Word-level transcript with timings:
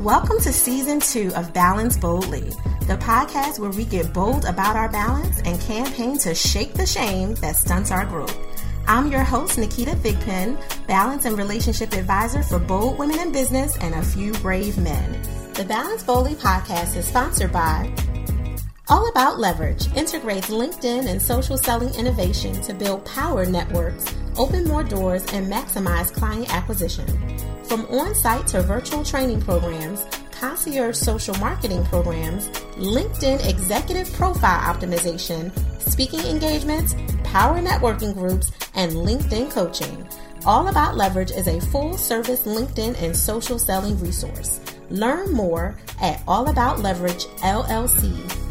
Welcome 0.00 0.40
to 0.40 0.52
season 0.54 0.98
two 0.98 1.30
of 1.36 1.52
Balance 1.52 1.98
Boldly, 1.98 2.48
the 2.86 2.96
podcast 3.02 3.58
where 3.58 3.68
we 3.68 3.84
get 3.84 4.14
bold 4.14 4.46
about 4.46 4.74
our 4.74 4.88
balance 4.88 5.42
and 5.44 5.60
campaign 5.60 6.16
to 6.20 6.34
shake 6.34 6.72
the 6.72 6.86
shame 6.86 7.34
that 7.34 7.56
stunts 7.56 7.90
our 7.90 8.06
growth. 8.06 8.34
I'm 8.86 9.12
your 9.12 9.22
host, 9.22 9.58
Naketa 9.58 9.94
Thigpen, 9.96 10.56
balance 10.86 11.26
and 11.26 11.36
relationship 11.36 11.92
advisor 11.92 12.42
for 12.42 12.58
bold 12.58 12.98
women 12.98 13.20
in 13.20 13.30
business 13.30 13.76
and 13.76 13.94
a 13.94 14.02
few 14.02 14.32
brave 14.32 14.78
men. 14.78 15.20
The 15.52 15.66
Balance 15.66 16.02
Boldly 16.02 16.34
podcast 16.34 16.96
is 16.96 17.04
sponsored 17.04 17.52
by 17.52 17.92
All 18.90 19.08
About 19.08 19.38
Leverage 19.38 19.86
integrates 19.94 20.50
LinkedIn 20.50 21.06
and 21.06 21.22
social 21.22 21.56
selling 21.56 21.94
innovation 21.94 22.60
to 22.62 22.74
build 22.74 23.04
power 23.04 23.46
networks, 23.46 24.12
open 24.36 24.64
more 24.64 24.82
doors, 24.82 25.24
and 25.32 25.46
maximize 25.46 26.12
client 26.12 26.52
acquisition. 26.52 27.06
From 27.66 27.86
on 27.86 28.16
site 28.16 28.48
to 28.48 28.62
virtual 28.62 29.04
training 29.04 29.42
programs, 29.42 30.04
concierge 30.32 30.96
social 30.96 31.36
marketing 31.36 31.84
programs, 31.84 32.48
LinkedIn 32.78 33.48
executive 33.48 34.12
profile 34.14 34.74
optimization, 34.74 35.56
speaking 35.88 36.22
engagements, 36.22 36.96
power 37.22 37.60
networking 37.60 38.12
groups, 38.12 38.50
and 38.74 38.90
LinkedIn 38.90 39.52
coaching. 39.52 40.04
All 40.44 40.66
About 40.66 40.96
Leverage 40.96 41.30
is 41.30 41.46
a 41.46 41.60
full 41.60 41.96
service 41.96 42.44
LinkedIn 42.44 43.00
and 43.00 43.16
social 43.16 43.56
selling 43.56 44.00
resource. 44.00 44.58
Learn 44.90 45.32
more 45.32 45.76
at 46.02 46.18
allaboutleveragellc.com. 46.26 48.49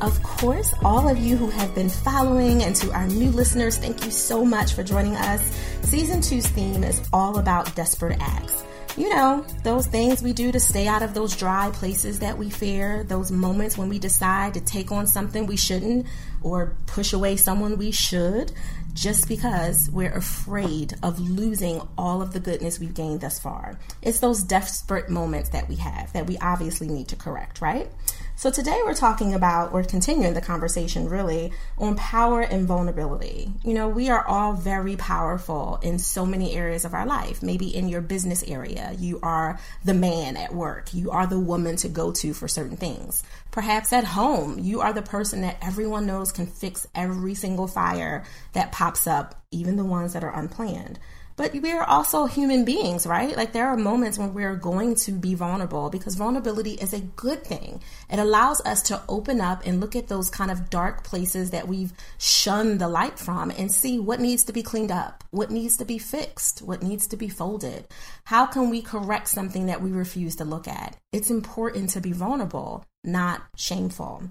Of 0.00 0.22
course, 0.22 0.74
all 0.84 1.08
of 1.08 1.16
you 1.16 1.36
who 1.36 1.48
have 1.48 1.74
been 1.74 1.88
following 1.88 2.62
and 2.62 2.76
to 2.76 2.92
our 2.92 3.06
new 3.06 3.30
listeners, 3.30 3.78
thank 3.78 4.04
you 4.04 4.10
so 4.10 4.44
much 4.44 4.74
for 4.74 4.82
joining 4.82 5.16
us. 5.16 5.40
Season 5.82 6.20
two's 6.20 6.46
theme 6.46 6.84
is 6.84 7.08
all 7.14 7.38
about 7.38 7.74
desperate 7.74 8.18
acts. 8.20 8.62
You 8.96 9.10
know, 9.10 9.44
those 9.62 9.86
things 9.86 10.22
we 10.22 10.32
do 10.32 10.50
to 10.52 10.60
stay 10.60 10.86
out 10.86 11.02
of 11.02 11.12
those 11.12 11.36
dry 11.36 11.70
places 11.72 12.18
that 12.20 12.36
we 12.36 12.48
fear, 12.48 13.04
those 13.04 13.30
moments 13.30 13.76
when 13.76 13.88
we 13.88 13.98
decide 13.98 14.54
to 14.54 14.60
take 14.60 14.90
on 14.90 15.06
something 15.06 15.46
we 15.46 15.56
shouldn't 15.56 16.06
or 16.42 16.74
push 16.86 17.12
away 17.12 17.36
someone 17.36 17.76
we 17.76 17.90
should 17.90 18.52
just 18.94 19.28
because 19.28 19.90
we're 19.90 20.14
afraid 20.14 20.94
of 21.02 21.20
losing 21.20 21.86
all 21.98 22.22
of 22.22 22.32
the 22.32 22.40
goodness 22.40 22.80
we've 22.80 22.94
gained 22.94 23.20
thus 23.20 23.38
far. 23.38 23.78
It's 24.00 24.20
those 24.20 24.42
desperate 24.42 25.10
moments 25.10 25.50
that 25.50 25.68
we 25.68 25.76
have 25.76 26.12
that 26.14 26.26
we 26.26 26.38
obviously 26.38 26.88
need 26.88 27.08
to 27.08 27.16
correct, 27.16 27.60
right? 27.60 27.90
So 28.38 28.50
today 28.50 28.78
we're 28.84 28.92
talking 28.92 29.32
about, 29.32 29.72
we're 29.72 29.82
continuing 29.82 30.34
the 30.34 30.42
conversation 30.42 31.08
really 31.08 31.54
on 31.78 31.96
power 31.96 32.42
and 32.42 32.66
vulnerability. 32.66 33.50
You 33.64 33.72
know, 33.72 33.88
we 33.88 34.10
are 34.10 34.26
all 34.26 34.52
very 34.52 34.94
powerful 34.94 35.78
in 35.82 35.98
so 35.98 36.26
many 36.26 36.54
areas 36.54 36.84
of 36.84 36.92
our 36.92 37.06
life. 37.06 37.42
Maybe 37.42 37.74
in 37.74 37.88
your 37.88 38.02
business 38.02 38.44
area, 38.46 38.94
you 38.98 39.20
are 39.22 39.58
the 39.86 39.94
man 39.94 40.36
at 40.36 40.54
work, 40.54 40.92
you 40.92 41.10
are 41.12 41.26
the 41.26 41.40
woman 41.40 41.76
to 41.76 41.88
go 41.88 42.12
to 42.12 42.34
for 42.34 42.46
certain 42.46 42.76
things. 42.76 43.24
Perhaps 43.52 43.94
at 43.94 44.04
home, 44.04 44.58
you 44.58 44.82
are 44.82 44.92
the 44.92 45.00
person 45.00 45.40
that 45.40 45.56
everyone 45.62 46.04
knows 46.04 46.30
can 46.30 46.46
fix 46.46 46.86
every 46.94 47.34
single 47.34 47.66
fire 47.66 48.22
that 48.52 48.70
pops 48.70 49.06
up, 49.06 49.46
even 49.50 49.76
the 49.76 49.84
ones 49.84 50.12
that 50.12 50.22
are 50.22 50.38
unplanned. 50.38 50.98
But 51.36 51.52
we 51.52 51.70
are 51.72 51.84
also 51.84 52.24
human 52.24 52.64
beings, 52.64 53.06
right? 53.06 53.36
Like 53.36 53.52
there 53.52 53.68
are 53.68 53.76
moments 53.76 54.18
when 54.18 54.32
we're 54.32 54.56
going 54.56 54.94
to 54.96 55.12
be 55.12 55.34
vulnerable 55.34 55.90
because 55.90 56.14
vulnerability 56.14 56.72
is 56.72 56.94
a 56.94 57.00
good 57.00 57.44
thing. 57.44 57.82
It 58.10 58.18
allows 58.18 58.62
us 58.62 58.80
to 58.84 59.02
open 59.06 59.42
up 59.42 59.66
and 59.66 59.78
look 59.78 59.94
at 59.94 60.08
those 60.08 60.30
kind 60.30 60.50
of 60.50 60.70
dark 60.70 61.04
places 61.04 61.50
that 61.50 61.68
we've 61.68 61.92
shunned 62.16 62.80
the 62.80 62.88
light 62.88 63.18
from 63.18 63.50
and 63.50 63.70
see 63.70 63.98
what 63.98 64.18
needs 64.18 64.44
to 64.44 64.52
be 64.54 64.62
cleaned 64.62 64.90
up, 64.90 65.24
what 65.30 65.50
needs 65.50 65.76
to 65.76 65.84
be 65.84 65.98
fixed, 65.98 66.62
what 66.62 66.82
needs 66.82 67.06
to 67.08 67.16
be 67.18 67.28
folded. 67.28 67.86
How 68.24 68.46
can 68.46 68.70
we 68.70 68.80
correct 68.80 69.28
something 69.28 69.66
that 69.66 69.82
we 69.82 69.92
refuse 69.92 70.36
to 70.36 70.44
look 70.46 70.66
at? 70.66 70.96
It's 71.12 71.30
important 71.30 71.90
to 71.90 72.00
be 72.00 72.12
vulnerable, 72.12 72.86
not 73.04 73.42
shameful. 73.56 74.22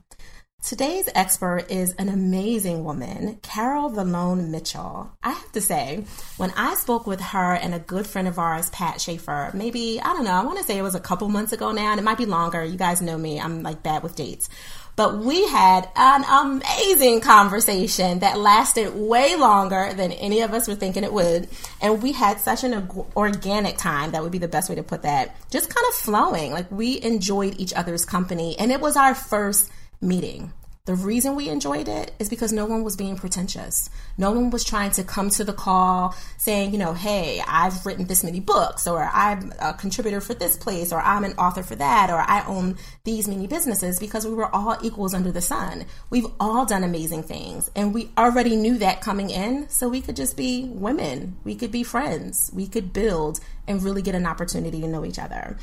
Today's 0.65 1.07
expert 1.13 1.67
is 1.69 1.93
an 1.99 2.09
amazing 2.09 2.83
woman, 2.83 3.37
Carol 3.43 3.91
Vallone 3.91 4.47
Mitchell. 4.47 5.11
I 5.21 5.29
have 5.29 5.51
to 5.51 5.61
say, 5.61 6.05
when 6.37 6.49
I 6.57 6.73
spoke 6.73 7.05
with 7.05 7.21
her 7.21 7.53
and 7.53 7.75
a 7.75 7.79
good 7.79 8.07
friend 8.07 8.27
of 8.27 8.39
ours, 8.39 8.71
Pat 8.71 8.99
Schaefer, 8.99 9.51
maybe, 9.53 10.01
I 10.01 10.13
don't 10.13 10.23
know, 10.23 10.31
I 10.31 10.43
want 10.43 10.57
to 10.57 10.63
say 10.63 10.79
it 10.79 10.81
was 10.81 10.95
a 10.95 10.99
couple 10.99 11.29
months 11.29 11.53
ago 11.53 11.71
now, 11.71 11.91
and 11.91 11.99
it 11.99 12.03
might 12.03 12.17
be 12.17 12.25
longer. 12.25 12.63
You 12.63 12.79
guys 12.79 12.99
know 12.99 13.15
me, 13.15 13.39
I'm 13.39 13.61
like 13.61 13.83
bad 13.83 14.01
with 14.01 14.15
dates. 14.15 14.49
But 14.95 15.19
we 15.19 15.47
had 15.49 15.87
an 15.95 16.23
amazing 16.23 17.21
conversation 17.21 18.19
that 18.19 18.39
lasted 18.39 18.95
way 18.95 19.35
longer 19.35 19.93
than 19.93 20.13
any 20.13 20.41
of 20.41 20.51
us 20.51 20.67
were 20.67 20.73
thinking 20.73 21.03
it 21.03 21.13
would. 21.13 21.47
And 21.79 22.01
we 22.01 22.11
had 22.11 22.39
such 22.39 22.63
an 22.63 22.89
organic 23.15 23.77
time, 23.77 24.13
that 24.13 24.23
would 24.23 24.31
be 24.31 24.39
the 24.39 24.47
best 24.47 24.69
way 24.69 24.75
to 24.77 24.83
put 24.83 25.03
that, 25.03 25.35
just 25.51 25.69
kind 25.69 25.85
of 25.89 25.93
flowing. 25.93 26.53
Like 26.53 26.71
we 26.71 26.99
enjoyed 27.03 27.59
each 27.59 27.73
other's 27.73 28.03
company, 28.03 28.57
and 28.57 28.71
it 28.71 28.81
was 28.81 28.97
our 28.97 29.13
first 29.13 29.69
meeting. 30.01 30.53
The 30.85 30.93
reason 30.93 31.35
we 31.35 31.49
enjoyed 31.49 31.87
it 31.87 32.13
is 32.19 32.29
because 32.29 32.53
no 32.53 32.67
one 32.67 32.83
was 32.83 32.95
being 32.95 33.15
pretentious. 33.15 33.89
No 34.19 34.31
one 34.31 34.51
was 34.51 34.63
trying 34.63 34.91
to 34.91 35.03
come 35.03 35.31
to 35.31 35.43
the 35.43 35.51
call 35.51 36.15
saying, 36.37 36.73
you 36.73 36.77
know, 36.77 36.93
hey, 36.93 37.41
I've 37.47 37.87
written 37.87 38.05
this 38.05 38.23
many 38.23 38.39
books, 38.39 38.85
or 38.85 39.09
I'm 39.11 39.51
a 39.59 39.73
contributor 39.73 40.21
for 40.21 40.35
this 40.35 40.55
place, 40.55 40.93
or 40.93 41.01
I'm 41.01 41.23
an 41.23 41.33
author 41.39 41.63
for 41.63 41.75
that, 41.77 42.11
or 42.11 42.17
I 42.17 42.45
own 42.45 42.77
these 43.03 43.27
many 43.27 43.47
businesses 43.47 43.99
because 43.99 44.27
we 44.27 44.35
were 44.35 44.53
all 44.53 44.77
equals 44.83 45.15
under 45.15 45.31
the 45.31 45.41
sun. 45.41 45.85
We've 46.11 46.27
all 46.39 46.67
done 46.67 46.83
amazing 46.83 47.23
things, 47.23 47.67
and 47.75 47.91
we 47.91 48.11
already 48.15 48.55
knew 48.55 48.77
that 48.77 49.01
coming 49.01 49.31
in, 49.31 49.67
so 49.69 49.89
we 49.89 50.01
could 50.01 50.15
just 50.15 50.37
be 50.37 50.65
women. 50.65 51.37
We 51.43 51.55
could 51.55 51.71
be 51.71 51.81
friends. 51.81 52.51
We 52.53 52.67
could 52.67 52.93
build 52.93 53.39
and 53.67 53.81
really 53.81 54.03
get 54.03 54.13
an 54.13 54.27
opportunity 54.27 54.81
to 54.81 54.87
know 54.87 55.03
each 55.03 55.17
other. 55.17 55.57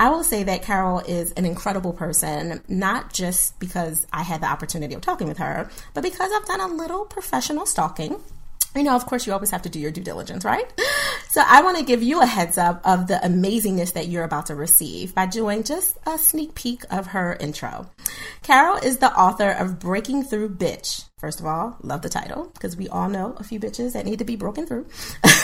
I 0.00 0.10
will 0.10 0.22
say 0.22 0.44
that 0.44 0.62
Carol 0.62 1.00
is 1.00 1.32
an 1.32 1.44
incredible 1.44 1.92
person, 1.92 2.62
not 2.68 3.12
just 3.12 3.58
because 3.58 4.06
I 4.12 4.22
had 4.22 4.40
the 4.40 4.46
opportunity 4.46 4.94
of 4.94 5.00
talking 5.00 5.26
with 5.26 5.38
her, 5.38 5.68
but 5.92 6.04
because 6.04 6.30
I've 6.32 6.46
done 6.46 6.60
a 6.60 6.68
little 6.68 7.04
professional 7.04 7.66
stalking. 7.66 8.20
You 8.78 8.84
know, 8.84 8.94
of 8.94 9.06
course, 9.06 9.26
you 9.26 9.32
always 9.32 9.50
have 9.50 9.62
to 9.62 9.68
do 9.68 9.80
your 9.80 9.90
due 9.90 10.04
diligence, 10.04 10.44
right? 10.44 10.72
So 11.30 11.42
I 11.46 11.62
want 11.62 11.76
to 11.76 11.84
give 11.84 12.02
you 12.02 12.22
a 12.22 12.26
heads 12.26 12.56
up 12.56 12.80
of 12.86 13.06
the 13.06 13.20
amazingness 13.22 13.92
that 13.92 14.08
you're 14.08 14.24
about 14.24 14.46
to 14.46 14.54
receive 14.54 15.14
by 15.14 15.26
doing 15.26 15.62
just 15.62 15.98
a 16.06 16.16
sneak 16.16 16.54
peek 16.54 16.84
of 16.90 17.08
her 17.08 17.36
intro. 17.38 17.90
Carol 18.42 18.78
is 18.78 18.96
the 18.96 19.12
author 19.12 19.50
of 19.50 19.78
Breaking 19.78 20.24
Through 20.24 20.56
Bitch. 20.56 21.04
First 21.18 21.38
of 21.38 21.46
all, 21.46 21.76
love 21.82 22.00
the 22.00 22.08
title 22.08 22.50
because 22.54 22.78
we 22.78 22.88
all 22.88 23.10
know 23.10 23.34
a 23.36 23.44
few 23.44 23.60
bitches 23.60 23.92
that 23.92 24.06
need 24.06 24.20
to 24.20 24.24
be 24.24 24.36
broken 24.36 24.66
through. 24.66 24.86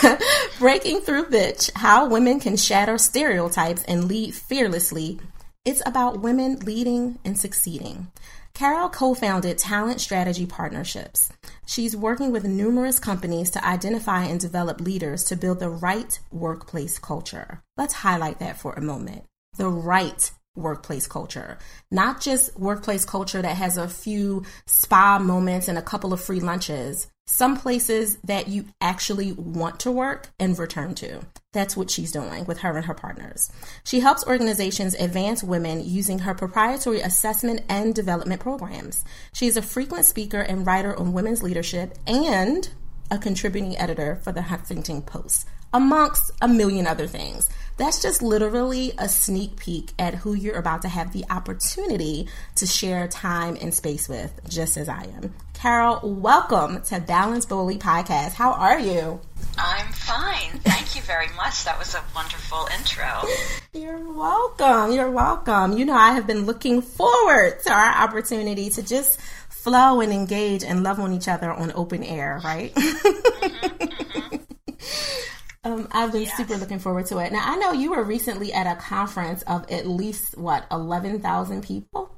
Breaking 0.59 1.01
Through 1.01 1.25
Bitch 1.25 1.71
How 1.75 2.07
Women 2.07 2.39
Can 2.39 2.57
Shatter 2.57 2.97
Stereotypes 2.97 3.83
and 3.83 4.07
Lead 4.07 4.33
Fearlessly. 4.33 5.19
It's 5.65 5.83
about 5.85 6.21
women 6.21 6.59
leading 6.61 7.19
and 7.23 7.39
succeeding. 7.39 8.11
Carol 8.55 8.87
co 8.87 9.13
founded 9.13 9.57
Talent 9.57 9.99
Strategy 9.99 10.45
Partnerships. 10.45 11.29
She's 11.65 11.93
working 11.93 12.31
with 12.31 12.45
numerous 12.45 12.99
companies 12.99 13.49
to 13.49 13.65
identify 13.65 14.23
and 14.23 14.39
develop 14.39 14.79
leaders 14.79 15.25
to 15.25 15.35
build 15.35 15.59
the 15.59 15.69
right 15.69 16.17
workplace 16.31 16.97
culture. 16.97 17.61
Let's 17.75 17.93
highlight 17.93 18.39
that 18.39 18.57
for 18.57 18.71
a 18.71 18.81
moment. 18.81 19.25
The 19.57 19.67
right 19.67 20.31
workplace 20.55 21.05
culture, 21.05 21.57
not 21.91 22.21
just 22.21 22.57
workplace 22.57 23.03
culture 23.03 23.41
that 23.41 23.57
has 23.57 23.75
a 23.75 23.89
few 23.89 24.45
spa 24.67 25.19
moments 25.19 25.67
and 25.67 25.77
a 25.77 25.81
couple 25.81 26.13
of 26.13 26.21
free 26.21 26.39
lunches, 26.39 27.07
some 27.27 27.57
places 27.57 28.17
that 28.23 28.47
you 28.47 28.63
actually 28.79 29.33
want 29.33 29.81
to 29.81 29.91
work 29.91 30.29
and 30.39 30.57
return 30.57 30.95
to. 30.95 31.19
That's 31.55 31.77
what 31.77 31.89
she's 31.89 32.11
doing 32.11 32.43
with 32.43 32.59
her 32.59 32.75
and 32.75 32.85
her 32.85 32.93
partners. 32.93 33.49
She 33.85 34.01
helps 34.01 34.27
organizations 34.27 34.93
advance 34.93 35.41
women 35.41 35.81
using 35.85 36.19
her 36.19 36.33
proprietary 36.33 36.99
assessment 36.99 37.61
and 37.69 37.95
development 37.95 38.41
programs. 38.41 39.05
She 39.31 39.47
is 39.47 39.55
a 39.55 39.61
frequent 39.61 40.03
speaker 40.03 40.41
and 40.41 40.67
writer 40.67 40.93
on 40.99 41.13
women's 41.13 41.41
leadership 41.41 41.97
and 42.05 42.69
a 43.09 43.17
contributing 43.17 43.77
editor 43.77 44.17
for 44.17 44.33
the 44.33 44.41
Huffington 44.41 45.05
Post, 45.05 45.47
amongst 45.75 46.31
a 46.41 46.47
million 46.47 46.87
other 46.87 47.05
things. 47.05 47.49
That's 47.75 48.01
just 48.01 48.21
literally 48.21 48.93
a 48.97 49.09
sneak 49.09 49.57
peek 49.57 49.91
at 49.99 50.15
who 50.15 50.33
you're 50.33 50.55
about 50.55 50.83
to 50.83 50.87
have 50.87 51.11
the 51.11 51.25
opportunity 51.29 52.29
to 52.55 52.65
share 52.65 53.09
time 53.09 53.57
and 53.59 53.73
space 53.73 54.07
with, 54.07 54.39
just 54.47 54.77
as 54.77 54.87
I 54.87 55.03
am. 55.03 55.33
Carol, 55.53 55.99
welcome 56.01 56.81
to 56.83 57.01
Balance 57.01 57.45
Boldly 57.45 57.77
Podcast. 57.77 58.35
How 58.35 58.53
are 58.53 58.79
you? 58.79 59.19
I'm 59.57 59.91
fine. 59.91 60.59
Thank 60.59 60.95
you 60.95 61.01
very 61.01 61.27
much. 61.35 61.65
That 61.65 61.77
was 61.77 61.93
a 61.93 62.01
wonderful 62.15 62.69
intro. 62.79 63.23
You're 63.73 64.13
welcome. 64.13 64.93
You're 64.93 65.11
welcome. 65.11 65.77
You 65.77 65.83
know, 65.83 65.95
I 65.95 66.13
have 66.13 66.25
been 66.25 66.45
looking 66.45 66.81
forward 66.81 67.61
to 67.65 67.73
our 67.73 68.01
opportunity 68.01 68.69
to 68.69 68.81
just 68.81 69.19
flow 69.49 69.99
and 69.99 70.13
engage 70.13 70.63
and 70.63 70.83
love 70.83 71.01
on 71.01 71.11
each 71.11 71.27
other 71.27 71.51
on 71.51 71.73
open 71.75 72.01
air, 72.01 72.39
right? 72.45 72.73
Mm-hmm, 72.75 73.67
mm-hmm. 73.67 74.35
Um, 75.65 75.87
I've 75.91 76.11
been 76.11 76.27
super 76.27 76.57
looking 76.57 76.77
forward 76.77 77.07
to 77.07 77.17
it. 77.17 77.31
Now, 77.31 77.41
I 77.43 77.55
know 77.55 77.71
you 77.71 77.89
were 77.91 78.03
recently 78.03 78.53
at 78.53 78.67
a 78.67 78.79
conference 78.79 79.41
of 79.43 79.69
at 79.71 79.87
least, 79.87 80.37
what, 80.37 80.67
11,000 80.71 81.63
people? 81.63 82.15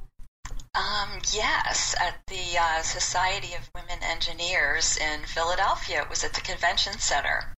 Um, 0.75 1.09
yes, 1.33 1.95
at 1.99 2.15
the 2.27 2.59
uh, 2.59 2.81
Society 2.81 3.55
of 3.55 3.69
Women 3.73 4.03
Engineers 4.03 4.97
in 4.97 5.21
Philadelphia. 5.25 6.01
It 6.01 6.09
was 6.09 6.25
at 6.25 6.33
the 6.33 6.41
convention 6.41 6.99
center. 6.99 7.53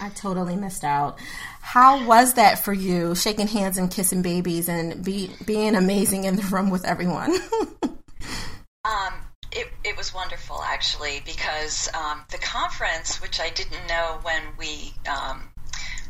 I 0.00 0.08
totally 0.08 0.56
missed 0.56 0.82
out. 0.82 1.20
How 1.60 2.04
was 2.04 2.34
that 2.34 2.58
for 2.58 2.72
you, 2.72 3.14
shaking 3.14 3.46
hands 3.46 3.78
and 3.78 3.88
kissing 3.88 4.22
babies 4.22 4.68
and 4.68 5.04
be, 5.04 5.30
being 5.46 5.76
amazing 5.76 6.24
in 6.24 6.34
the 6.34 6.42
room 6.42 6.68
with 6.68 6.84
everyone? 6.84 7.32
um, 8.84 9.14
it, 9.58 9.68
it 9.82 9.96
was 9.96 10.14
wonderful, 10.14 10.62
actually, 10.62 11.20
because 11.26 11.88
um, 11.92 12.22
the 12.30 12.38
conference, 12.38 13.20
which 13.20 13.40
I 13.40 13.50
didn't 13.50 13.88
know 13.88 14.20
when 14.22 14.42
we 14.56 14.94
um, 15.10 15.50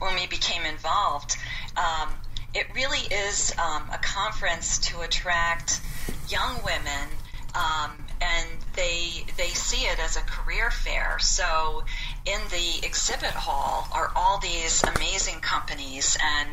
when 0.01 0.15
we 0.15 0.27
became 0.27 0.65
involved, 0.65 1.37
um, 1.77 2.11
it 2.55 2.67
really 2.75 3.01
is 3.11 3.55
um, 3.59 3.89
a 3.93 3.99
conference 3.99 4.79
to 4.79 5.01
attract 5.01 5.81
young 6.29 6.61
women 6.63 7.09
um, 7.55 7.91
and 8.21 8.49
they 8.77 9.25
they 9.37 9.49
see 9.49 9.87
it 9.87 9.99
as 9.99 10.17
a 10.17 10.21
career 10.21 10.71
fair. 10.71 11.19
So 11.19 11.85
in 12.27 12.41
the 12.51 12.87
exhibit 12.87 13.31
hall 13.31 13.89
are 13.93 14.13
all 14.15 14.39
these 14.39 14.83
amazing 14.85 15.41
companies, 15.41 16.17
and 16.23 16.49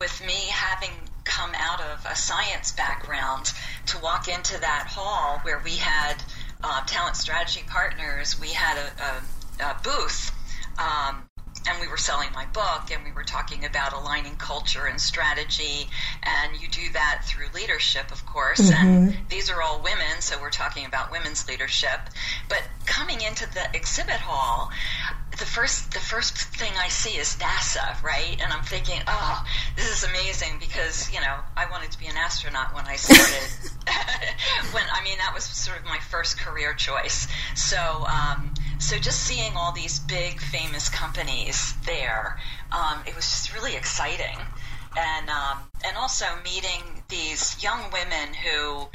with 0.00 0.24
me 0.24 0.46
having 0.52 0.92
come 1.24 1.50
out 1.56 1.80
of 1.80 2.06
a 2.08 2.14
science 2.14 2.70
background 2.70 3.50
to 3.84 3.98
walk 3.98 4.28
into 4.28 4.56
that 4.60 4.86
hall 4.88 5.40
where 5.42 5.60
we 5.64 5.72
had 5.72 6.14
uh, 6.62 6.80
talent 6.86 7.16
strategy 7.16 7.64
partners, 7.66 8.40
we 8.40 8.46
had 8.50 8.76
a, 8.78 9.64
a, 9.64 9.70
a 9.70 9.76
booth. 9.82 10.30
Um, 10.78 11.27
and 11.68 11.80
we 11.80 11.88
were 11.88 11.96
selling 11.96 12.28
my 12.34 12.46
book 12.46 12.90
and 12.92 13.04
we 13.04 13.12
were 13.12 13.22
talking 13.22 13.64
about 13.64 13.92
aligning 13.92 14.34
culture 14.36 14.86
and 14.86 15.00
strategy 15.00 15.88
and 16.22 16.60
you 16.60 16.68
do 16.68 16.92
that 16.92 17.22
through 17.24 17.46
leadership 17.54 18.10
of 18.10 18.24
course 18.26 18.70
mm-hmm. 18.70 18.86
and 18.86 19.16
these 19.28 19.50
are 19.50 19.62
all 19.62 19.80
women 19.82 20.20
so 20.20 20.40
we're 20.40 20.50
talking 20.50 20.86
about 20.86 21.12
women's 21.12 21.46
leadership 21.48 22.00
but 22.48 22.62
coming 22.86 23.20
into 23.20 23.46
the 23.52 23.68
exhibit 23.74 24.20
hall 24.20 24.70
the 25.38 25.44
first 25.44 25.92
the 25.92 26.00
first 26.00 26.36
thing 26.36 26.72
I 26.76 26.88
see 26.88 27.16
is 27.16 27.36
NASA, 27.36 28.02
right? 28.02 28.36
And 28.42 28.52
I'm 28.52 28.64
thinking, 28.64 29.00
oh, 29.06 29.44
this 29.76 29.88
is 29.88 30.08
amazing 30.08 30.58
because 30.58 31.12
you 31.12 31.20
know 31.20 31.36
I 31.56 31.70
wanted 31.70 31.92
to 31.92 31.98
be 31.98 32.06
an 32.06 32.16
astronaut 32.16 32.74
when 32.74 32.86
I 32.86 32.96
started. 32.96 33.70
when 34.72 34.84
I 34.92 35.02
mean 35.04 35.18
that 35.18 35.32
was 35.34 35.44
sort 35.44 35.78
of 35.78 35.84
my 35.84 35.98
first 35.98 36.38
career 36.38 36.74
choice. 36.74 37.28
So 37.54 37.78
um, 37.78 38.52
so 38.78 38.96
just 38.98 39.20
seeing 39.20 39.52
all 39.56 39.72
these 39.72 39.98
big 40.00 40.40
famous 40.40 40.88
companies 40.88 41.74
there, 41.84 42.38
um, 42.72 43.00
it 43.06 43.14
was 43.14 43.24
just 43.24 43.54
really 43.54 43.76
exciting, 43.76 44.38
and 44.96 45.28
um, 45.28 45.58
and 45.84 45.96
also 45.96 46.26
meeting 46.44 47.02
these 47.08 47.62
young 47.62 47.90
women 47.92 48.34
who 48.34 48.88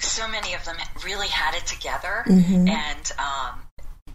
so 0.00 0.26
many 0.28 0.54
of 0.54 0.64
them 0.64 0.76
really 1.04 1.28
had 1.28 1.54
it 1.54 1.66
together 1.66 2.24
mm-hmm. 2.26 2.66
and 2.66 3.12
um, 3.18 3.60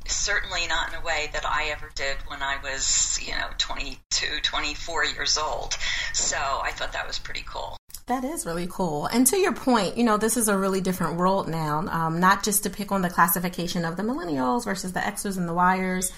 certainly 0.07 0.68
not 0.68 0.89
in 0.89 0.95
a 0.95 1.01
way 1.01 1.30
that 1.33 1.45
I 1.45 1.69
ever 1.71 1.89
did 1.95 2.18
when 2.27 2.42
I 2.42 2.57
was, 2.63 3.19
you 3.21 3.31
know, 3.33 3.48
22, 3.57 4.39
24 4.42 5.06
years 5.06 5.38
old. 5.38 5.75
So 6.13 6.38
I 6.38 6.71
thought 6.71 6.94
that 6.94 7.07
was 7.07 7.19
pretty 7.19 7.44
cool. 7.48 7.77
That 8.07 8.24
is 8.24 8.45
really 8.45 8.68
cool. 8.71 9.07
And 9.07 9.27
to 9.27 9.38
your 9.38 9.54
point, 9.54 9.98
you 9.98 10.06
know, 10.06 10.15
this 10.15 10.38
is 10.38 10.48
a 10.48 10.57
really 10.57 10.80
different 10.80 11.18
world 11.18 11.50
now, 11.50 11.86
um, 11.89 12.21
not 12.21 12.42
just 12.42 12.63
to 12.63 12.69
pick 12.69 12.89
on 12.92 13.01
the 13.01 13.09
classification 13.09 13.83
of 13.83 13.98
the 13.98 14.04
millennials 14.04 14.63
versus 14.63 14.94
the 14.94 15.01
Xers 15.01 15.38
and 15.38 15.48
the 15.48 15.54
Yers. 15.54 16.13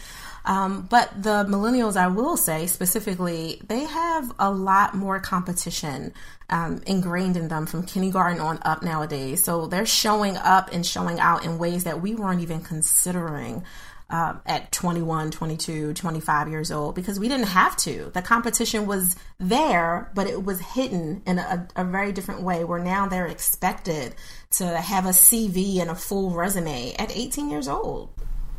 Um, 0.45 0.87
but 0.89 1.21
the 1.21 1.45
millennials, 1.45 1.95
I 1.95 2.07
will 2.07 2.37
say 2.37 2.67
specifically, 2.67 3.61
they 3.67 3.83
have 3.85 4.31
a 4.39 4.51
lot 4.51 4.95
more 4.95 5.19
competition 5.19 6.13
um, 6.49 6.81
ingrained 6.87 7.37
in 7.37 7.47
them 7.47 7.65
from 7.65 7.83
kindergarten 7.83 8.39
on 8.39 8.59
up 8.63 8.81
nowadays. 8.81 9.43
So 9.43 9.67
they're 9.67 9.85
showing 9.85 10.37
up 10.37 10.69
and 10.71 10.85
showing 10.85 11.19
out 11.19 11.45
in 11.45 11.59
ways 11.59 11.83
that 11.83 12.01
we 12.01 12.15
weren't 12.15 12.41
even 12.41 12.61
considering. 12.61 13.63
Uh, 14.11 14.33
at 14.47 14.71
21, 14.71 15.29
22, 15.29 15.93
25 15.93 16.49
years 16.49 16.71
old 16.71 16.95
because 16.95 17.19
we 17.19 17.27
didn't 17.27 17.45
have 17.45 17.77
to. 17.77 18.09
The 18.11 18.23
competition 18.23 18.87
was 18.87 19.15
there, 19.37 20.09
but 20.15 20.25
it 20.25 20.43
was 20.43 20.59
hidden 20.59 21.21
in 21.27 21.37
a, 21.37 21.67
a, 21.75 21.85
very 21.85 22.11
different 22.11 22.41
way 22.41 22.63
where 22.63 22.79
now 22.79 23.07
they're 23.07 23.27
expected 23.27 24.15
to 24.53 24.65
have 24.65 25.05
a 25.05 25.09
CV 25.09 25.79
and 25.79 25.91
a 25.91 25.95
full 25.95 26.31
resume 26.31 26.95
at 26.97 27.15
18 27.15 27.51
years 27.51 27.67
old. 27.67 28.09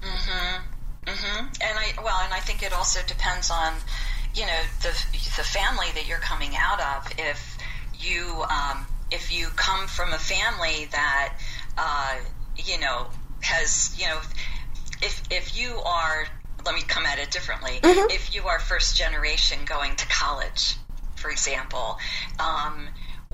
Mm-hmm. 0.01 0.80
Mm-hmm. 1.07 1.47
And 1.47 1.79
I 1.79 2.03
well, 2.03 2.21
and 2.25 2.33
I 2.33 2.41
think 2.41 2.63
it 2.63 2.73
also 2.73 3.01
depends 3.07 3.51
on 3.51 3.73
you 4.35 4.47
know 4.47 4.61
the 4.83 4.93
the 5.37 5.45
family 5.45 5.87
that 5.95 6.07
you're 6.07 6.19
coming 6.19 6.53
out 6.57 6.81
of. 6.81 7.13
If 7.19 7.59
you 7.99 8.45
um, 8.49 8.87
if 9.11 9.37
you 9.37 9.47
come 9.57 9.87
from 9.87 10.13
a 10.13 10.19
family 10.19 10.89
that 10.93 11.35
uh, 11.79 12.17
you 12.57 12.79
know 12.81 13.07
has 13.41 13.97
you 13.99 14.07
know 14.07 14.21
if 15.03 15.23
if 15.31 15.59
you 15.59 15.77
are 15.85 16.27
let 16.65 16.75
me 16.75 16.83
come 16.83 17.07
at 17.07 17.19
it 17.19 17.31
differently. 17.31 17.81
Mm-hmm. 17.83 18.11
If 18.11 18.35
you 18.35 18.43
are 18.45 18.59
first 18.59 18.97
generation 18.97 19.61
going 19.65 19.97
to 19.97 20.07
college, 20.09 20.77
for 21.17 21.31
example. 21.31 21.99
Um, 22.39 22.89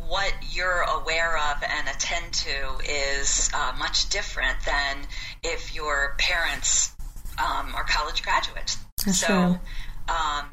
what 0.08 0.32
you're 0.52 0.82
aware 0.82 1.36
of 1.36 1.64
and 1.68 1.88
attend 1.88 2.32
to 2.32 2.78
is 2.84 3.50
uh, 3.52 3.72
much 3.76 4.08
different 4.08 4.56
than 4.64 4.98
if 5.42 5.74
your 5.74 6.14
parents 6.18 6.92
um, 7.38 7.74
are 7.74 7.84
college 7.84 8.22
graduates. 8.22 8.78
That's 9.04 9.20
so. 9.20 9.58
Um, 10.08 10.46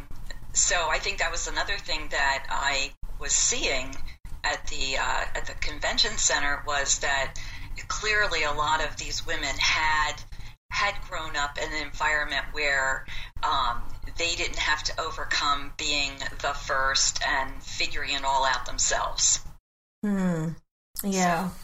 so 0.53 0.75
I 0.75 0.99
think 0.99 1.19
that 1.19 1.31
was 1.31 1.47
another 1.47 1.77
thing 1.77 2.07
that 2.11 2.45
I 2.49 2.91
was 3.19 3.31
seeing 3.31 3.95
at 4.43 4.65
the 4.67 4.97
uh, 4.97 5.25
at 5.35 5.45
the 5.45 5.53
convention 5.53 6.17
center 6.17 6.63
was 6.67 6.99
that 6.99 7.35
clearly 7.87 8.43
a 8.43 8.51
lot 8.51 8.83
of 8.83 8.97
these 8.97 9.25
women 9.25 9.55
had 9.57 10.13
had 10.69 10.95
grown 11.07 11.35
up 11.35 11.57
in 11.57 11.71
an 11.71 11.85
environment 11.85 12.45
where 12.51 13.05
um, 13.43 13.81
they 14.17 14.35
didn't 14.35 14.57
have 14.57 14.83
to 14.83 15.01
overcome 15.01 15.71
being 15.77 16.11
the 16.41 16.53
first 16.53 17.21
and 17.25 17.51
figuring 17.61 18.11
it 18.11 18.23
all 18.23 18.43
out 18.45 18.65
themselves. 18.65 19.39
Hmm. 20.03 20.49
Yeah. 21.03 21.49
So, 21.49 21.55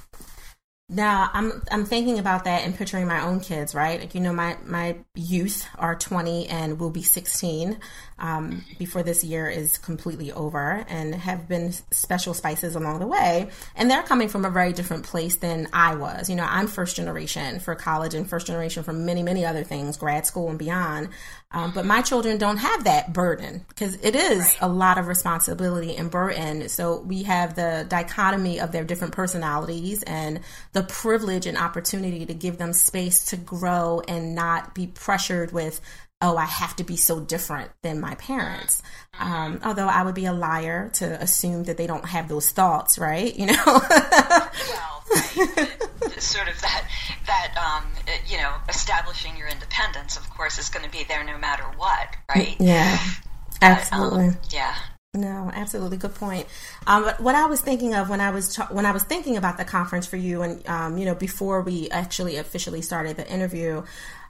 now 0.89 1.29
I'm 1.33 1.61
I'm 1.71 1.85
thinking 1.85 2.17
about 2.17 2.45
that 2.45 2.63
and 2.65 2.75
picturing 2.75 3.07
my 3.07 3.23
own 3.23 3.39
kids, 3.39 3.75
right? 3.75 3.99
Like 3.99 4.15
you 4.15 4.21
know, 4.21 4.33
my 4.33 4.57
my 4.65 4.97
youth 5.13 5.67
are 5.77 5.95
20 5.95 6.47
and 6.47 6.79
will 6.79 6.89
be 6.89 7.03
16 7.03 7.77
um, 8.19 8.63
before 8.77 9.03
this 9.03 9.23
year 9.23 9.47
is 9.47 9.77
completely 9.77 10.31
over, 10.31 10.85
and 10.87 11.15
have 11.15 11.47
been 11.47 11.71
special 11.91 12.33
spices 12.33 12.75
along 12.75 12.99
the 12.99 13.07
way. 13.07 13.49
And 13.75 13.89
they're 13.89 14.03
coming 14.03 14.29
from 14.29 14.45
a 14.45 14.49
very 14.49 14.73
different 14.73 15.05
place 15.05 15.37
than 15.37 15.67
I 15.73 15.95
was. 15.95 16.29
You 16.29 16.35
know, 16.35 16.47
I'm 16.47 16.67
first 16.67 16.95
generation 16.95 17.59
for 17.59 17.75
college 17.75 18.13
and 18.13 18.29
first 18.29 18.47
generation 18.47 18.83
for 18.83 18.93
many 18.93 19.23
many 19.23 19.45
other 19.45 19.63
things, 19.63 19.97
grad 19.97 20.25
school 20.25 20.49
and 20.49 20.59
beyond. 20.59 21.09
Um, 21.51 21.71
but 21.73 21.83
my 21.83 22.03
children 22.03 22.37
don't 22.37 22.57
have 22.57 22.83
that 22.83 23.11
burden 23.11 23.65
because 23.69 23.95
it 24.03 24.15
is 24.15 24.39
right. 24.39 24.57
a 24.61 24.67
lot 24.67 24.99
of 24.99 25.07
responsibility 25.07 25.95
and 25.95 26.11
burden. 26.11 26.69
So 26.69 26.99
we 26.99 27.23
have 27.23 27.55
the 27.55 27.87
dichotomy 27.89 28.59
of 28.59 28.71
their 28.71 28.83
different 28.83 29.13
personalities 29.13 30.03
and 30.03 30.41
the 30.73 30.83
privilege 30.83 31.47
and 31.47 31.57
opportunity 31.57 32.27
to 32.27 32.35
give 32.35 32.59
them 32.59 32.71
space 32.71 33.25
to 33.25 33.37
grow 33.37 34.03
and 34.07 34.35
not 34.35 34.75
be 34.75 34.85
pressured 34.85 35.51
with, 35.51 35.81
oh, 36.21 36.35
I 36.35 36.45
have 36.45 36.75
to 36.77 36.83
be 36.83 36.97
so 36.97 37.19
different 37.19 37.71
than 37.81 37.99
my 37.99 38.15
parents. 38.15 38.81
Um, 39.19 39.59
although 39.63 39.87
I 39.87 40.03
would 40.03 40.15
be 40.15 40.25
a 40.25 40.33
liar 40.33 40.89
to 40.95 41.21
assume 41.21 41.63
that 41.65 41.77
they 41.77 41.87
don't 41.87 42.05
have 42.05 42.27
those 42.27 42.51
thoughts, 42.51 42.97
right? 42.97 43.35
You 43.35 43.47
know? 43.47 43.63
well, 43.65 45.03
right. 45.15 46.21
sort 46.21 46.49
of 46.49 46.59
that 46.61 46.87
that 47.25 47.55
um, 47.57 47.85
you 48.27 48.37
know 48.37 48.53
establishing 48.67 49.37
your 49.37 49.47
independence, 49.47 50.17
of 50.17 50.29
course, 50.29 50.59
is 50.59 50.69
going 50.69 50.85
to 50.85 50.91
be 50.91 51.03
there 51.05 51.23
no 51.23 51.37
matter 51.37 51.63
what, 51.77 52.15
right? 52.35 52.55
Yeah, 52.59 52.99
absolutely. 53.61 54.29
But, 54.29 54.35
um, 54.35 54.41
yeah. 54.51 54.75
No, 55.15 55.49
absolutely, 55.55 55.97
good 55.97 56.13
point. 56.13 56.45
Um, 56.85 57.03
but 57.03 57.19
what 57.19 57.33
I 57.33 57.47
was 57.47 57.61
thinking 57.61 57.95
of 57.95 58.09
when 58.09 58.21
I 58.21 58.29
was 58.29 58.53
ta- 58.53 58.67
when 58.69 58.85
I 58.85 58.91
was 58.91 59.03
thinking 59.03 59.37
about 59.37 59.57
the 59.57 59.65
conference 59.65 60.05
for 60.05 60.17
you, 60.17 60.43
and 60.43 60.67
um, 60.67 60.97
you 60.99 61.05
know, 61.05 61.15
before 61.15 61.61
we 61.61 61.89
actually 61.89 62.35
officially 62.35 62.83
started 62.83 63.17
the 63.17 63.27
interview, 63.27 63.83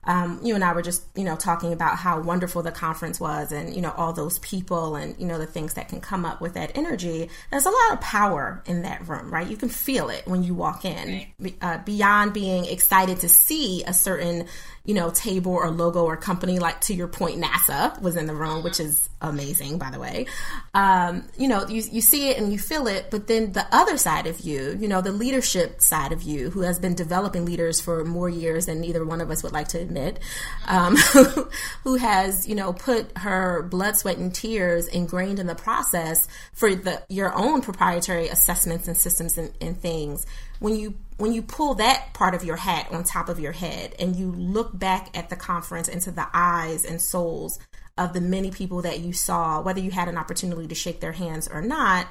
um, 0.05 0.39
you 0.43 0.55
and 0.55 0.63
I 0.63 0.73
were 0.73 0.81
just, 0.81 1.03
you 1.15 1.23
know, 1.23 1.35
talking 1.35 1.73
about 1.73 1.97
how 1.97 2.21
wonderful 2.21 2.63
the 2.63 2.71
conference 2.71 3.19
was 3.19 3.51
and, 3.51 3.73
you 3.75 3.81
know, 3.81 3.93
all 3.97 4.13
those 4.13 4.39
people 4.39 4.95
and, 4.95 5.15
you 5.19 5.25
know, 5.25 5.37
the 5.37 5.45
things 5.45 5.73
that 5.73 5.89
can 5.89 6.01
come 6.01 6.25
up 6.25 6.41
with 6.41 6.53
that 6.53 6.71
energy. 6.75 7.29
There's 7.51 7.65
a 7.65 7.69
lot 7.69 7.93
of 7.93 8.01
power 8.01 8.63
in 8.65 8.83
that 8.83 9.07
room, 9.07 9.31
right? 9.31 9.47
You 9.47 9.57
can 9.57 9.69
feel 9.69 10.09
it 10.09 10.25
when 10.25 10.43
you 10.43 10.53
walk 10.53 10.85
in, 10.85 11.25
uh, 11.61 11.79
beyond 11.79 12.33
being 12.33 12.65
excited 12.65 13.19
to 13.19 13.29
see 13.29 13.83
a 13.83 13.93
certain, 13.93 14.47
you 14.85 14.93
know, 14.93 15.09
table 15.11 15.53
or 15.53 15.69
logo 15.69 16.03
or 16.03 16.17
company, 16.17 16.59
like 16.59 16.81
to 16.81 16.93
your 16.93 17.07
point, 17.07 17.41
NASA 17.41 17.99
was 18.01 18.15
in 18.15 18.25
the 18.25 18.33
room, 18.33 18.63
which 18.63 18.79
is 18.79 19.09
amazing, 19.21 19.77
by 19.77 19.91
the 19.91 19.99
way. 19.99 20.25
Um, 20.73 21.27
you 21.37 21.47
know, 21.47 21.67
you, 21.67 21.83
you 21.91 22.01
see 22.01 22.29
it 22.29 22.37
and 22.37 22.51
you 22.51 22.57
feel 22.59 22.87
it, 22.87 23.11
but 23.11 23.27
then 23.27 23.51
the 23.51 23.65
other 23.71 23.97
side 23.97 24.27
of 24.27 24.39
you, 24.39 24.77
you 24.79 24.87
know, 24.87 25.01
the 25.01 25.11
leadership 25.11 25.81
side 25.81 26.11
of 26.11 26.23
you, 26.23 26.49
who 26.49 26.61
has 26.61 26.79
been 26.79 26.95
developing 26.95 27.45
leaders 27.45 27.81
for 27.81 28.05
more 28.05 28.29
years 28.29 28.65
than 28.65 28.83
either 28.83 29.05
one 29.05 29.21
of 29.21 29.29
us 29.29 29.43
would 29.43 29.51
like 29.51 29.67
to 29.69 29.79
admit, 29.79 30.19
um, 30.67 30.95
who 31.83 31.95
has, 31.95 32.47
you 32.47 32.55
know, 32.55 32.73
put 32.73 33.17
her 33.17 33.63
blood, 33.63 33.97
sweat, 33.97 34.17
and 34.17 34.33
tears 34.33 34.87
ingrained 34.87 35.39
in 35.39 35.47
the 35.47 35.55
process 35.55 36.27
for 36.53 36.73
the 36.73 37.01
your 37.09 37.33
own 37.35 37.61
proprietary 37.61 38.27
assessments 38.27 38.87
and 38.87 38.97
systems 38.97 39.37
and, 39.37 39.51
and 39.61 39.79
things. 39.79 40.25
When 40.59 40.75
you 40.75 40.95
when 41.19 41.33
you 41.33 41.41
pull 41.41 41.75
that 41.75 42.13
part 42.13 42.33
of 42.33 42.43
your 42.43 42.55
hat 42.55 42.87
on 42.91 43.03
top 43.03 43.29
of 43.29 43.39
your 43.39 43.51
head 43.51 43.93
and 43.99 44.15
you 44.15 44.31
look 44.31 44.77
back 44.77 45.15
at 45.17 45.29
the 45.29 45.35
conference 45.35 45.87
into 45.87 46.11
the 46.11 46.25
eyes 46.33 46.85
and 46.85 47.01
souls 47.01 47.59
of 47.97 48.13
the 48.13 48.21
many 48.21 48.49
people 48.51 48.81
that 48.81 49.01
you 49.01 49.11
saw, 49.11 49.61
whether 49.61 49.81
you 49.81 49.91
had 49.91 50.07
an 50.07 50.17
opportunity 50.17 50.67
to 50.67 50.75
shake 50.75 51.01
their 51.01 51.11
hands 51.11 51.47
or 51.47 51.61
not, 51.61 52.07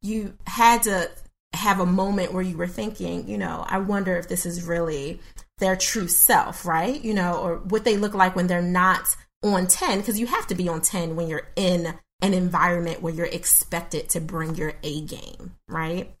you 0.00 0.34
had 0.46 0.84
to 0.84 1.10
have 1.54 1.80
a 1.80 1.86
moment 1.86 2.32
where 2.32 2.42
you 2.42 2.56
were 2.56 2.68
thinking, 2.68 3.28
you 3.28 3.36
know, 3.36 3.64
I 3.68 3.78
wonder 3.78 4.16
if 4.16 4.28
this 4.28 4.46
is 4.46 4.64
really 4.64 5.20
their 5.58 5.76
true 5.76 6.08
self, 6.08 6.64
right? 6.64 7.02
You 7.02 7.14
know, 7.14 7.34
or 7.38 7.56
what 7.56 7.84
they 7.84 7.96
look 7.96 8.14
like 8.14 8.36
when 8.36 8.46
they're 8.46 8.62
not 8.62 9.16
on 9.42 9.66
10, 9.66 9.98
because 9.98 10.20
you 10.20 10.26
have 10.26 10.46
to 10.46 10.54
be 10.54 10.68
on 10.68 10.80
10 10.80 11.16
when 11.16 11.28
you're 11.28 11.48
in 11.56 11.94
an 12.22 12.32
environment 12.32 13.02
where 13.02 13.12
you're 13.12 13.26
expected 13.26 14.08
to 14.10 14.20
bring 14.20 14.54
your 14.54 14.74
A 14.84 15.00
game, 15.02 15.56
right? 15.68 16.14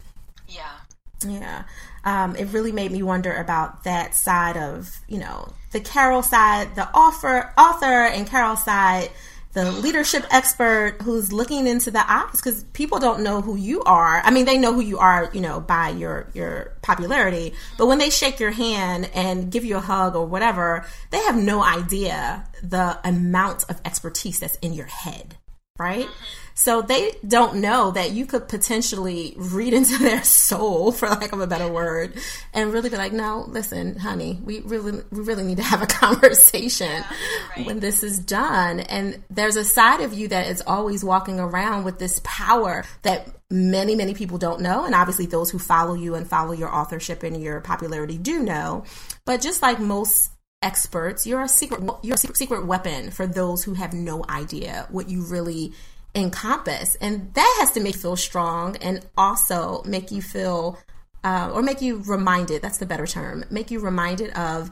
Yeah. 0.48 0.72
Yeah. 1.26 1.62
Um, 2.04 2.34
it 2.36 2.46
really 2.46 2.72
made 2.72 2.90
me 2.90 3.02
wonder 3.02 3.32
about 3.32 3.84
that 3.84 4.14
side 4.14 4.56
of, 4.56 4.98
you 5.08 5.18
know, 5.18 5.52
the 5.70 5.80
Carol 5.80 6.22
side, 6.22 6.74
the 6.74 6.88
author, 6.96 7.52
author 7.56 8.06
and 8.06 8.26
Carol 8.26 8.56
side, 8.56 9.10
the 9.52 9.70
leadership 9.70 10.24
expert 10.30 10.96
who's 11.02 11.32
looking 11.32 11.66
into 11.66 11.90
the 11.90 12.10
eyes 12.10 12.36
because 12.36 12.64
people 12.72 12.98
don't 12.98 13.22
know 13.22 13.42
who 13.42 13.56
you 13.56 13.82
are. 13.82 14.22
I 14.24 14.30
mean, 14.30 14.46
they 14.46 14.56
know 14.56 14.72
who 14.72 14.80
you 14.80 14.98
are, 14.98 15.30
you 15.34 15.40
know, 15.40 15.60
by 15.60 15.90
your 15.90 16.28
your 16.32 16.72
popularity, 16.80 17.52
but 17.76 17.86
when 17.86 17.98
they 17.98 18.08
shake 18.08 18.40
your 18.40 18.50
hand 18.50 19.10
and 19.14 19.52
give 19.52 19.64
you 19.64 19.76
a 19.76 19.80
hug 19.80 20.16
or 20.16 20.26
whatever, 20.26 20.86
they 21.10 21.18
have 21.24 21.36
no 21.36 21.62
idea 21.62 22.48
the 22.62 22.98
amount 23.04 23.64
of 23.68 23.80
expertise 23.84 24.40
that's 24.40 24.56
in 24.56 24.72
your 24.72 24.86
head, 24.86 25.36
right? 25.78 26.08
So 26.54 26.82
they 26.82 27.12
don't 27.26 27.56
know 27.56 27.90
that 27.92 28.12
you 28.12 28.26
could 28.26 28.48
potentially 28.48 29.34
read 29.36 29.72
into 29.74 29.98
their 29.98 30.22
soul, 30.22 30.92
for 30.92 31.08
lack 31.08 31.32
of 31.32 31.40
a 31.40 31.46
better 31.46 31.70
word, 31.70 32.14
and 32.52 32.72
really 32.72 32.90
be 32.90 32.96
like, 32.96 33.12
"No, 33.12 33.44
listen, 33.48 33.98
honey, 33.98 34.38
we 34.44 34.60
really, 34.60 35.02
we 35.10 35.20
really 35.20 35.44
need 35.44 35.58
to 35.58 35.62
have 35.62 35.82
a 35.82 35.86
conversation 36.02 36.86
yeah, 36.90 37.16
right. 37.56 37.66
when 37.66 37.80
this 37.80 38.02
is 38.02 38.18
done." 38.18 38.80
And 38.80 39.22
there's 39.30 39.56
a 39.56 39.64
side 39.64 40.00
of 40.00 40.12
you 40.12 40.28
that 40.28 40.48
is 40.48 40.62
always 40.66 41.04
walking 41.04 41.40
around 41.40 41.84
with 41.84 41.98
this 41.98 42.20
power 42.24 42.84
that 43.02 43.28
many, 43.50 43.94
many 43.94 44.14
people 44.14 44.38
don't 44.38 44.60
know, 44.60 44.84
and 44.84 44.94
obviously 44.94 45.26
those 45.26 45.50
who 45.50 45.58
follow 45.58 45.94
you 45.94 46.14
and 46.14 46.28
follow 46.28 46.52
your 46.52 46.74
authorship 46.74 47.22
and 47.22 47.40
your 47.42 47.60
popularity 47.60 48.18
do 48.18 48.42
know. 48.42 48.84
But 49.24 49.40
just 49.40 49.62
like 49.62 49.78
most 49.78 50.30
experts, 50.62 51.26
you're 51.26 51.42
a 51.42 51.48
secret, 51.48 51.82
you're 52.02 52.14
a 52.14 52.18
secret 52.18 52.66
weapon 52.66 53.10
for 53.10 53.26
those 53.26 53.64
who 53.64 53.74
have 53.74 53.92
no 53.92 54.24
idea 54.28 54.86
what 54.90 55.08
you 55.08 55.22
really 55.22 55.72
encompass. 56.14 56.94
And 56.96 57.32
that 57.34 57.56
has 57.60 57.72
to 57.72 57.80
make 57.80 57.94
you 57.94 58.00
feel 58.00 58.16
strong 58.16 58.76
and 58.76 59.04
also 59.16 59.82
make 59.84 60.10
you 60.10 60.22
feel, 60.22 60.78
uh, 61.24 61.50
or 61.52 61.62
make 61.62 61.80
you 61.80 62.02
reminded, 62.06 62.62
that's 62.62 62.78
the 62.78 62.86
better 62.86 63.06
term, 63.06 63.44
make 63.50 63.70
you 63.70 63.80
reminded 63.80 64.30
of 64.30 64.70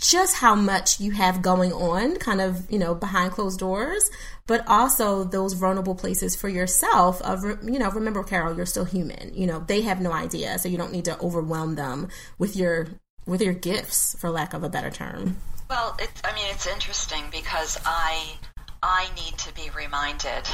just 0.00 0.36
how 0.36 0.54
much 0.54 1.00
you 1.00 1.12
have 1.12 1.40
going 1.40 1.72
on, 1.72 2.16
kind 2.16 2.40
of, 2.40 2.70
you 2.70 2.78
know, 2.78 2.94
behind 2.94 3.32
closed 3.32 3.60
doors, 3.60 4.10
but 4.46 4.66
also 4.66 5.24
those 5.24 5.52
vulnerable 5.52 5.94
places 5.94 6.34
for 6.34 6.48
yourself 6.48 7.22
of, 7.22 7.44
you 7.44 7.78
know, 7.78 7.90
remember, 7.90 8.22
Carol, 8.24 8.56
you're 8.56 8.66
still 8.66 8.84
human. 8.84 9.32
You 9.34 9.46
know, 9.46 9.60
they 9.60 9.82
have 9.82 10.00
no 10.00 10.12
idea, 10.12 10.58
so 10.58 10.68
you 10.68 10.78
don't 10.78 10.92
need 10.92 11.04
to 11.04 11.18
overwhelm 11.20 11.76
them 11.76 12.08
with 12.38 12.56
your 12.56 12.88
with 13.26 13.42
your 13.42 13.52
gifts, 13.52 14.16
for 14.18 14.30
lack 14.30 14.54
of 14.54 14.64
a 14.64 14.70
better 14.70 14.90
term. 14.90 15.36
Well, 15.68 15.94
it, 16.00 16.10
I 16.24 16.34
mean, 16.34 16.46
it's 16.48 16.66
interesting 16.66 17.24
because 17.30 17.78
I 17.84 18.38
I 18.82 19.08
need 19.16 19.38
to 19.38 19.54
be 19.54 19.70
reminded. 19.76 20.46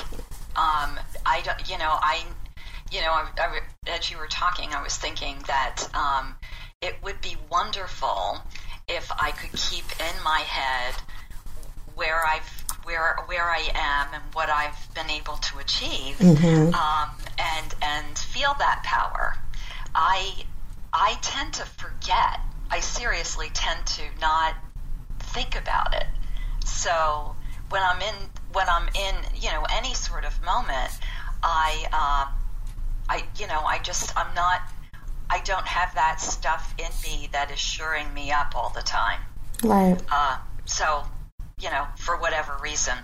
Um, 0.56 0.98
I 1.26 1.42
don't, 1.44 1.68
you 1.68 1.78
know, 1.78 1.90
I, 1.90 2.22
you 2.92 3.00
know, 3.00 3.12
I, 3.12 3.28
I, 3.38 3.60
as 3.90 4.10
you 4.10 4.18
were 4.18 4.28
talking, 4.28 4.70
I 4.72 4.82
was 4.82 4.96
thinking 4.96 5.36
that 5.46 5.88
um, 5.94 6.34
it 6.80 6.96
would 7.02 7.20
be 7.20 7.36
wonderful 7.50 8.40
if 8.88 9.10
I 9.12 9.32
could 9.32 9.52
keep 9.58 9.84
in 10.00 10.22
my 10.22 10.40
head 10.40 10.94
where 11.94 12.24
I've 12.26 12.64
where 12.84 13.16
where 13.26 13.50
I 13.50 13.70
am 13.74 14.14
and 14.14 14.22
what 14.34 14.50
I've 14.50 14.94
been 14.94 15.10
able 15.10 15.36
to 15.36 15.58
achieve, 15.58 16.16
mm-hmm. 16.18 16.74
um, 16.74 17.10
and 17.38 17.74
and 17.82 18.18
feel 18.18 18.54
that 18.58 18.82
power. 18.84 19.36
I 19.94 20.44
I 20.92 21.16
tend 21.22 21.54
to 21.54 21.64
forget. 21.64 22.40
I 22.70 22.80
seriously 22.80 23.50
tend 23.54 23.86
to 23.86 24.02
not 24.20 24.54
think 25.18 25.56
about 25.56 25.94
it. 25.94 26.06
So 26.64 27.36
when 27.70 27.82
I'm 27.82 28.00
in 28.00 28.14
when 28.52 28.68
I'm 28.68 28.88
in 28.88 29.14
you 29.40 29.50
know 29.50 29.64
any 29.72 29.94
sort 29.94 30.24
of 30.24 30.40
moment, 30.42 30.90
I 31.42 31.84
um, 31.92 32.34
I 33.08 33.24
you 33.38 33.46
know 33.46 33.60
I 33.60 33.78
just 33.78 34.16
I'm 34.16 34.34
not 34.34 34.60
I 35.30 35.40
don't 35.40 35.66
have 35.66 35.94
that 35.94 36.20
stuff 36.20 36.74
in 36.78 36.90
me 37.02 37.28
that 37.32 37.50
is 37.50 37.58
shoring 37.58 38.12
me 38.14 38.30
up 38.30 38.54
all 38.54 38.70
the 38.74 38.82
time. 38.82 39.20
Right. 39.62 39.98
Uh, 40.10 40.38
so 40.64 41.04
you 41.60 41.70
know 41.70 41.86
for 41.96 42.16
whatever 42.16 42.56
reason. 42.62 42.94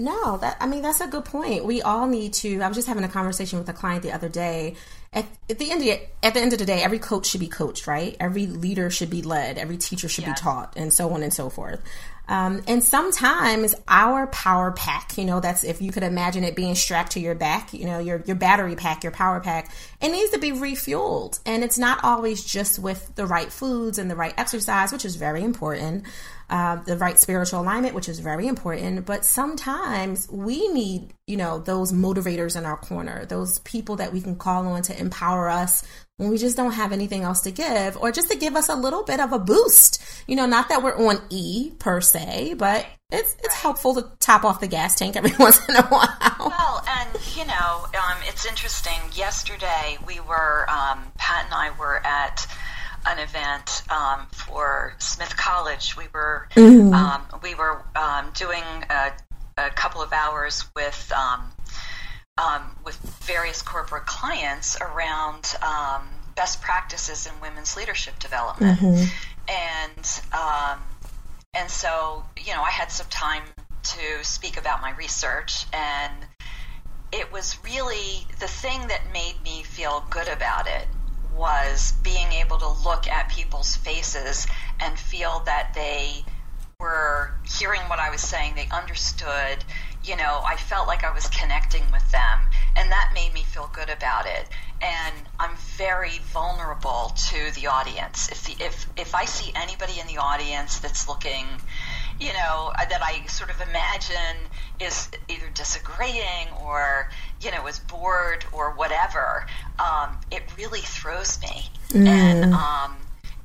No, 0.00 0.36
that 0.38 0.56
I 0.60 0.66
mean 0.66 0.82
that's 0.82 1.00
a 1.00 1.08
good 1.08 1.24
point. 1.24 1.64
We 1.64 1.82
all 1.82 2.06
need 2.06 2.32
to. 2.34 2.60
I 2.60 2.68
was 2.68 2.76
just 2.76 2.86
having 2.86 3.02
a 3.02 3.08
conversation 3.08 3.58
with 3.58 3.68
a 3.68 3.72
client 3.72 4.02
the 4.02 4.12
other 4.12 4.28
day. 4.28 4.76
At, 5.12 5.26
at 5.48 5.58
the 5.58 5.70
end 5.70 5.80
of 5.80 5.86
the, 5.86 6.00
at 6.22 6.34
the 6.34 6.40
end 6.40 6.52
of 6.52 6.58
the 6.58 6.66
day, 6.66 6.82
every 6.82 6.98
coach 6.98 7.26
should 7.26 7.40
be 7.40 7.48
coached, 7.48 7.86
right? 7.86 8.14
Every 8.20 8.46
leader 8.46 8.90
should 8.90 9.08
be 9.08 9.22
led. 9.22 9.56
Every 9.56 9.78
teacher 9.78 10.06
should 10.08 10.26
yes. 10.26 10.38
be 10.38 10.44
taught, 10.44 10.74
and 10.76 10.92
so 10.92 11.10
on 11.10 11.22
and 11.22 11.32
so 11.32 11.48
forth. 11.48 11.80
Um, 12.28 12.62
and 12.68 12.84
sometimes 12.84 13.74
our 13.88 14.26
power 14.28 14.72
pack, 14.72 15.16
you 15.16 15.24
know, 15.24 15.40
that's 15.40 15.64
if 15.64 15.80
you 15.80 15.90
could 15.90 16.02
imagine 16.02 16.44
it 16.44 16.54
being 16.54 16.74
strapped 16.74 17.12
to 17.12 17.20
your 17.20 17.34
back, 17.34 17.72
you 17.72 17.86
know, 17.86 17.98
your, 17.98 18.22
your 18.26 18.36
battery 18.36 18.76
pack, 18.76 19.02
your 19.02 19.12
power 19.12 19.40
pack, 19.40 19.72
it 20.00 20.10
needs 20.10 20.30
to 20.32 20.38
be 20.38 20.52
refueled. 20.52 21.40
And 21.46 21.64
it's 21.64 21.78
not 21.78 22.04
always 22.04 22.44
just 22.44 22.78
with 22.78 23.14
the 23.14 23.26
right 23.26 23.50
foods 23.50 23.98
and 23.98 24.10
the 24.10 24.16
right 24.16 24.34
exercise, 24.36 24.92
which 24.92 25.04
is 25.06 25.16
very 25.16 25.42
important 25.42 26.04
uh, 26.50 26.76
the 26.76 26.96
right 26.96 27.18
spiritual 27.18 27.60
alignment, 27.60 27.94
which 27.94 28.08
is 28.08 28.20
very 28.20 28.46
important. 28.46 29.04
But 29.04 29.24
sometimes 29.24 30.28
we 30.30 30.68
need, 30.68 31.12
you 31.26 31.36
know, 31.36 31.58
those 31.58 31.92
motivators 31.92 32.56
in 32.56 32.64
our 32.64 32.76
corner, 32.76 33.26
those 33.26 33.58
people 33.60 33.96
that 33.96 34.12
we 34.12 34.20
can 34.20 34.36
call 34.36 34.66
on 34.66 34.82
to 34.82 34.98
empower 34.98 35.50
us 35.50 35.86
when 36.18 36.30
we 36.30 36.36
just 36.36 36.56
don't 36.56 36.72
have 36.72 36.92
anything 36.92 37.22
else 37.22 37.40
to 37.42 37.50
give, 37.50 37.96
or 37.96 38.12
just 38.12 38.30
to 38.30 38.36
give 38.36 38.54
us 38.54 38.68
a 38.68 38.74
little 38.74 39.04
bit 39.04 39.20
of 39.20 39.32
a 39.32 39.38
boost. 39.38 40.02
You 40.26 40.36
know, 40.36 40.46
not 40.46 40.68
that 40.68 40.82
we're 40.82 40.96
on 41.08 41.22
E 41.30 41.70
per 41.78 42.00
se, 42.00 42.54
but 42.58 42.86
it's 43.10 43.34
it's 43.34 43.46
right. 43.46 43.52
helpful 43.54 43.94
to 43.94 44.02
top 44.20 44.44
off 44.44 44.60
the 44.60 44.66
gas 44.66 44.94
tank 44.96 45.16
every 45.16 45.32
once 45.38 45.66
in 45.68 45.76
a 45.76 45.82
while. 45.82 46.36
Well, 46.38 46.84
and 46.86 47.08
you 47.34 47.46
know, 47.46 47.86
um, 47.94 48.18
it's 48.26 48.44
interesting. 48.44 48.98
Yesterday, 49.14 49.96
we 50.06 50.20
were 50.20 50.68
um, 50.68 51.04
Pat 51.16 51.46
and 51.46 51.54
I 51.54 51.70
were 51.78 52.04
at 52.04 52.46
an 53.06 53.18
event 53.20 53.82
um, 53.90 54.26
for 54.32 54.94
Smith 54.98 55.36
College. 55.36 55.96
We 55.96 56.04
were 56.12 56.48
mm-hmm. 56.54 56.92
um, 56.92 57.22
we 57.42 57.54
were 57.54 57.82
um, 57.96 58.30
doing 58.34 58.64
a, 58.90 59.12
a, 59.56 59.70
couple 59.70 60.02
of 60.02 60.12
hours 60.12 60.64
with 60.74 61.12
um, 62.38 62.44
um, 62.54 62.76
with 62.84 62.96
various 63.24 63.62
corporate 63.62 64.06
clients 64.06 64.78
around 64.80 65.54
um, 65.62 66.08
best 66.36 66.60
practices 66.62 67.26
in 67.26 67.32
women's 67.40 67.76
leadership 67.76 68.18
development, 68.18 68.78
mm-hmm. 68.78 69.04
and 69.48 70.20
and 71.54 71.70
so 71.70 72.24
you 72.38 72.52
know 72.52 72.62
I 72.62 72.70
had 72.70 72.90
some 72.90 73.08
time 73.08 73.42
to 73.82 74.24
speak 74.24 74.58
about 74.58 74.80
my 74.82 74.94
research 74.96 75.64
and 75.72 76.12
it 77.10 77.32
was 77.32 77.56
really 77.64 78.26
the 78.38 78.46
thing 78.46 78.86
that 78.88 79.00
made 79.12 79.36
me 79.42 79.62
feel 79.62 80.04
good 80.10 80.28
about 80.28 80.66
it 80.66 80.86
was 81.34 81.94
being 82.02 82.32
able 82.32 82.58
to 82.58 82.68
look 82.84 83.08
at 83.08 83.30
people's 83.30 83.76
faces 83.76 84.46
and 84.80 84.98
feel 84.98 85.42
that 85.46 85.72
they 85.74 86.24
were 86.80 87.32
hearing 87.44 87.80
what 87.82 87.98
I 87.98 88.10
was 88.10 88.20
saying, 88.20 88.54
they 88.54 88.68
understood. 88.70 89.64
You 90.04 90.16
know, 90.16 90.40
I 90.46 90.56
felt 90.56 90.86
like 90.86 91.04
I 91.04 91.12
was 91.12 91.26
connecting 91.28 91.84
with 91.92 92.10
them, 92.10 92.40
and 92.76 92.90
that 92.90 93.10
made 93.14 93.34
me 93.34 93.42
feel 93.42 93.70
good 93.72 93.90
about 93.90 94.26
it. 94.26 94.48
And 94.80 95.14
I'm 95.38 95.56
very 95.76 96.18
vulnerable 96.32 97.12
to 97.30 97.60
the 97.60 97.66
audience. 97.66 98.28
If 98.30 98.44
the, 98.44 98.64
if 98.64 98.86
if 98.96 99.14
I 99.14 99.24
see 99.24 99.52
anybody 99.54 100.00
in 100.00 100.06
the 100.06 100.18
audience 100.18 100.78
that's 100.78 101.08
looking 101.08 101.46
you 102.20 102.32
know, 102.32 102.72
uh, 102.74 102.84
that 102.84 103.00
I 103.02 103.24
sort 103.26 103.50
of 103.50 103.60
imagine 103.60 104.36
is 104.80 105.08
either 105.28 105.48
disagreeing 105.54 106.48
or, 106.64 107.10
you 107.40 107.50
know, 107.50 107.66
is 107.66 107.78
bored 107.78 108.44
or 108.52 108.72
whatever, 108.72 109.46
um, 109.78 110.18
it 110.30 110.42
really 110.56 110.80
throws 110.80 111.40
me. 111.40 111.70
Mm. 111.90 112.06
And, 112.06 112.54
um, 112.54 112.96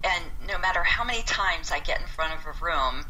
and 0.04 0.24
no 0.48 0.58
matter 0.58 0.84
how 0.84 1.04
many 1.04 1.22
times 1.24 1.72
I 1.72 1.80
get 1.80 2.02
in 2.02 2.08
front 2.08 2.34
of 2.34 2.46
a 2.46 2.66
room 2.66 3.06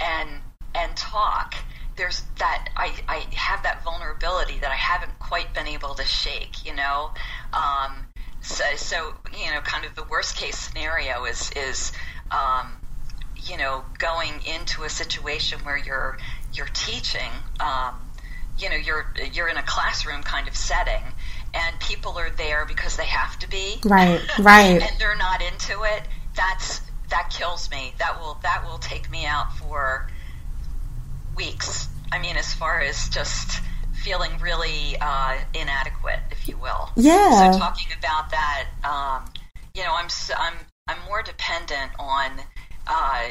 and, 0.00 0.30
and 0.74 0.96
talk, 0.96 1.54
there's 1.98 2.22
that 2.38 2.70
I, 2.76 2.94
I 3.06 3.26
have 3.34 3.62
that 3.64 3.84
vulnerability 3.84 4.58
that 4.60 4.70
I 4.70 4.76
haven't 4.76 5.18
quite 5.18 5.52
been 5.52 5.66
able 5.66 5.94
to 5.94 6.04
shake, 6.04 6.64
you 6.64 6.74
know. 6.74 7.10
Um, 7.52 8.06
so, 8.40 8.64
so, 8.76 9.14
you 9.36 9.50
know, 9.50 9.60
kind 9.60 9.84
of 9.84 9.94
the 9.94 10.04
worst 10.04 10.36
case 10.36 10.56
scenario 10.56 11.24
is 11.24 11.50
is 11.54 11.92
um, 12.30 12.72
you 13.46 13.56
know, 13.56 13.84
going 13.98 14.32
into 14.46 14.84
a 14.84 14.88
situation 14.88 15.58
where 15.60 15.76
you're 15.76 16.18
you're 16.54 16.68
teaching, 16.72 17.30
um, 17.60 17.94
you 18.58 18.70
know, 18.70 18.76
you're 18.76 19.12
you're 19.32 19.48
in 19.48 19.56
a 19.56 19.62
classroom 19.62 20.22
kind 20.22 20.48
of 20.48 20.56
setting, 20.56 21.02
and 21.52 21.80
people 21.80 22.18
are 22.18 22.30
there 22.30 22.64
because 22.64 22.96
they 22.96 23.06
have 23.06 23.38
to 23.40 23.48
be, 23.50 23.76
right, 23.84 24.20
right, 24.38 24.82
and 24.82 24.98
they're 24.98 25.16
not 25.16 25.42
into 25.42 25.82
it. 25.82 26.02
That's 26.36 26.80
that 27.10 27.30
kills 27.30 27.70
me. 27.70 27.94
That 27.98 28.20
will 28.20 28.38
that 28.42 28.64
will 28.64 28.78
take 28.78 29.10
me 29.10 29.26
out 29.26 29.52
for 29.56 30.08
weeks 31.38 31.88
I 32.10 32.18
mean, 32.18 32.36
as 32.36 32.54
far 32.54 32.80
as 32.80 33.08
just 33.08 33.60
feeling 34.02 34.30
really 34.40 34.96
uh, 35.00 35.38
inadequate, 35.54 36.20
if 36.30 36.48
you 36.48 36.56
will. 36.56 36.90
Yeah. 36.96 37.52
So 37.52 37.58
talking 37.58 37.88
about 37.98 38.30
that, 38.30 38.68
um, 38.84 39.30
you 39.74 39.82
know, 39.82 39.92
I'm 39.92 40.08
I'm 40.36 40.54
I'm 40.88 40.98
more 41.06 41.22
dependent 41.22 41.92
on 41.98 42.32
uh, 42.86 43.28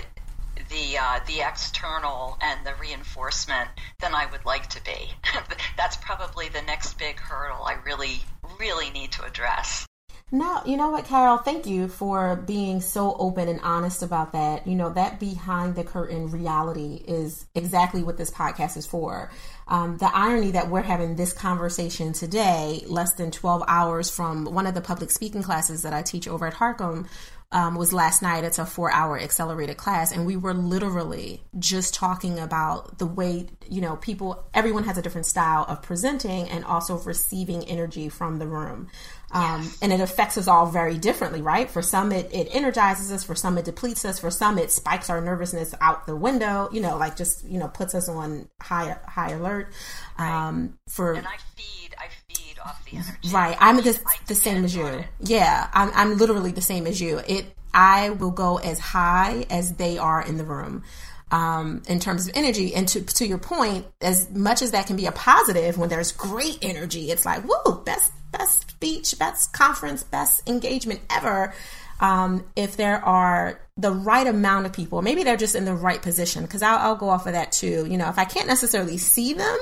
the 0.69 0.97
uh, 0.97 1.19
the 1.25 1.41
external 1.41 2.37
and 2.41 2.65
the 2.65 2.75
reinforcement 2.75 3.69
than 3.99 4.13
I 4.13 4.27
would 4.31 4.45
like 4.45 4.67
to 4.69 4.83
be. 4.83 5.11
That's 5.77 5.97
probably 5.97 6.49
the 6.49 6.61
next 6.61 6.97
big 6.99 7.19
hurdle 7.19 7.63
I 7.63 7.77
really 7.85 8.21
really 8.59 8.89
need 8.91 9.11
to 9.13 9.25
address. 9.25 9.85
No, 10.29 10.61
you 10.65 10.75
know 10.75 10.89
what, 10.89 11.05
Carol? 11.05 11.37
Thank 11.37 11.65
you 11.67 11.87
for 11.87 12.35
being 12.35 12.81
so 12.81 13.15
open 13.17 13.47
and 13.47 13.61
honest 13.61 14.03
about 14.03 14.33
that. 14.33 14.67
You 14.67 14.75
know, 14.75 14.89
that 14.89 15.21
behind 15.21 15.75
the 15.75 15.85
curtain 15.85 16.29
reality 16.29 16.95
is 17.07 17.45
exactly 17.55 18.03
what 18.03 18.17
this 18.17 18.29
podcast 18.29 18.75
is 18.75 18.85
for. 18.85 19.31
Um, 19.69 19.95
the 19.97 20.13
irony 20.13 20.51
that 20.51 20.69
we're 20.69 20.81
having 20.81 21.15
this 21.15 21.31
conversation 21.31 22.11
today, 22.11 22.83
less 22.87 23.13
than 23.13 23.31
12 23.31 23.63
hours 23.69 24.09
from 24.09 24.43
one 24.43 24.67
of 24.67 24.73
the 24.73 24.81
public 24.81 25.11
speaking 25.11 25.43
classes 25.43 25.83
that 25.83 25.93
I 25.93 26.01
teach 26.01 26.27
over 26.27 26.45
at 26.45 26.55
Harcum, 26.55 27.07
um, 27.51 27.75
was 27.75 27.93
last 27.93 28.21
night. 28.21 28.43
It's 28.43 28.59
a 28.59 28.65
four 28.65 28.91
hour 28.91 29.17
accelerated 29.17 29.77
class. 29.77 30.11
And 30.11 30.25
we 30.25 30.35
were 30.35 30.53
literally 30.53 31.41
just 31.57 31.93
talking 31.93 32.39
about 32.39 32.97
the 32.99 33.05
way, 33.05 33.47
you 33.69 33.79
know, 33.79 33.95
people, 33.95 34.45
everyone 34.53 34.83
has 34.83 34.97
a 34.97 35.01
different 35.01 35.27
style 35.27 35.65
of 35.69 35.81
presenting 35.81 36.49
and 36.49 36.65
also 36.65 36.97
receiving 36.99 37.63
energy 37.63 38.09
from 38.09 38.39
the 38.39 38.47
room. 38.47 38.89
Um, 39.31 39.63
yes. 39.63 39.77
And 39.81 39.91
it 39.91 39.99
affects 39.99 40.37
us 40.37 40.47
all 40.47 40.67
very 40.67 40.97
differently, 40.97 41.41
right? 41.41 41.69
For 41.69 41.81
some, 41.81 42.11
it, 42.11 42.33
it 42.33 42.47
energizes 42.51 43.11
us. 43.11 43.23
For 43.23 43.35
some, 43.35 43.57
it 43.57 43.65
depletes 43.65 44.05
us. 44.05 44.19
For 44.19 44.31
some, 44.31 44.57
it 44.57 44.71
spikes 44.71 45.09
our 45.09 45.19
nervousness 45.19 45.75
out 45.81 46.05
the 46.05 46.15
window. 46.15 46.69
You 46.71 46.81
know, 46.81 46.97
like 46.97 47.17
just 47.17 47.45
you 47.45 47.59
know 47.59 47.67
puts 47.67 47.93
us 47.93 48.07
on 48.07 48.47
high 48.61 48.97
high 49.05 49.31
alert. 49.31 49.73
Um, 50.17 50.77
for 50.87 51.13
and 51.13 51.27
I 51.27 51.35
feed, 51.55 51.95
I 51.97 52.05
feed 52.33 52.57
off 52.65 52.83
the 52.85 52.97
energy. 52.97 53.29
Right, 53.33 53.57
I'm 53.59 53.77
the, 53.77 53.99
the 54.27 54.35
same 54.35 54.63
as 54.63 54.75
you. 54.75 55.03
Yeah, 55.19 55.69
I'm 55.73 55.91
I'm 55.93 56.17
literally 56.17 56.51
the 56.51 56.61
same 56.61 56.87
as 56.87 57.01
you. 57.01 57.19
It 57.27 57.45
I 57.73 58.11
will 58.11 58.31
go 58.31 58.57
as 58.57 58.79
high 58.79 59.45
as 59.49 59.73
they 59.75 59.97
are 59.97 60.21
in 60.21 60.37
the 60.37 60.45
room 60.45 60.83
um, 61.31 61.81
in 61.87 61.99
terms 61.99 62.27
of 62.27 62.33
energy. 62.35 62.73
And 62.73 62.87
to, 62.89 63.01
to 63.01 63.27
your 63.27 63.37
point, 63.37 63.85
as 64.01 64.29
much 64.29 64.61
as 64.61 64.71
that 64.71 64.87
can 64.87 64.95
be 64.95 65.05
a 65.05 65.11
positive 65.11 65.77
when 65.77 65.89
there's 65.89 66.11
great 66.11 66.59
energy, 66.61 67.11
it's 67.11 67.25
like, 67.25 67.43
woo, 67.47 67.83
best, 67.83 68.11
best 68.31 68.69
speech, 68.71 69.17
best 69.17 69.53
conference, 69.53 70.03
best 70.03 70.47
engagement 70.47 71.01
ever. 71.09 71.53
Um, 71.99 72.45
if 72.55 72.77
there 72.77 73.03
are 73.03 73.59
the 73.75 73.91
right 73.91 74.27
amount 74.27 74.65
of 74.67 74.73
people, 74.73 75.01
maybe 75.01 75.23
they're 75.23 75.37
just 75.37 75.55
in 75.55 75.65
the 75.65 75.73
right 75.73 76.01
position, 76.01 76.43
because 76.43 76.61
I'll, 76.61 76.77
I'll 76.77 76.95
go 76.95 77.09
off 77.09 77.25
of 77.25 77.33
that 77.33 77.51
too. 77.51 77.87
You 77.89 77.97
know, 77.97 78.09
if 78.09 78.19
I 78.19 78.25
can't 78.25 78.47
necessarily 78.47 78.97
see 78.97 79.33
them, 79.33 79.57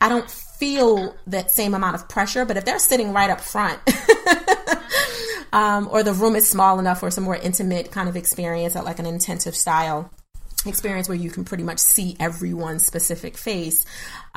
I 0.00 0.08
don't 0.08 0.30
feel 0.30 1.14
that 1.26 1.50
same 1.50 1.74
amount 1.74 1.96
of 1.96 2.08
pressure. 2.08 2.44
But 2.44 2.56
if 2.56 2.64
they're 2.64 2.78
sitting 2.78 3.12
right 3.12 3.30
up 3.30 3.40
front, 3.40 3.78
um, 5.52 5.88
or 5.90 6.02
the 6.02 6.12
room 6.12 6.36
is 6.36 6.48
small 6.48 6.78
enough 6.78 7.00
for 7.00 7.10
some 7.10 7.24
more 7.24 7.36
intimate 7.36 7.90
kind 7.90 8.08
of 8.08 8.16
experience 8.16 8.76
at 8.76 8.84
like 8.84 8.98
an 8.98 9.06
intensive 9.06 9.54
style, 9.54 10.10
experience 10.64 11.08
where 11.08 11.16
you 11.16 11.30
can 11.30 11.44
pretty 11.44 11.62
much 11.62 11.78
see 11.78 12.16
everyone's 12.18 12.86
specific 12.86 13.36
face, 13.36 13.84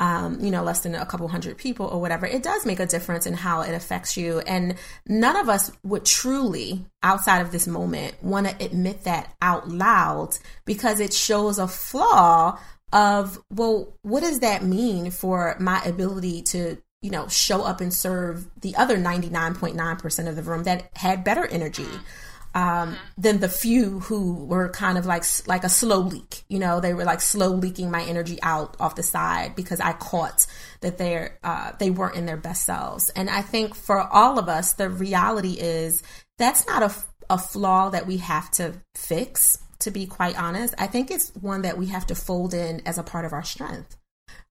um, 0.00 0.40
you 0.40 0.50
know, 0.50 0.62
less 0.62 0.80
than 0.80 0.94
a 0.94 1.04
couple 1.04 1.28
hundred 1.28 1.58
people 1.58 1.86
or 1.86 2.00
whatever, 2.00 2.26
it 2.26 2.42
does 2.42 2.64
make 2.64 2.80
a 2.80 2.86
difference 2.86 3.26
in 3.26 3.34
how 3.34 3.60
it 3.60 3.74
affects 3.74 4.16
you. 4.16 4.40
And 4.40 4.76
none 5.06 5.36
of 5.36 5.50
us 5.50 5.70
would 5.84 6.06
truly, 6.06 6.86
outside 7.02 7.42
of 7.42 7.52
this 7.52 7.66
moment, 7.66 8.14
want 8.22 8.48
to 8.48 8.64
admit 8.64 9.04
that 9.04 9.34
out 9.42 9.68
loud 9.68 10.38
because 10.64 11.00
it 11.00 11.12
shows 11.12 11.58
a 11.58 11.68
flaw 11.68 12.58
of, 12.94 13.38
well, 13.50 13.94
what 14.00 14.20
does 14.20 14.40
that 14.40 14.64
mean 14.64 15.10
for 15.10 15.54
my 15.60 15.80
ability 15.84 16.42
to 16.42 16.78
you 17.02 17.10
know, 17.10 17.26
show 17.28 17.62
up 17.62 17.80
and 17.80 17.94
serve 17.94 18.46
the 18.60 18.76
other 18.76 18.98
99.9% 18.98 20.28
of 20.28 20.36
the 20.36 20.42
room 20.42 20.64
that 20.64 20.90
had 20.94 21.24
better 21.24 21.46
energy 21.46 21.88
um, 22.54 22.96
than 23.16 23.40
the 23.40 23.48
few 23.48 24.00
who 24.00 24.44
were 24.44 24.68
kind 24.70 24.98
of 24.98 25.06
like 25.06 25.24
like 25.46 25.64
a 25.64 25.68
slow 25.68 25.98
leak. 25.98 26.44
You 26.48 26.58
know, 26.58 26.80
they 26.80 26.94
were 26.94 27.04
like 27.04 27.20
slow 27.20 27.48
leaking 27.48 27.90
my 27.90 28.02
energy 28.02 28.38
out 28.42 28.76
off 28.80 28.96
the 28.96 29.02
side 29.02 29.54
because 29.54 29.80
I 29.80 29.92
caught 29.92 30.46
that 30.80 30.98
they're 30.98 31.38
uh, 31.44 31.72
they 31.78 31.90
weren't 31.90 32.16
in 32.16 32.26
their 32.26 32.36
best 32.36 32.64
selves. 32.64 33.08
And 33.10 33.30
I 33.30 33.42
think 33.42 33.74
for 33.74 34.00
all 34.00 34.38
of 34.38 34.48
us, 34.48 34.72
the 34.72 34.88
reality 34.88 35.58
is 35.60 36.02
that's 36.38 36.66
not 36.66 36.82
a, 36.82 36.94
a 37.28 37.38
flaw 37.38 37.90
that 37.90 38.06
we 38.06 38.18
have 38.18 38.50
to 38.52 38.74
fix. 38.94 39.58
To 39.80 39.90
be 39.90 40.04
quite 40.04 40.38
honest, 40.38 40.74
I 40.76 40.86
think 40.88 41.10
it's 41.10 41.34
one 41.36 41.62
that 41.62 41.78
we 41.78 41.86
have 41.86 42.06
to 42.08 42.14
fold 42.14 42.52
in 42.52 42.82
as 42.84 42.98
a 42.98 43.02
part 43.02 43.24
of 43.24 43.32
our 43.32 43.42
strength. 43.42 43.96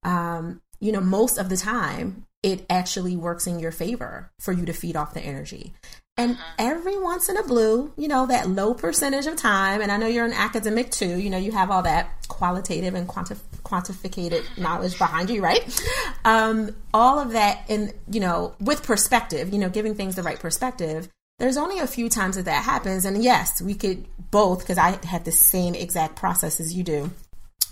Um, 0.02 0.60
you 0.80 0.92
know, 0.92 1.02
most 1.02 1.38
of 1.38 1.50
the 1.50 1.58
time, 1.58 2.26
it 2.42 2.66
actually 2.70 3.16
works 3.16 3.46
in 3.46 3.60
your 3.60 3.72
favor 3.72 4.32
for 4.40 4.54
you 4.54 4.66
to 4.66 4.74
feed 4.74 4.96
off 4.96 5.14
the 5.14 5.22
energy. 5.22 5.74
And 6.20 6.32
uh-huh. 6.34 6.54
every 6.60 7.00
once 7.00 7.30
in 7.30 7.38
a 7.38 7.44
blue, 7.44 7.94
you 7.96 8.10
know, 8.10 8.26
that 8.26 8.50
low 8.50 8.74
percentage 8.74 9.26
of 9.26 9.38
time, 9.38 9.82
and 9.82 9.90
I 9.90 9.96
know 9.96 10.08
you're 10.08 10.26
an 10.26 10.34
academic 10.34 10.92
too, 10.92 11.18
you 11.18 11.30
know, 11.30 11.38
you 11.38 11.54
have 11.54 11.72
all 11.72 11.84
that 11.84 12.10
qualitative 12.28 12.94
and 12.94 13.08
quantif- 13.08 13.40
quantificated 13.64 14.44
knowledge 14.58 14.98
behind 14.98 15.30
you, 15.30 15.42
right? 15.42 15.64
Um, 16.26 16.76
all 16.94 17.20
of 17.20 17.32
that 17.32 17.64
in, 17.70 17.94
you 18.12 18.20
know, 18.20 18.54
with 18.60 18.84
perspective, 18.84 19.54
you 19.54 19.60
know, 19.60 19.70
giving 19.70 19.96
things 19.96 20.16
the 20.16 20.24
right 20.24 20.38
perspective. 20.38 21.08
There's 21.38 21.56
only 21.56 21.80
a 21.80 21.88
few 21.88 22.10
times 22.10 22.36
that 22.36 22.46
that 22.46 22.66
happens. 22.66 23.06
And 23.06 23.24
yes, 23.24 23.62
we 23.62 23.74
could 23.74 24.06
both, 24.30 24.60
because 24.60 24.78
I 24.78 25.00
have 25.06 25.24
the 25.24 25.32
same 25.32 25.74
exact 25.74 26.18
process 26.18 26.60
as 26.60 26.74
you 26.74 26.84
do, 26.84 27.12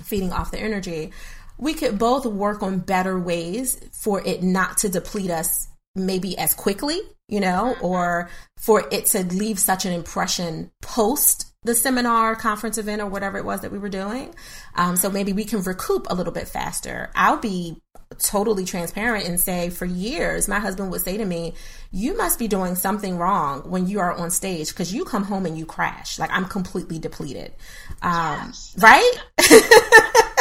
feeding 0.01 0.31
off 0.31 0.51
the 0.51 0.59
energy. 0.59 1.11
We 1.57 1.73
could 1.73 1.99
both 1.99 2.25
work 2.25 2.63
on 2.63 2.79
better 2.79 3.19
ways 3.19 3.77
for 3.91 4.25
it 4.25 4.41
not 4.41 4.77
to 4.77 4.89
deplete 4.89 5.31
us 5.31 5.67
maybe 5.97 6.37
as 6.37 6.53
quickly 6.53 7.01
you 7.27 7.39
know, 7.41 7.75
or 7.81 8.29
for 8.57 8.87
it 8.91 9.05
to 9.07 9.23
leave 9.23 9.59
such 9.59 9.85
an 9.85 9.91
impression 9.91 10.71
post 10.81 11.53
the 11.63 11.75
seminar, 11.75 12.35
conference 12.35 12.77
event, 12.77 13.01
or 13.01 13.07
whatever 13.07 13.37
it 13.37 13.43
was 13.43 13.61
that 13.61 13.71
we 13.71 13.77
were 13.77 13.89
doing. 13.89 14.33
Um, 14.75 14.95
so 14.95 15.09
maybe 15.09 15.33
we 15.33 15.43
can 15.43 15.61
recoup 15.61 16.07
a 16.09 16.15
little 16.15 16.31
bit 16.31 16.47
faster. 16.47 17.11
I'll 17.13 17.37
be 17.37 17.81
totally 18.19 18.63
transparent 18.63 19.27
and 19.27 19.37
say 19.37 19.69
for 19.69 19.83
years, 19.83 20.47
my 20.47 20.59
husband 20.59 20.91
would 20.91 21.01
say 21.01 21.17
to 21.17 21.25
me, 21.25 21.55
You 21.91 22.15
must 22.15 22.39
be 22.39 22.47
doing 22.47 22.75
something 22.75 23.17
wrong 23.17 23.69
when 23.69 23.87
you 23.87 23.99
are 23.99 24.13
on 24.13 24.31
stage 24.31 24.69
because 24.69 24.93
you 24.93 25.03
come 25.03 25.23
home 25.23 25.45
and 25.45 25.57
you 25.57 25.65
crash. 25.65 26.17
Like 26.17 26.31
I'm 26.31 26.45
completely 26.45 26.99
depleted. 26.99 27.53
Um, 28.01 28.37
yes. 28.45 28.75
Right? 28.79 29.13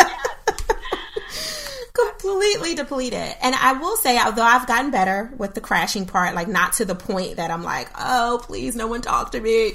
completely 2.27 2.75
depleted. 2.75 3.35
And 3.43 3.55
I 3.55 3.75
will 3.75 3.97
say, 3.97 4.19
although 4.19 4.43
I've 4.43 4.67
gotten 4.67 4.91
better 4.91 5.33
with 5.37 5.55
the 5.55 5.61
crashing 5.61 6.07
part, 6.07 6.35
like 6.35 6.49
not 6.49 6.75
to 6.75 6.85
the 6.85 6.95
point 6.95 7.37
that 7.37 7.51
I'm 7.51 7.63
like, 7.63 7.89
oh, 7.99 8.41
please, 8.43 8.77
no 8.77 8.87
one 8.87 9.03
talk 9.03 9.33
to 9.33 9.41
me. 9.41 9.73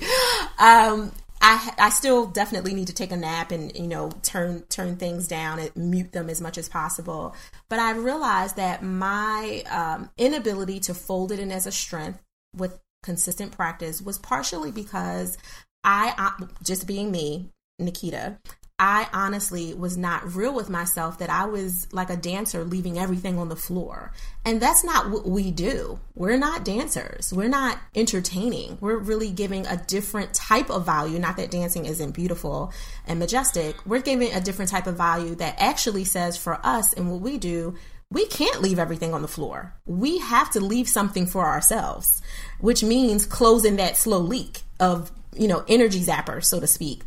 Um, 0.59 1.11
I 1.41 1.73
I 1.77 1.89
still 1.89 2.27
definitely 2.27 2.73
need 2.73 2.87
to 2.87 2.93
take 2.93 3.11
a 3.11 3.17
nap 3.17 3.51
and 3.51 3.75
you 3.75 3.87
know 3.87 4.11
turn 4.21 4.61
turn 4.69 4.97
things 4.97 5.27
down 5.27 5.59
and 5.59 5.75
mute 5.75 6.11
them 6.11 6.29
as 6.29 6.39
much 6.39 6.57
as 6.57 6.69
possible. 6.69 7.35
But 7.67 7.79
I 7.79 7.91
realized 7.91 8.57
that 8.57 8.83
my 8.83 9.63
um, 9.69 10.09
inability 10.17 10.81
to 10.81 10.93
fold 10.93 11.31
it 11.31 11.39
in 11.39 11.51
as 11.51 11.65
a 11.65 11.71
strength 11.71 12.21
with 12.55 12.79
consistent 13.03 13.51
practice 13.53 14.01
was 14.01 14.19
partially 14.19 14.71
because 14.71 15.37
I, 15.83 16.13
I 16.17 16.45
just 16.63 16.85
being 16.85 17.11
me, 17.11 17.49
Naketa, 17.81 18.37
I 18.83 19.07
honestly 19.13 19.75
was 19.75 19.95
not 19.95 20.35
real 20.35 20.55
with 20.55 20.67
myself 20.67 21.19
that 21.19 21.29
I 21.29 21.45
was 21.45 21.87
like 21.91 22.09
a 22.09 22.17
dancer 22.17 22.63
leaving 22.63 22.97
everything 22.97 23.37
on 23.37 23.47
the 23.47 23.55
floor. 23.55 24.11
And 24.43 24.59
that's 24.59 24.83
not 24.83 25.11
what 25.11 25.27
we 25.27 25.51
do. 25.51 25.99
We're 26.15 26.39
not 26.39 26.65
dancers. 26.65 27.31
We're 27.31 27.47
not 27.47 27.77
entertaining. 27.93 28.79
We're 28.81 28.97
really 28.97 29.29
giving 29.29 29.67
a 29.67 29.77
different 29.77 30.33
type 30.33 30.71
of 30.71 30.83
value. 30.83 31.19
Not 31.19 31.37
that 31.37 31.51
dancing 31.51 31.85
isn't 31.85 32.13
beautiful 32.15 32.73
and 33.05 33.19
majestic. 33.19 33.75
We're 33.85 34.01
giving 34.01 34.33
a 34.33 34.41
different 34.41 34.71
type 34.71 34.87
of 34.87 34.97
value 34.97 35.35
that 35.35 35.57
actually 35.59 36.05
says 36.05 36.35
for 36.35 36.59
us 36.65 36.91
and 36.93 37.11
what 37.11 37.21
we 37.21 37.37
do, 37.37 37.75
we 38.09 38.25
can't 38.25 38.63
leave 38.63 38.79
everything 38.79 39.13
on 39.13 39.21
the 39.21 39.27
floor. 39.27 39.75
We 39.85 40.17
have 40.17 40.49
to 40.53 40.59
leave 40.59 40.89
something 40.89 41.27
for 41.27 41.45
ourselves, 41.45 42.19
which 42.59 42.83
means 42.83 43.27
closing 43.27 43.75
that 43.75 43.95
slow 43.95 44.17
leak 44.17 44.63
of, 44.79 45.11
you 45.35 45.47
know, 45.47 45.63
energy 45.67 46.01
zapper, 46.01 46.43
so 46.43 46.59
to 46.59 46.65
speak 46.65 47.03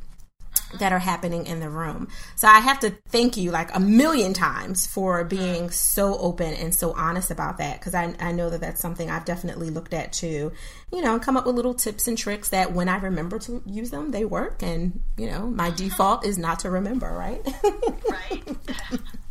that 0.79 0.93
are 0.93 0.99
happening 0.99 1.47
in 1.47 1.61
the 1.61 1.69
room. 1.69 2.09
So 2.37 2.49
I 2.49 2.61
have 2.61 2.81
to 2.81 2.91
thank 3.09 3.37
you 3.37 3.51
like 3.51 3.75
a 3.75 3.81
million 3.81 4.33
times 4.33 4.87
for 4.87 5.25
being 5.25 5.71
so 5.71 6.19
open 6.19 6.55
and 6.55 6.75
so 6.75 6.93
honest 6.93 7.31
about 7.31 7.59
that 7.59 7.81
because 7.81 7.95
I, 7.95 8.15
I 8.21 8.33
know 8.33 8.51
that 8.51 8.61
that's 8.61 8.81
something 8.81 9.11
I've 9.11 9.25
definitely 9.25 9.71
looked 9.71 9.95
at 9.95 10.13
too. 10.13 10.53
You 10.93 11.03
know, 11.03 11.15
and 11.15 11.23
come 11.23 11.37
up 11.37 11.47
with 11.47 11.57
little 11.57 11.75
tips 11.75 12.07
and 12.09 12.17
tricks 12.17 12.51
that 12.51 12.73
when 12.73 12.89
I 12.89 12.97
remember 12.99 13.39
to 13.41 13.63
use 13.67 13.91
them, 13.91 14.11
they 14.11 14.25
work. 14.25 14.63
And, 14.63 15.01
you 15.17 15.27
know, 15.27 15.47
my 15.47 15.71
default 15.71 16.25
is 16.25 16.39
not 16.39 16.61
to 16.61 16.71
remember, 16.71 17.11
right? 17.11 17.45
right. 18.09 18.43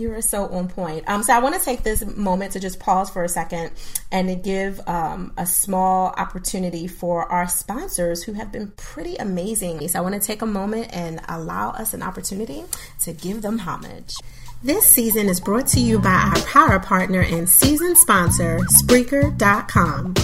You 0.00 0.14
are 0.14 0.22
so 0.22 0.46
on 0.46 0.68
point. 0.68 1.06
Um, 1.06 1.22
so 1.22 1.34
I 1.34 1.40
want 1.40 1.56
to 1.56 1.60
take 1.62 1.82
this 1.82 2.02
moment 2.16 2.52
to 2.52 2.60
just 2.60 2.80
pause 2.80 3.10
for 3.10 3.22
a 3.22 3.28
second 3.28 3.72
and 4.10 4.28
to 4.28 4.34
give 4.34 4.80
um, 4.88 5.34
a 5.36 5.44
small 5.44 6.14
opportunity 6.16 6.86
for 6.86 7.30
our 7.30 7.46
sponsors 7.46 8.22
who 8.22 8.32
have 8.32 8.50
been 8.50 8.72
pretty 8.78 9.16
amazing. 9.16 9.86
So 9.88 9.98
I 9.98 10.02
want 10.02 10.14
to 10.14 10.26
take 10.26 10.40
a 10.40 10.46
moment 10.46 10.88
and 10.94 11.20
allow 11.28 11.72
us 11.72 11.92
an 11.92 12.02
opportunity 12.02 12.64
to 13.00 13.12
give 13.12 13.42
them 13.42 13.58
homage. 13.58 14.14
This 14.62 14.86
season 14.86 15.28
is 15.28 15.38
brought 15.38 15.66
to 15.68 15.80
you 15.80 15.98
by 15.98 16.32
our 16.34 16.42
power 16.44 16.78
partner 16.78 17.20
and 17.20 17.46
season 17.46 17.94
sponsor, 17.94 18.58
Spreaker.com. 18.82 20.14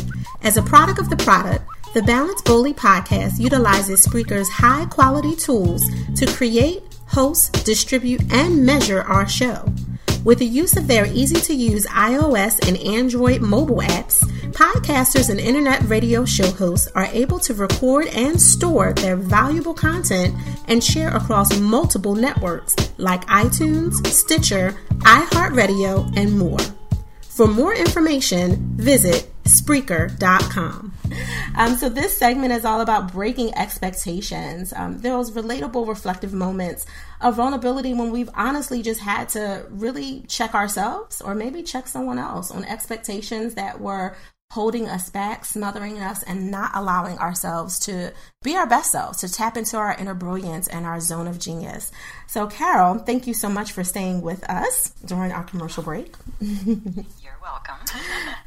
As 0.42 0.56
a 0.56 0.62
product 0.62 0.98
of 0.98 1.10
the 1.10 1.16
product, 1.16 1.64
the 1.96 2.02
Balance 2.02 2.42
Boldly 2.42 2.74
podcast 2.74 3.38
utilizes 3.38 4.02
Spreaker's 4.02 4.50
high 4.50 4.84
quality 4.84 5.34
tools 5.34 5.82
to 6.16 6.26
create, 6.26 6.82
host, 7.06 7.64
distribute, 7.64 8.20
and 8.30 8.66
measure 8.66 9.00
our 9.04 9.26
show. 9.26 9.64
With 10.22 10.38
the 10.38 10.44
use 10.44 10.76
of 10.76 10.88
their 10.88 11.06
easy 11.06 11.40
to 11.40 11.54
use 11.54 11.86
iOS 11.86 12.68
and 12.68 12.76
Android 12.76 13.40
mobile 13.40 13.78
apps, 13.78 14.22
podcasters 14.52 15.30
and 15.30 15.40
internet 15.40 15.84
radio 15.84 16.26
show 16.26 16.50
hosts 16.50 16.86
are 16.94 17.08
able 17.12 17.38
to 17.38 17.54
record 17.54 18.08
and 18.08 18.38
store 18.38 18.92
their 18.92 19.16
valuable 19.16 19.72
content 19.72 20.34
and 20.68 20.84
share 20.84 21.16
across 21.16 21.58
multiple 21.58 22.14
networks 22.14 22.76
like 22.98 23.24
iTunes, 23.28 24.06
Stitcher, 24.08 24.78
iHeartRadio, 24.98 26.14
and 26.14 26.38
more. 26.38 26.58
For 27.36 27.46
more 27.46 27.74
information, 27.74 28.78
visit 28.78 29.30
Spreaker.com. 29.44 30.94
Um, 31.54 31.76
so, 31.76 31.90
this 31.90 32.16
segment 32.16 32.54
is 32.54 32.64
all 32.64 32.80
about 32.80 33.12
breaking 33.12 33.54
expectations. 33.54 34.72
Um, 34.72 35.00
those 35.00 35.32
relatable, 35.32 35.86
reflective 35.86 36.32
moments 36.32 36.86
of 37.20 37.36
vulnerability 37.36 37.92
when 37.92 38.10
we've 38.10 38.30
honestly 38.34 38.80
just 38.80 39.00
had 39.00 39.28
to 39.30 39.66
really 39.68 40.24
check 40.28 40.54
ourselves 40.54 41.20
or 41.20 41.34
maybe 41.34 41.62
check 41.62 41.88
someone 41.88 42.18
else 42.18 42.50
on 42.50 42.64
expectations 42.64 43.54
that 43.54 43.82
were 43.82 44.16
holding 44.52 44.88
us 44.88 45.10
back, 45.10 45.44
smothering 45.44 46.00
us, 46.00 46.22
and 46.22 46.50
not 46.50 46.70
allowing 46.74 47.18
ourselves 47.18 47.78
to 47.80 48.12
be 48.42 48.56
our 48.56 48.66
best 48.66 48.92
selves, 48.92 49.18
to 49.18 49.30
tap 49.30 49.56
into 49.56 49.76
our 49.76 49.94
inner 49.98 50.14
brilliance 50.14 50.68
and 50.68 50.86
our 50.86 51.00
zone 51.00 51.26
of 51.26 51.38
genius. 51.38 51.90
So, 52.26 52.46
Carol, 52.46 52.98
thank 52.98 53.26
you 53.26 53.34
so 53.34 53.50
much 53.50 53.72
for 53.72 53.84
staying 53.84 54.22
with 54.22 54.48
us 54.48 54.90
during 55.04 55.32
our 55.32 55.44
commercial 55.44 55.82
break. 55.82 56.14
Welcome. 57.46 57.76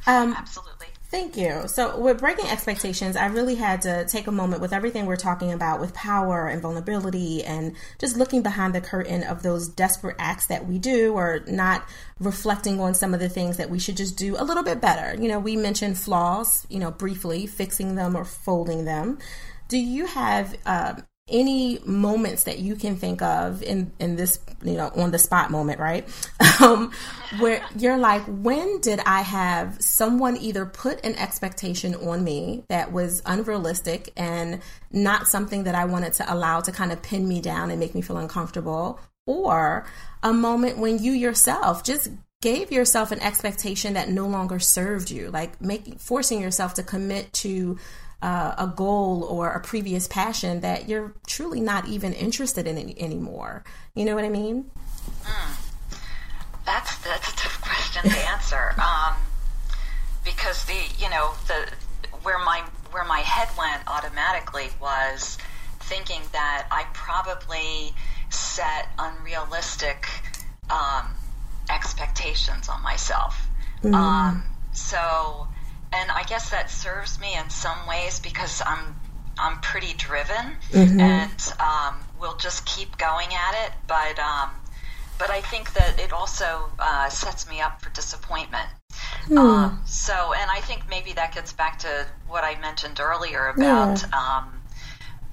Um, 0.07 0.33
Absolutely. 0.37 0.87
Thank 1.09 1.37
you. 1.37 1.63
So, 1.67 1.97
with 1.99 2.19
breaking 2.19 2.47
expectations, 2.47 3.15
I 3.15 3.27
really 3.27 3.55
had 3.55 3.81
to 3.83 4.05
take 4.05 4.27
a 4.27 4.31
moment 4.31 4.61
with 4.61 4.73
everything 4.73 5.05
we're 5.05 5.15
talking 5.15 5.53
about 5.53 5.79
with 5.79 5.93
power 5.93 6.47
and 6.47 6.61
vulnerability 6.61 7.43
and 7.43 7.75
just 7.97 8.17
looking 8.17 8.43
behind 8.43 8.75
the 8.75 8.81
curtain 8.81 9.23
of 9.23 9.41
those 9.41 9.69
desperate 9.69 10.17
acts 10.19 10.47
that 10.47 10.67
we 10.67 10.77
do 10.77 11.13
or 11.13 11.39
not 11.47 11.87
reflecting 12.19 12.79
on 12.81 12.93
some 12.93 13.13
of 13.13 13.21
the 13.21 13.29
things 13.29 13.57
that 13.57 13.69
we 13.69 13.79
should 13.79 13.97
just 13.97 14.17
do 14.17 14.35
a 14.37 14.43
little 14.43 14.63
bit 14.63 14.81
better. 14.81 15.19
You 15.19 15.29
know, 15.29 15.39
we 15.39 15.55
mentioned 15.55 15.97
flaws, 15.97 16.67
you 16.69 16.79
know, 16.79 16.91
briefly, 16.91 17.47
fixing 17.47 17.95
them 17.95 18.15
or 18.15 18.25
folding 18.25 18.83
them. 18.83 19.17
Do 19.69 19.77
you 19.77 20.07
have 20.07 20.55
um, 20.65 21.03
any 21.29 21.79
moments 21.85 22.43
that 22.43 22.59
you 22.59 22.75
can 22.75 22.95
think 22.95 23.21
of 23.21 23.63
in 23.63 23.91
in 23.99 24.15
this 24.15 24.39
you 24.63 24.73
know 24.73 24.91
on 24.95 25.11
the 25.11 25.19
spot 25.19 25.51
moment 25.51 25.79
right? 25.79 26.07
Um, 26.59 26.91
where 27.39 27.65
you're 27.77 27.97
like 27.97 28.21
when 28.23 28.81
did 28.81 28.99
i 29.05 29.21
have 29.21 29.81
someone 29.81 30.35
either 30.35 30.65
put 30.65 31.05
an 31.05 31.15
expectation 31.15 31.95
on 31.95 32.21
me 32.21 32.65
that 32.67 32.91
was 32.91 33.21
unrealistic 33.25 34.11
and 34.17 34.59
not 34.91 35.25
something 35.25 35.63
that 35.63 35.73
i 35.73 35.85
wanted 35.85 36.11
to 36.13 36.33
allow 36.33 36.59
to 36.59 36.73
kind 36.73 36.91
of 36.91 37.01
pin 37.01 37.27
me 37.27 37.39
down 37.39 37.71
and 37.71 37.79
make 37.79 37.95
me 37.95 38.01
feel 38.01 38.17
uncomfortable? 38.17 38.99
Or 39.25 39.85
a 40.23 40.33
moment 40.33 40.77
when 40.77 40.97
you 40.99 41.11
yourself 41.11 41.83
just 41.83 42.09
gave 42.41 42.71
yourself 42.71 43.11
an 43.11 43.19
expectation 43.19 43.93
that 43.93 44.09
no 44.09 44.25
longer 44.25 44.59
served 44.59 45.11
you 45.11 45.29
like 45.29 45.59
making 45.59 45.97
forcing 45.97 46.41
yourself 46.41 46.73
to 46.73 46.83
commit 46.83 47.31
to 47.33 47.77
uh, 48.21 48.55
a 48.57 48.67
goal 48.67 49.23
or 49.23 49.51
a 49.51 49.59
previous 49.59 50.07
passion 50.07 50.61
that 50.61 50.89
you're 50.89 51.13
truly 51.25 51.59
not 51.59 51.87
even 51.87 52.13
interested 52.13 52.67
in 52.67 52.77
any, 52.77 52.99
anymore. 52.99 53.63
You 53.95 54.05
know 54.05 54.15
what 54.15 54.25
I 54.25 54.29
mean? 54.29 54.69
Mm. 55.23 55.65
That's 56.65 56.97
that's 56.99 57.33
a 57.33 57.35
tough 57.35 57.61
question 57.61 58.03
to 58.11 58.17
answer 58.29 58.75
um, 58.81 59.15
because 60.23 60.65
the 60.65 60.79
you 60.97 61.09
know 61.09 61.33
the 61.47 61.71
where 62.23 62.37
my 62.39 62.63
where 62.91 63.05
my 63.05 63.19
head 63.19 63.47
went 63.57 63.81
automatically 63.87 64.67
was 64.81 65.37
thinking 65.79 66.21
that 66.31 66.67
I 66.71 66.85
probably 66.93 67.93
set 68.29 68.89
unrealistic 68.99 70.07
um, 70.69 71.07
expectations 71.69 72.69
on 72.69 72.81
myself. 72.83 73.47
Mm. 73.83 73.93
Um, 73.93 74.43
so 74.73 75.47
and 75.91 76.11
I 76.11 76.23
guess 76.23 76.49
that 76.51 76.69
serves 76.69 77.19
me 77.19 77.35
in 77.35 77.49
some 77.49 77.77
ways 77.87 78.19
because 78.19 78.61
I'm 78.65 78.95
I'm 79.37 79.59
pretty 79.61 79.93
driven 79.93 80.57
mm-hmm. 80.71 80.99
and 80.99 81.53
um, 81.59 81.99
will 82.19 82.35
just 82.37 82.65
keep 82.65 82.97
going 82.97 83.29
at 83.33 83.65
it. 83.65 83.71
But 83.87 84.19
um, 84.19 84.49
but 85.17 85.29
I 85.29 85.41
think 85.41 85.73
that 85.73 85.99
it 85.99 86.13
also 86.13 86.69
uh, 86.79 87.09
sets 87.09 87.47
me 87.49 87.61
up 87.61 87.81
for 87.81 87.89
disappointment. 87.91 88.69
Mm. 89.27 89.37
Um, 89.37 89.81
so, 89.85 90.33
and 90.33 90.49
I 90.49 90.61
think 90.61 90.89
maybe 90.89 91.13
that 91.13 91.35
gets 91.35 91.53
back 91.53 91.79
to 91.79 92.05
what 92.27 92.43
I 92.43 92.59
mentioned 92.59 92.99
earlier 92.99 93.47
about, 93.47 94.01
yeah. 94.01 94.17
um, 94.17 94.61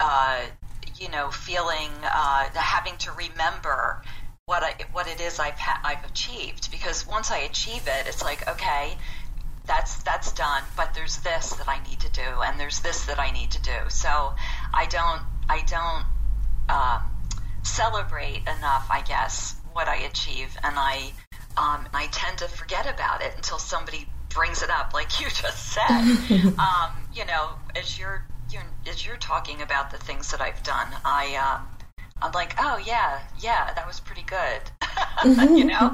uh, 0.00 0.40
you 0.98 1.08
know, 1.10 1.30
feeling, 1.30 1.90
uh, 2.02 2.48
having 2.54 2.96
to 2.98 3.12
remember 3.12 4.02
what 4.46 4.62
I, 4.62 4.74
what 4.92 5.08
it 5.08 5.20
is 5.20 5.38
I've 5.38 5.58
ha- 5.58 5.80
I've 5.84 6.04
achieved. 6.04 6.70
Because 6.70 7.06
once 7.06 7.30
I 7.30 7.38
achieve 7.38 7.86
it, 7.86 8.06
it's 8.06 8.22
like, 8.22 8.48
okay, 8.48 8.96
that's 9.66 10.02
that's 10.02 10.32
done 10.32 10.62
but 10.76 10.94
there's 10.94 11.18
this 11.18 11.50
that 11.54 11.68
i 11.68 11.82
need 11.88 12.00
to 12.00 12.10
do 12.12 12.22
and 12.44 12.58
there's 12.58 12.80
this 12.80 13.06
that 13.06 13.18
i 13.18 13.30
need 13.30 13.50
to 13.50 13.62
do. 13.62 13.76
So 13.88 14.08
i 14.72 14.86
don't 14.86 15.22
i 15.48 15.62
don't 15.66 16.04
um, 16.68 17.02
celebrate 17.62 18.42
enough 18.42 18.86
i 18.90 19.02
guess 19.06 19.56
what 19.72 19.88
i 19.88 19.96
achieve 19.96 20.56
and 20.62 20.76
i 20.78 21.12
um, 21.56 21.86
i 21.92 22.08
tend 22.12 22.38
to 22.38 22.48
forget 22.48 22.86
about 22.86 23.22
it 23.22 23.32
until 23.36 23.58
somebody 23.58 24.06
brings 24.28 24.62
it 24.62 24.70
up 24.70 24.92
like 24.92 25.20
you 25.20 25.26
just 25.26 25.72
said. 25.72 26.02
Um, 26.58 26.90
you 27.14 27.24
know 27.26 27.50
as 27.74 27.98
you're, 27.98 28.24
you're 28.50 28.62
as 28.88 29.04
you're 29.06 29.16
talking 29.16 29.62
about 29.62 29.90
the 29.90 29.98
things 29.98 30.30
that 30.30 30.40
i've 30.40 30.62
done 30.62 30.88
i 31.04 31.34
um, 31.36 31.66
i'm 32.22 32.32
like 32.32 32.54
oh 32.58 32.78
yeah 32.84 33.20
yeah 33.40 33.72
that 33.74 33.86
was 33.86 34.00
pretty 34.00 34.22
good. 34.22 34.60
You 35.24 35.64
know? 35.64 35.90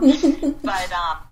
But 0.63 0.93
um 0.93 1.19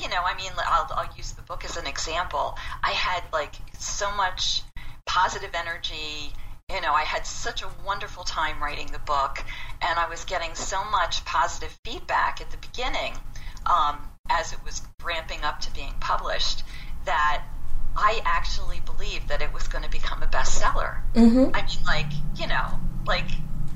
you 0.00 0.08
know, 0.08 0.22
I 0.24 0.34
mean, 0.36 0.50
I'll, 0.56 0.88
I'll 0.94 1.16
use 1.16 1.32
the 1.32 1.42
book 1.42 1.64
as 1.64 1.76
an 1.76 1.86
example. 1.86 2.56
I 2.82 2.90
had 2.90 3.22
like 3.32 3.54
so 3.78 4.10
much 4.16 4.62
positive 5.06 5.50
energy. 5.54 6.32
You 6.70 6.80
know, 6.80 6.92
I 6.92 7.02
had 7.02 7.26
such 7.26 7.62
a 7.62 7.68
wonderful 7.84 8.24
time 8.24 8.62
writing 8.62 8.86
the 8.92 9.00
book, 9.00 9.44
and 9.82 9.98
I 9.98 10.08
was 10.08 10.24
getting 10.24 10.54
so 10.54 10.84
much 10.84 11.24
positive 11.24 11.76
feedback 11.84 12.40
at 12.40 12.50
the 12.50 12.58
beginning 12.58 13.14
um, 13.66 13.98
as 14.30 14.52
it 14.52 14.64
was 14.64 14.82
ramping 15.04 15.42
up 15.42 15.60
to 15.60 15.74
being 15.74 15.92
published 16.00 16.62
that 17.04 17.42
I 17.96 18.20
actually 18.24 18.80
believed 18.86 19.28
that 19.28 19.42
it 19.42 19.52
was 19.52 19.66
going 19.66 19.84
to 19.84 19.90
become 19.90 20.22
a 20.22 20.26
bestseller. 20.26 21.00
Mm-hmm. 21.14 21.54
I 21.54 21.62
mean, 21.62 21.84
like, 21.86 22.12
you 22.36 22.46
know, 22.46 22.78
like 23.06 23.28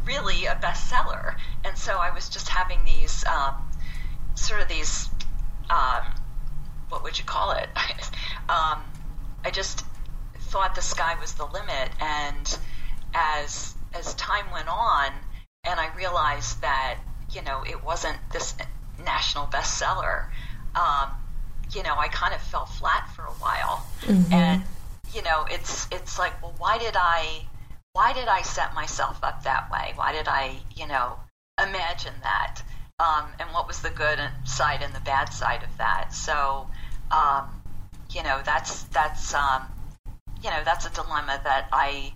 really 0.06 0.46
a 0.46 0.54
bestseller. 0.54 1.34
And 1.64 1.76
so 1.76 1.94
I 1.94 2.14
was 2.14 2.28
just 2.28 2.48
having 2.48 2.84
these 2.84 3.24
um, 3.26 3.54
sort 4.34 4.60
of 4.60 4.68
these 4.68 5.08
um, 5.70 6.14
what 6.88 7.02
would 7.02 7.18
you 7.18 7.24
call 7.24 7.52
it? 7.52 7.68
um, 8.48 8.82
I 9.44 9.50
just 9.52 9.84
thought 10.38 10.74
the 10.74 10.82
sky 10.82 11.16
was 11.20 11.34
the 11.34 11.46
limit, 11.46 11.90
and 12.00 12.58
as 13.14 13.74
as 13.92 14.14
time 14.14 14.50
went 14.52 14.68
on, 14.68 15.12
and 15.64 15.78
I 15.78 15.94
realized 15.96 16.60
that 16.62 16.98
you 17.30 17.42
know 17.42 17.62
it 17.66 17.84
wasn't 17.84 18.18
this 18.32 18.54
national 19.04 19.46
bestseller. 19.46 20.26
Um, 20.74 21.10
you 21.74 21.82
know, 21.82 21.94
I 21.96 22.08
kind 22.08 22.34
of 22.34 22.40
fell 22.40 22.66
flat 22.66 23.08
for 23.14 23.22
a 23.22 23.32
while, 23.32 23.86
mm-hmm. 24.02 24.32
and 24.32 24.62
you 25.14 25.22
know, 25.22 25.46
it's 25.50 25.86
it's 25.92 26.18
like, 26.18 26.40
well, 26.42 26.54
why 26.58 26.78
did 26.78 26.94
I 26.96 27.46
why 27.92 28.12
did 28.12 28.26
I 28.26 28.42
set 28.42 28.74
myself 28.74 29.20
up 29.22 29.44
that 29.44 29.70
way? 29.70 29.92
Why 29.94 30.12
did 30.12 30.26
I, 30.26 30.56
you 30.74 30.86
know, 30.88 31.16
imagine 31.62 32.14
that? 32.22 32.60
Um, 32.98 33.26
and 33.40 33.48
what 33.50 33.66
was 33.66 33.82
the 33.82 33.90
good 33.90 34.20
side 34.44 34.80
and 34.82 34.94
the 34.94 35.00
bad 35.00 35.32
side 35.32 35.62
of 35.62 35.76
that. 35.78 36.12
So, 36.12 36.68
um, 37.10 37.48
you 38.10 38.22
know, 38.22 38.40
that's 38.44 38.84
that's 38.84 39.34
um, 39.34 39.62
you 40.42 40.50
know 40.50 40.62
that's 40.64 40.86
a 40.86 40.90
dilemma 40.90 41.40
that 41.44 41.68
I 41.72 42.12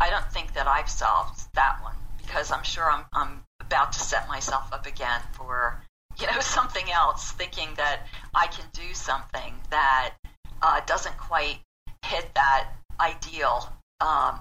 I 0.00 0.10
don't 0.10 0.30
think 0.32 0.54
that 0.54 0.66
I've 0.66 0.88
solved 0.88 1.42
that 1.54 1.78
one 1.82 1.96
because 2.18 2.52
I'm 2.52 2.62
sure 2.62 2.90
I'm 2.90 3.04
I'm 3.12 3.42
about 3.60 3.92
to 3.92 4.00
set 4.00 4.28
myself 4.28 4.72
up 4.72 4.86
again 4.86 5.20
for 5.32 5.82
you 6.20 6.26
know 6.26 6.38
something 6.40 6.90
else, 6.90 7.32
thinking 7.32 7.68
that 7.76 8.06
I 8.34 8.46
can 8.46 8.64
do 8.72 8.94
something 8.94 9.54
that 9.70 10.14
uh, 10.62 10.80
doesn't 10.86 11.16
quite 11.18 11.58
hit 12.04 12.32
that 12.34 12.68
ideal 13.00 13.72
um, 14.00 14.38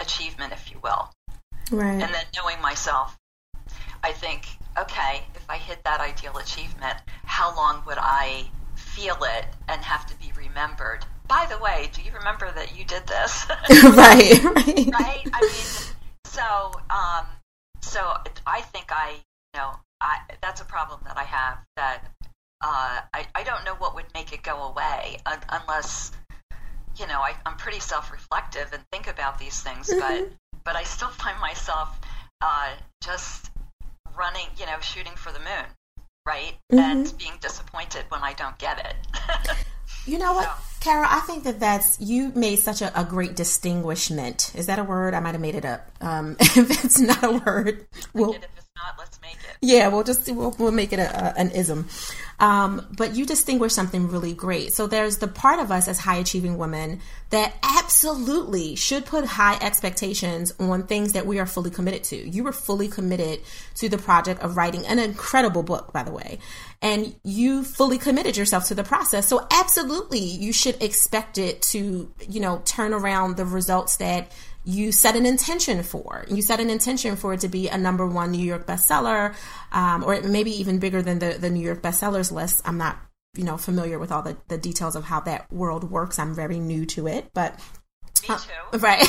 achievement, 0.00 0.52
if 0.52 0.70
you 0.70 0.78
will. 0.82 1.10
Right. 1.70 1.92
And 1.92 2.14
then 2.14 2.24
knowing 2.36 2.60
myself, 2.60 3.16
I 4.02 4.12
think 4.12 4.46
okay, 4.78 5.22
if 5.34 5.44
I 5.48 5.56
hit 5.56 5.82
that 5.84 6.00
ideal 6.00 6.36
achievement, 6.38 6.96
how 7.24 7.54
long 7.56 7.82
would 7.86 7.98
I 7.98 8.46
feel 8.74 9.16
it 9.22 9.46
and 9.68 9.82
have 9.82 10.06
to 10.06 10.18
be 10.18 10.32
remembered? 10.36 11.04
By 11.26 11.46
the 11.48 11.58
way, 11.58 11.88
do 11.92 12.02
you 12.02 12.12
remember 12.12 12.50
that 12.54 12.76
you 12.76 12.84
did 12.84 13.06
this? 13.06 13.46
right, 13.96 14.42
right. 14.44 14.90
Right? 14.92 15.26
I 15.32 15.40
mean, 15.40 15.94
so, 16.24 16.72
um, 16.90 17.26
so 17.80 18.00
I 18.46 18.60
think 18.60 18.86
I, 18.90 19.12
you 19.54 19.60
know, 19.60 19.76
I, 20.00 20.18
that's 20.42 20.60
a 20.60 20.64
problem 20.64 21.00
that 21.06 21.16
I 21.16 21.24
have. 21.24 21.58
That 21.76 22.04
uh, 22.60 23.00
I 23.12 23.26
I 23.34 23.42
don't 23.42 23.64
know 23.64 23.74
what 23.76 23.94
would 23.94 24.06
make 24.14 24.32
it 24.32 24.42
go 24.42 24.64
away 24.64 25.18
un- 25.26 25.44
unless 25.48 26.12
you 26.98 27.06
know 27.06 27.20
I, 27.20 27.34
I'm 27.46 27.56
pretty 27.56 27.80
self-reflective 27.80 28.72
and 28.72 28.82
think 28.92 29.08
about 29.08 29.38
these 29.38 29.60
things, 29.62 29.88
mm-hmm. 29.88 30.00
but 30.00 30.62
but 30.64 30.76
I 30.76 30.84
still 30.84 31.08
find 31.08 31.40
myself 31.40 31.98
uh, 32.40 32.70
just 33.02 33.50
running, 34.16 34.46
you 34.58 34.66
know, 34.66 34.78
shooting 34.80 35.14
for 35.16 35.32
the 35.32 35.40
moon, 35.40 35.66
right, 36.26 36.54
mm-hmm. 36.72 36.78
and 36.78 37.18
being 37.18 37.34
disappointed 37.40 38.04
when 38.08 38.22
I 38.22 38.32
don't 38.34 38.58
get 38.58 38.78
it. 38.78 39.56
You 40.06 40.18
know 40.18 40.34
what, 40.34 40.54
Carol? 40.80 41.06
I 41.08 41.20
think 41.20 41.44
that 41.44 41.60
that's 41.60 41.98
you 41.98 42.30
made 42.34 42.56
such 42.56 42.82
a, 42.82 43.00
a, 43.00 43.04
great 43.04 43.36
distinguishment. 43.36 44.52
Is 44.54 44.66
that 44.66 44.78
a 44.78 44.84
word? 44.84 45.14
I 45.14 45.20
might 45.20 45.32
have 45.32 45.40
made 45.40 45.54
it 45.54 45.64
up. 45.64 45.90
Um, 46.00 46.36
if 46.40 46.84
it's 46.84 47.00
not 47.00 47.24
a 47.24 47.32
word, 47.44 47.86
well, 48.12 48.36
not, 48.76 48.98
let's 48.98 49.20
make 49.22 49.34
it. 49.34 49.56
Yeah, 49.60 49.86
we'll 49.88 50.02
just 50.02 50.28
we'll, 50.28 50.54
we'll 50.58 50.72
make 50.72 50.92
it 50.92 50.98
a, 50.98 51.08
a, 51.08 51.38
an 51.38 51.50
ism. 51.52 51.88
Um, 52.40 52.86
but 52.96 53.14
you 53.14 53.24
distinguish 53.24 53.72
something 53.72 54.08
really 54.08 54.34
great. 54.34 54.72
So 54.72 54.88
there's 54.88 55.18
the 55.18 55.28
part 55.28 55.60
of 55.60 55.70
us 55.70 55.86
as 55.86 56.00
high 56.00 56.16
achieving 56.16 56.58
women 56.58 57.00
that 57.30 57.54
absolutely 57.62 58.74
should 58.74 59.06
put 59.06 59.24
high 59.24 59.56
expectations 59.60 60.52
on 60.58 60.88
things 60.88 61.12
that 61.12 61.24
we 61.24 61.38
are 61.38 61.46
fully 61.46 61.70
committed 61.70 62.02
to. 62.04 62.16
You 62.16 62.42
were 62.42 62.52
fully 62.52 62.88
committed 62.88 63.40
to 63.76 63.88
the 63.88 63.98
project 63.98 64.42
of 64.42 64.56
writing 64.56 64.84
an 64.86 64.98
incredible 64.98 65.62
book, 65.62 65.92
by 65.92 66.02
the 66.02 66.12
way, 66.12 66.40
and 66.82 67.14
you 67.22 67.62
fully 67.62 67.98
committed 67.98 68.36
yourself 68.36 68.66
to 68.66 68.74
the 68.74 68.84
process. 68.84 69.28
So 69.28 69.46
absolutely, 69.52 70.18
you 70.18 70.52
should 70.52 70.82
expect 70.82 71.38
it 71.38 71.62
to, 71.62 72.12
you 72.28 72.40
know, 72.40 72.60
turn 72.64 72.92
around 72.92 73.36
the 73.36 73.44
results 73.44 73.96
that 73.98 74.32
you 74.64 74.92
set 74.92 75.16
an 75.16 75.26
intention 75.26 75.82
for. 75.82 76.24
You 76.28 76.42
set 76.42 76.60
an 76.60 76.70
intention 76.70 77.16
for 77.16 77.34
it 77.34 77.40
to 77.40 77.48
be 77.48 77.68
a 77.68 77.78
number 77.78 78.06
one 78.06 78.32
New 78.32 78.44
York 78.44 78.66
bestseller, 78.66 79.34
um, 79.72 80.04
or 80.04 80.20
maybe 80.22 80.50
even 80.60 80.78
bigger 80.78 81.02
than 81.02 81.18
the, 81.18 81.36
the 81.38 81.50
New 81.50 81.64
York 81.64 81.82
bestsellers 81.82 82.32
list. 82.32 82.62
I'm 82.64 82.78
not, 82.78 82.98
you 83.36 83.44
know, 83.44 83.56
familiar 83.56 83.98
with 83.98 84.10
all 84.10 84.22
the, 84.22 84.36
the 84.48 84.58
details 84.58 84.96
of 84.96 85.04
how 85.04 85.20
that 85.20 85.52
world 85.52 85.90
works. 85.90 86.18
I'm 86.18 86.34
very 86.34 86.58
new 86.58 86.86
to 86.86 87.06
it, 87.06 87.30
but 87.34 87.58
me 88.28 88.36
too. 88.36 88.78
right. 88.78 89.06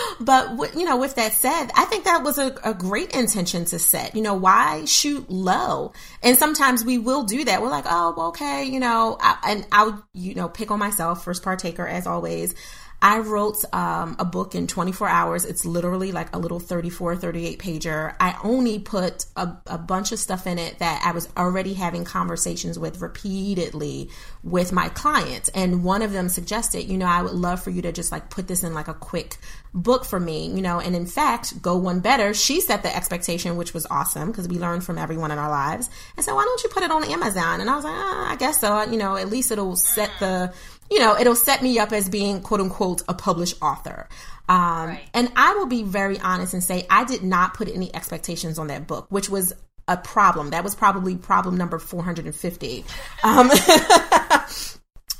but, 0.20 0.74
you 0.74 0.84
know, 0.84 0.96
with 0.96 1.16
that 1.16 1.32
said, 1.32 1.70
I 1.74 1.84
think 1.86 2.04
that 2.04 2.22
was 2.22 2.38
a, 2.38 2.54
a, 2.64 2.74
great 2.74 3.14
intention 3.14 3.64
to 3.66 3.78
set. 3.78 4.14
You 4.14 4.22
know, 4.22 4.34
why 4.34 4.84
shoot 4.84 5.28
low? 5.30 5.92
And 6.22 6.36
sometimes 6.36 6.84
we 6.84 6.98
will 6.98 7.24
do 7.24 7.44
that. 7.44 7.62
We're 7.62 7.70
like, 7.70 7.86
oh, 7.88 8.28
okay, 8.28 8.64
you 8.64 8.80
know, 8.80 9.16
I, 9.20 9.38
and 9.48 9.66
I'll, 9.72 10.04
you 10.14 10.34
know, 10.34 10.48
pick 10.48 10.70
on 10.70 10.78
myself, 10.78 11.24
first 11.24 11.42
partaker 11.42 11.86
as 11.86 12.06
always. 12.06 12.54
I 13.02 13.20
wrote 13.20 13.64
um, 13.72 14.16
a 14.18 14.26
book 14.26 14.54
in 14.54 14.66
24 14.66 15.08
hours. 15.08 15.44
It's 15.46 15.64
literally 15.64 16.12
like 16.12 16.34
a 16.34 16.38
little 16.38 16.60
34, 16.60 17.16
38 17.16 17.58
pager. 17.58 18.14
I 18.20 18.38
only 18.44 18.78
put 18.78 19.24
a, 19.36 19.56
a, 19.66 19.78
bunch 19.78 20.12
of 20.12 20.18
stuff 20.18 20.46
in 20.46 20.58
it 20.58 20.78
that 20.80 21.02
I 21.02 21.12
was 21.12 21.26
already 21.34 21.72
having 21.72 22.04
conversations 22.04 22.78
with 22.78 23.00
repeatedly 23.00 24.10
with 24.42 24.70
my 24.72 24.90
clients. 24.90 25.48
And 25.50 25.82
one 25.82 26.02
of 26.02 26.12
them 26.12 26.28
suggested, 26.28 26.82
you 26.90 26.98
know, 26.98 27.06
I 27.06 27.22
would 27.22 27.32
love 27.32 27.62
for 27.62 27.70
you 27.70 27.80
to 27.82 27.92
just 27.92 28.12
like 28.12 28.28
put 28.28 28.46
this 28.48 28.62
in 28.64 28.74
like 28.74 28.88
a 28.88 28.94
quick 28.94 29.38
book 29.72 30.04
for 30.04 30.20
me, 30.20 30.48
you 30.48 30.60
know, 30.60 30.78
and 30.78 30.94
in 30.94 31.06
fact, 31.06 31.62
go 31.62 31.76
one 31.76 32.00
better. 32.00 32.34
She 32.34 32.60
set 32.60 32.82
the 32.82 32.94
expectation, 32.94 33.56
which 33.56 33.72
was 33.72 33.86
awesome 33.86 34.30
because 34.30 34.46
we 34.48 34.58
learn 34.58 34.82
from 34.82 34.98
everyone 34.98 35.30
in 35.30 35.38
our 35.38 35.48
lives. 35.48 35.88
And 36.16 36.26
so 36.26 36.34
why 36.34 36.44
don't 36.44 36.62
you 36.62 36.68
put 36.68 36.82
it 36.82 36.90
on 36.90 37.04
Amazon? 37.04 37.62
And 37.62 37.70
I 37.70 37.76
was 37.76 37.84
like, 37.84 37.94
oh, 37.96 38.26
I 38.28 38.36
guess 38.36 38.60
so. 38.60 38.82
You 38.82 38.98
know, 38.98 39.16
at 39.16 39.30
least 39.30 39.52
it'll 39.52 39.76
set 39.76 40.10
the 40.18 40.52
you 40.90 40.98
know, 40.98 41.16
it'll 41.18 41.36
set 41.36 41.62
me 41.62 41.78
up 41.78 41.92
as 41.92 42.08
being 42.08 42.42
quote 42.42 42.60
unquote 42.60 43.02
a 43.08 43.14
published 43.14 43.56
author. 43.62 44.08
Um, 44.48 44.88
right. 44.88 45.08
And 45.14 45.30
I 45.36 45.54
will 45.54 45.66
be 45.66 45.84
very 45.84 46.18
honest 46.18 46.54
and 46.54 46.62
say 46.62 46.86
I 46.90 47.04
did 47.04 47.22
not 47.22 47.54
put 47.54 47.68
any 47.68 47.94
expectations 47.94 48.58
on 48.58 48.66
that 48.66 48.86
book, 48.86 49.06
which 49.08 49.30
was 49.30 49.52
a 49.86 49.96
problem. 49.96 50.50
That 50.50 50.64
was 50.64 50.74
probably 50.74 51.16
problem 51.16 51.56
number 51.56 51.78
450. 51.78 52.84
Um, 53.22 53.50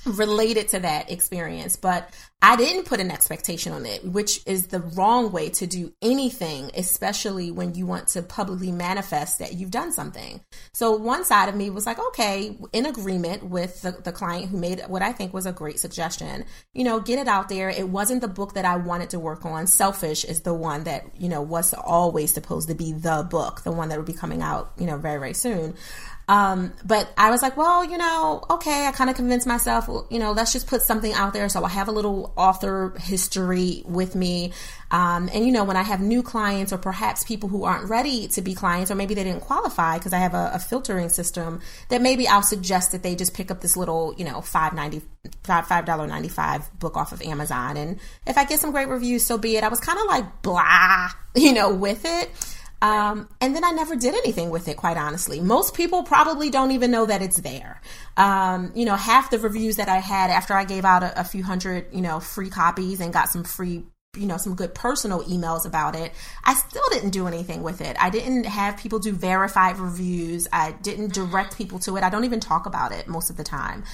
related 0.07 0.69
to 0.69 0.81
that 0.81 1.11
experience, 1.11 1.77
but 1.77 2.11
I 2.43 2.57
didn't 2.57 2.87
put 2.87 3.01
an 3.01 3.11
expectation 3.11 3.73
on 3.73 3.85
it, 3.85 4.03
which 4.03 4.41
is 4.47 4.69
the 4.69 4.81
wrong 4.81 5.31
way 5.31 5.51
to 5.51 5.67
do 5.67 5.93
anything, 6.01 6.71
especially 6.75 7.51
when 7.51 7.75
you 7.75 7.85
want 7.85 8.09
to 8.09 8.23
publicly 8.23 8.73
manifest 8.73 9.41
that 9.41 9.55
you've 9.55 9.71
done 9.71 9.93
something. 9.93 10.41
So 10.73 10.97
one 10.97 11.25
side 11.25 11.51
of 11.51 11.55
me 11.55 11.69
was 11.69 11.85
like, 11.85 11.99
okay, 11.99 12.57
in 12.73 12.87
agreement 12.87 13.45
with 13.45 13.83
the, 13.83 13.93
the 13.93 14.13
client 14.13 14.47
who 14.47 14.57
made 14.57 14.81
what 14.89 15.03
I 15.03 15.13
think 15.13 15.35
was 15.35 15.45
a 15.45 15.53
great 15.53 15.79
suggestion, 15.79 16.47
you 16.73 16.83
know, 16.83 16.99
get 16.99 17.19
it 17.19 17.29
out 17.29 17.51
there. 17.51 17.69
It 17.69 17.91
wasn't 17.91 18.23
the 18.23 18.29
book 18.29 18.55
that 18.55 18.65
I 18.65 18.77
wanted 18.77 19.11
to 19.11 19.19
work 19.19 19.45
on. 19.45 19.67
Selfish 19.67 20.25
is 20.25 20.41
the 20.41 20.55
one 20.55 20.85
that, 20.85 21.05
you 21.21 21.29
know, 21.29 21.43
was 21.43 21.75
always 21.75 22.33
supposed 22.33 22.69
to 22.69 22.75
be 22.75 22.93
the 22.93 23.27
book, 23.31 23.65
the 23.65 23.73
one 23.73 23.91
that 23.91 23.99
would 23.99 24.07
be 24.07 24.15
coming 24.15 24.41
out, 24.41 24.73
you 24.79 24.87
know, 24.87 24.97
very, 24.97 25.19
very 25.19 25.35
soon. 25.35 25.75
Um, 26.31 26.73
but 26.85 27.13
I 27.19 27.33
was 27.33 27.43
like, 27.43 27.57
well, 27.57 27.85
you 27.85 27.99
know, 27.99 28.45
okay, 28.51 28.87
I 28.87 28.93
kind 28.93 29.11
of 29.11 29.17
convinced 29.17 29.49
myself, 29.49 29.91
you 30.11 30.21
know, 30.21 30.31
let's 30.31 30.53
just 30.53 30.69
put 30.69 30.81
something 30.81 31.13
out 31.13 31.33
there. 31.33 31.49
So 31.49 31.65
I 31.65 31.69
have 31.69 31.89
a 31.89 31.93
little 31.93 32.33
author 32.37 32.95
history 33.01 33.83
with 33.85 34.15
me. 34.15 34.53
Um, 34.93 35.29
and, 35.35 35.45
you 35.45 35.51
know, 35.51 35.65
when 35.65 35.77
I 35.77 35.83
have 35.83 36.01
new 36.01 36.23
clients 36.23 36.73
or 36.73 36.79
perhaps 36.79 37.25
people 37.25 37.49
who 37.49 37.65
aren't 37.65 37.91
ready 37.91 38.29
to 38.29 38.43
be 38.43 38.55
clients 38.55 38.93
or 38.93 38.95
maybe 38.95 39.15
they 39.15 39.25
didn't 39.25 39.41
qualify 39.41 39.99
because 39.99 40.13
I 40.13 40.19
have 40.19 40.35
a, 40.35 40.53
a, 40.55 40.61
filtering 40.61 41.09
system 41.09 41.63
that 41.89 42.01
maybe 42.01 42.29
I'll 42.29 42.43
suggest 42.43 42.93
that 42.93 43.03
they 43.03 43.17
just 43.17 43.35
pick 43.35 43.51
up 43.51 43.61
this 43.61 43.77
little, 43.77 44.15
you 44.17 44.25
know, 44.25 44.41
five 44.41 44.73
ninety 44.73 45.03
five 45.43 45.67
five 45.67 45.85
dollar 45.85 46.07
ninety 46.07 46.29
five 46.29 46.71
book 46.79 46.97
off 46.97 47.11
of 47.11 47.23
Amazon. 47.23 47.77
And 47.77 47.99
if 48.25 48.39
I 48.39 48.45
get 48.45 48.61
some 48.61 48.71
great 48.71 48.89
reviews, 48.89 49.27
so 49.27 49.37
be 49.37 49.57
it. 49.57 49.65
I 49.65 49.69
was 49.69 49.81
kind 49.81 49.99
of 49.99 50.07
like 50.07 50.43
blah, 50.43 51.09
you 51.35 51.53
know, 51.53 51.75
with 51.75 52.05
it. 52.05 52.31
Um, 52.83 53.29
and 53.41 53.55
then 53.55 53.65
I 53.65 53.73
never 53.73 53.95
did 53.95 54.15
anything 54.15 54.51
with 54.51 54.69
it, 54.69 54.77
quite 54.77 54.97
honestly. 54.97 55.41
Most 55.41 55.75
people 55.75 56.03
probably 56.03 56.51
don't 56.51 56.71
even 56.71 56.91
know 56.91 57.07
that 57.07 57.21
it's 57.21 57.37
there. 57.41 57.81
Um, 58.17 58.73
you 58.75 58.85
know, 58.85 58.97
half 58.97 59.31
the 59.31 59.39
reviews 59.39 59.77
that 59.77 59.89
I 59.89 59.99
had 59.99 60.31
after 60.31 60.55
I 60.55 60.65
gave 60.65 60.85
out 60.85 61.03
a, 61.03 61.21
a 61.21 61.25
few 61.25 61.45
hundred, 61.45 61.87
you 61.93 62.01
know, 62.01 62.21
free 62.21 62.49
copies 62.49 63.01
and 63.01 63.13
got 63.13 63.29
some 63.29 63.45
free 63.45 63.85
you 64.17 64.27
know 64.27 64.37
some 64.37 64.57
good 64.57 64.75
personal 64.75 65.23
emails 65.23 65.65
about 65.65 65.95
it 65.95 66.11
i 66.43 66.53
still 66.53 66.83
didn't 66.91 67.11
do 67.11 67.29
anything 67.29 67.63
with 67.63 67.81
it. 67.81 67.97
I 68.01 68.11
didn't 68.11 68.43
have 68.45 68.77
people 68.77 68.99
do 68.99 69.13
verified 69.13 69.79
reviews. 69.79 70.49
I 70.53 70.73
didn't 70.73 71.15
direct 71.15 71.57
people 71.57 71.79
to 71.81 71.97
it. 71.97 72.03
I 72.03 72.11
don't 72.11 72.25
even 72.25 72.41
talk 72.41 72.67
about 72.67 72.91
it 72.91 73.07
most 73.07 73.31
of 73.31 73.37
the 73.37 73.45
time. 73.45 73.85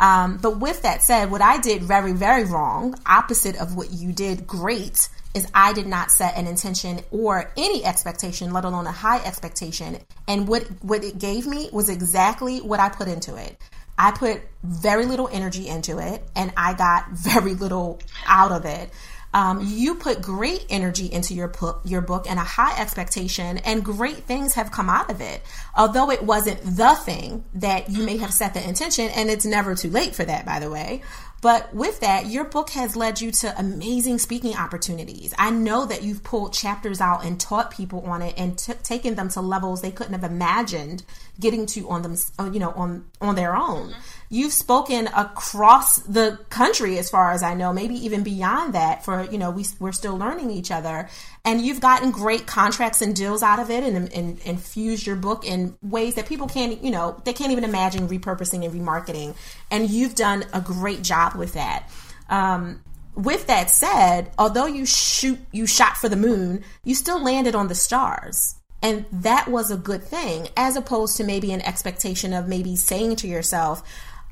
Um, 0.00 0.38
but 0.38 0.60
with 0.60 0.80
that 0.82 1.02
said 1.02 1.30
what 1.30 1.42
i 1.42 1.58
did 1.58 1.82
very 1.82 2.12
very 2.12 2.44
wrong 2.44 2.94
opposite 3.04 3.56
of 3.56 3.76
what 3.76 3.92
you 3.92 4.12
did 4.12 4.46
great 4.46 5.08
is 5.36 5.46
I 5.54 5.74
did 5.74 5.86
not 5.86 6.10
set 6.10 6.36
an 6.36 6.46
intention 6.46 7.00
or 7.10 7.52
any 7.56 7.84
expectation, 7.84 8.52
let 8.52 8.64
alone 8.64 8.86
a 8.86 8.92
high 8.92 9.22
expectation. 9.24 9.98
And 10.26 10.48
what, 10.48 10.62
what 10.82 11.04
it 11.04 11.18
gave 11.18 11.46
me 11.46 11.68
was 11.72 11.90
exactly 11.90 12.58
what 12.60 12.80
I 12.80 12.88
put 12.88 13.06
into 13.06 13.36
it. 13.36 13.56
I 13.98 14.12
put 14.12 14.40
very 14.62 15.04
little 15.04 15.28
energy 15.30 15.68
into 15.68 15.98
it 15.98 16.22
and 16.34 16.52
I 16.56 16.74
got 16.74 17.10
very 17.12 17.54
little 17.54 18.00
out 18.26 18.50
of 18.50 18.64
it. 18.64 18.90
Um, 19.34 19.60
you 19.62 19.96
put 19.96 20.22
great 20.22 20.64
energy 20.70 21.12
into 21.12 21.34
your 21.34 21.48
book, 21.48 21.82
your 21.84 22.00
book 22.00 22.24
and 22.26 22.38
a 22.38 22.44
high 22.44 22.80
expectation, 22.80 23.58
and 23.58 23.84
great 23.84 24.24
things 24.24 24.54
have 24.54 24.72
come 24.72 24.88
out 24.88 25.10
of 25.10 25.20
it. 25.20 25.42
Although 25.76 26.10
it 26.10 26.22
wasn't 26.22 26.62
the 26.62 26.94
thing 26.94 27.44
that 27.52 27.90
you 27.90 28.02
may 28.02 28.16
have 28.16 28.32
set 28.32 28.54
the 28.54 28.66
intention, 28.66 29.10
and 29.10 29.28
it's 29.28 29.44
never 29.44 29.74
too 29.74 29.90
late 29.90 30.14
for 30.14 30.24
that, 30.24 30.46
by 30.46 30.58
the 30.58 30.70
way. 30.70 31.02
But 31.42 31.74
with 31.74 32.00
that, 32.00 32.26
your 32.26 32.44
book 32.44 32.70
has 32.70 32.96
led 32.96 33.20
you 33.20 33.30
to 33.30 33.58
amazing 33.58 34.18
speaking 34.18 34.56
opportunities. 34.56 35.34
I 35.38 35.50
know 35.50 35.84
that 35.86 36.02
you've 36.02 36.24
pulled 36.24 36.52
chapters 36.52 37.00
out 37.00 37.24
and 37.24 37.38
taught 37.38 37.70
people 37.70 38.00
on 38.06 38.22
it 38.22 38.34
and 38.36 38.58
t- 38.58 38.72
taken 38.82 39.14
them 39.14 39.28
to 39.30 39.40
levels 39.40 39.82
they 39.82 39.90
couldn't 39.90 40.14
have 40.14 40.24
imagined 40.24 41.04
getting 41.38 41.66
to 41.66 41.88
on 41.88 42.02
them, 42.02 42.16
uh, 42.38 42.50
you 42.50 42.58
know, 42.58 42.70
on 42.70 43.04
on 43.20 43.34
their 43.34 43.54
own. 43.54 43.90
Mm-hmm. 43.90 44.00
You've 44.28 44.52
spoken 44.52 45.08
across 45.08 45.96
the 45.98 46.38
country, 46.50 46.98
as 46.98 47.08
far 47.08 47.32
as 47.32 47.42
I 47.42 47.54
know, 47.54 47.72
maybe 47.72 47.94
even 47.94 48.22
beyond 48.22 48.74
that. 48.74 49.04
For 49.04 49.24
you 49.24 49.38
know, 49.38 49.50
we 49.50 49.64
we're 49.78 49.92
still 49.92 50.16
learning 50.16 50.50
each 50.50 50.70
other, 50.70 51.08
and 51.44 51.60
you've 51.60 51.80
gotten 51.80 52.10
great 52.10 52.46
contracts 52.46 53.00
and 53.02 53.14
deals 53.14 53.42
out 53.42 53.58
of 53.58 53.70
it, 53.70 53.84
and, 53.84 54.12
and 54.12 54.38
infused 54.40 55.06
your 55.06 55.16
book 55.16 55.46
in 55.46 55.76
ways 55.82 56.14
that 56.16 56.26
people 56.26 56.48
can't, 56.48 56.82
you 56.82 56.90
know, 56.90 57.20
they 57.24 57.32
can't 57.32 57.52
even 57.52 57.64
imagine 57.64 58.08
repurposing 58.08 58.64
and 58.64 58.74
remarketing. 58.74 59.36
And 59.70 59.88
you've 59.88 60.14
done 60.14 60.44
a 60.52 60.60
great 60.60 61.02
job 61.02 61.34
with 61.34 61.52
that. 61.52 61.88
Um, 62.28 62.82
with 63.14 63.46
that 63.46 63.70
said, 63.70 64.30
although 64.38 64.66
you 64.66 64.84
shoot 64.86 65.38
you 65.52 65.66
shot 65.66 65.96
for 65.96 66.08
the 66.08 66.16
moon, 66.16 66.64
you 66.84 66.94
still 66.94 67.22
landed 67.22 67.54
on 67.54 67.68
the 67.68 67.74
stars. 67.74 68.56
And 68.82 69.06
that 69.10 69.48
was 69.48 69.70
a 69.70 69.76
good 69.76 70.04
thing, 70.04 70.48
as 70.56 70.76
opposed 70.76 71.16
to 71.16 71.24
maybe 71.24 71.50
an 71.52 71.62
expectation 71.62 72.32
of 72.32 72.46
maybe 72.46 72.76
saying 72.76 73.16
to 73.16 73.28
yourself, 73.28 73.82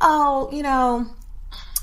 oh, 0.05 0.49
you 0.53 0.62
know, 0.62 1.07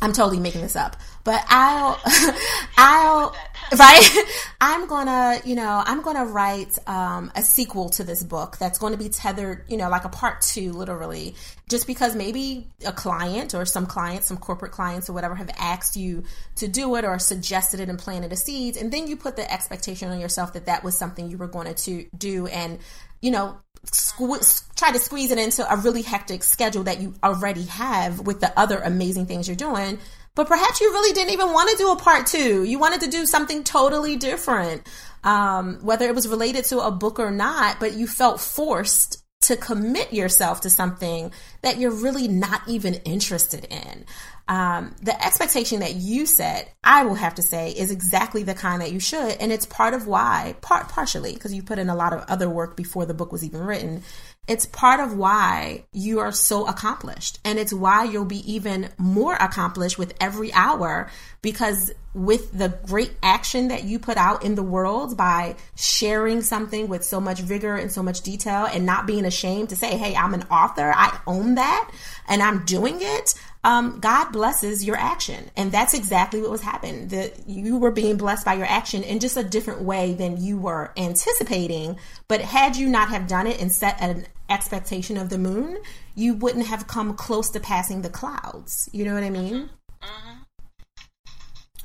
I'm 0.02 0.14
totally 0.14 0.40
making 0.40 0.62
this 0.62 0.76
up. 0.76 0.96
But 1.24 1.44
I'll, 1.48 2.00
I'll, 2.78 3.36
right? 3.78 4.26
I'm 4.60 4.88
gonna, 4.88 5.40
you 5.46 5.56
know, 5.56 5.82
I'm 5.86 6.02
gonna 6.02 6.26
write 6.26 6.78
um, 6.88 7.32
a 7.36 7.42
sequel 7.42 7.90
to 7.92 8.04
this 8.04 8.24
book 8.24 8.58
that's 8.58 8.78
going 8.78 8.94
to 8.94 9.00
be 9.00 9.10
tethered, 9.10 9.64
you 9.68 9.78
know, 9.78 9.90
like 9.90 10.04
a 10.04 10.10
part 10.10 10.42
two, 10.42 10.74
literally, 10.74 11.36
just 11.70 11.88
because 11.88 12.16
maybe 12.16 12.68
a 12.86 12.92
client 12.92 13.54
or 13.54 13.66
some 13.66 13.86
clients, 13.86 14.28
some 14.28 14.38
corporate 14.38 14.72
clients 14.72 15.10
or 15.10 15.14
whatever, 15.14 15.36
have 15.36 15.50
asked 15.58 15.96
you 15.96 16.24
to 16.56 16.68
do 16.68 16.96
it 16.96 17.06
or 17.06 17.18
suggested 17.20 17.80
it 17.80 17.90
and 17.90 17.98
planted 17.98 18.32
the 18.32 18.36
seeds, 18.36 18.78
and 18.78 18.92
then 18.92 19.08
you 19.08 19.16
put 19.16 19.36
the 19.36 19.52
expectation 19.52 20.10
on 20.10 20.20
yourself 20.20 20.54
that 20.54 20.66
that 20.66 20.84
was 20.84 20.98
something 20.98 21.30
you 21.30 21.38
were 21.38 21.48
going 21.48 21.74
to 21.74 22.06
do, 22.18 22.48
and 22.48 22.80
you 23.22 23.32
know, 23.32 23.58
sque- 23.86 24.76
try 24.76 24.92
to 24.92 25.00
squeeze 25.00 25.32
it 25.32 25.38
into 25.38 25.72
a 25.72 25.78
really 25.78 26.02
hectic 26.02 26.44
schedule 26.44 26.84
that 26.84 27.00
you 27.00 27.14
already 27.24 27.64
have 27.64 28.20
with 28.20 28.40
the 28.42 28.60
other 28.60 28.80
amazing 28.80 29.28
things 29.28 29.48
you're 29.48 29.56
doing. 29.56 30.00
But 30.36 30.48
perhaps 30.48 30.80
you 30.80 30.92
really 30.92 31.14
didn't 31.14 31.34
even 31.34 31.52
want 31.52 31.70
to 31.72 31.78
do 31.78 31.92
a 31.92 31.96
part 31.98 32.26
two. 32.28 32.64
You 32.64 32.80
wanted 32.80 33.02
to 33.02 33.10
do 33.10 33.26
something 33.26 33.64
totally 33.64 34.16
different, 34.16 34.88
um, 35.24 35.80
whether 35.82 36.08
it 36.08 36.16
was 36.16 36.28
related 36.28 36.66
to 36.66 36.80
a 36.80 36.92
book 36.92 37.20
or 37.20 37.32
not, 37.32 37.80
but 37.80 37.94
you 37.94 38.08
felt 38.08 38.40
forced 38.40 39.24
to 39.42 39.58
commit 39.58 40.14
yourself 40.14 40.62
to 40.62 40.70
something 40.70 41.32
that 41.64 41.78
you're 41.80 41.92
really 41.92 42.28
not 42.28 42.62
even 42.68 42.94
interested 42.94 43.66
in 43.66 44.06
um, 44.52 44.94
the 45.02 45.26
expectation 45.26 45.80
that 45.80 45.96
you 45.96 46.26
set, 46.26 46.74
I 46.84 47.06
will 47.06 47.16
have 47.16 47.36
to 47.36 47.42
say, 47.42 47.72
is 47.72 47.90
exactly 47.90 48.44
the 48.44 48.54
kind 48.54 48.82
that 48.82 48.92
you 48.92 49.00
should, 49.00 49.38
and 49.40 49.50
it's 49.50 49.66
part 49.66 49.94
of 49.94 50.08
why, 50.08 50.56
part 50.60 50.90
partially 50.90 51.32
because 51.32 51.54
you 51.54 51.64
put 51.64 51.80
in 51.80 51.88
a 51.88 51.96
lot 51.96 52.12
of 52.12 52.26
other 52.28 52.50
work 52.50 52.76
before 52.76 53.06
the 53.06 53.14
book 53.14 53.32
was 53.32 53.46
even 53.46 53.62
written. 53.62 54.04
It's 54.48 54.66
part 54.66 55.00
of 55.00 55.16
why 55.16 55.86
you 55.94 56.20
are 56.20 56.32
so 56.32 56.68
accomplished, 56.68 57.40
and 57.46 57.60
it's 57.60 57.72
why 57.72 58.06
you'll 58.06 58.26
be 58.26 58.52
even 58.52 58.90
more 58.98 59.36
accomplished 59.36 60.00
with 60.00 60.14
every 60.20 60.52
hour 60.52 61.12
because 61.42 61.92
with 62.14 62.52
the 62.52 62.70
great 62.88 63.14
action 63.24 63.70
that 63.70 63.84
you 63.84 64.00
put 64.00 64.18
out 64.18 64.44
in 64.44 64.56
the 64.56 64.64
world 64.64 65.16
by 65.16 65.56
sharing 65.76 66.42
something 66.42 66.90
with 66.90 67.04
so 67.04 67.22
much 67.22 67.40
vigor 67.40 67.76
and 67.76 67.92
so 67.92 68.04
much 68.04 68.22
detail 68.22 68.66
and 68.66 68.86
not 68.86 69.06
being 69.06 69.26
ashamed 69.26 69.70
to 69.70 69.76
say, 69.76 69.96
Hey, 69.98 70.16
I'm 70.16 70.34
an 70.34 70.44
author. 70.44 70.92
I 70.94 71.18
own 71.26 71.56
that 71.56 71.90
and 72.28 72.42
I'm 72.42 72.66
doing 72.66 72.98
it 73.00 73.34
um, 73.64 74.00
God 74.00 74.32
blesses 74.32 74.84
your 74.84 74.96
action. 74.96 75.52
And 75.56 75.72
that's 75.72 75.94
exactly 75.94 76.42
what 76.42 76.50
was 76.50 76.62
happening. 76.62 77.10
That 77.10 77.48
you 77.48 77.78
were 77.78 77.92
being 77.92 78.18
blessed 78.18 78.46
by 78.46 78.56
your 78.56 78.66
action 78.66 79.04
in 79.04 79.20
just 79.20 79.38
a 79.38 79.44
different 79.44 79.82
way 79.82 80.14
than 80.14 80.42
you 80.42 80.58
were 80.58 80.92
anticipating. 80.98 81.98
But 82.28 82.42
had 82.42 82.76
you 82.76 82.90
not 82.90 83.10
have 83.10 83.28
done 83.28 83.48
it 83.48 83.62
and 83.62 83.72
set 83.72 84.02
an 84.02 84.26
expectation 84.50 85.18
of 85.18 85.30
the 85.30 85.38
moon, 85.38 85.78
you 86.16 86.34
wouldn't 86.34 86.68
have 86.68 86.88
come 86.88 87.16
close 87.16 87.50
to 87.52 87.60
passing 87.60 88.02
the 88.02 88.10
clouds. 88.10 88.90
You 88.92 89.06
know 89.06 89.14
what 89.14 89.24
I 89.24 89.30
mean? 89.30 89.70
Mm-hmm. 90.02 90.38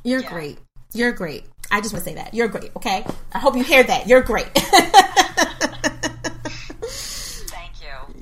You're 0.04 0.20
yeah. 0.20 0.30
great. 0.30 0.58
You're 0.94 1.12
great. 1.12 1.44
I 1.70 1.80
just 1.80 1.92
want 1.92 2.04
to 2.04 2.10
say 2.10 2.16
that. 2.16 2.32
You're 2.32 2.48
great, 2.48 2.70
okay? 2.76 3.04
I 3.32 3.38
hope 3.38 3.56
you 3.56 3.64
hear 3.64 3.82
that. 3.82 4.06
You're 4.06 4.22
great. 4.22 4.46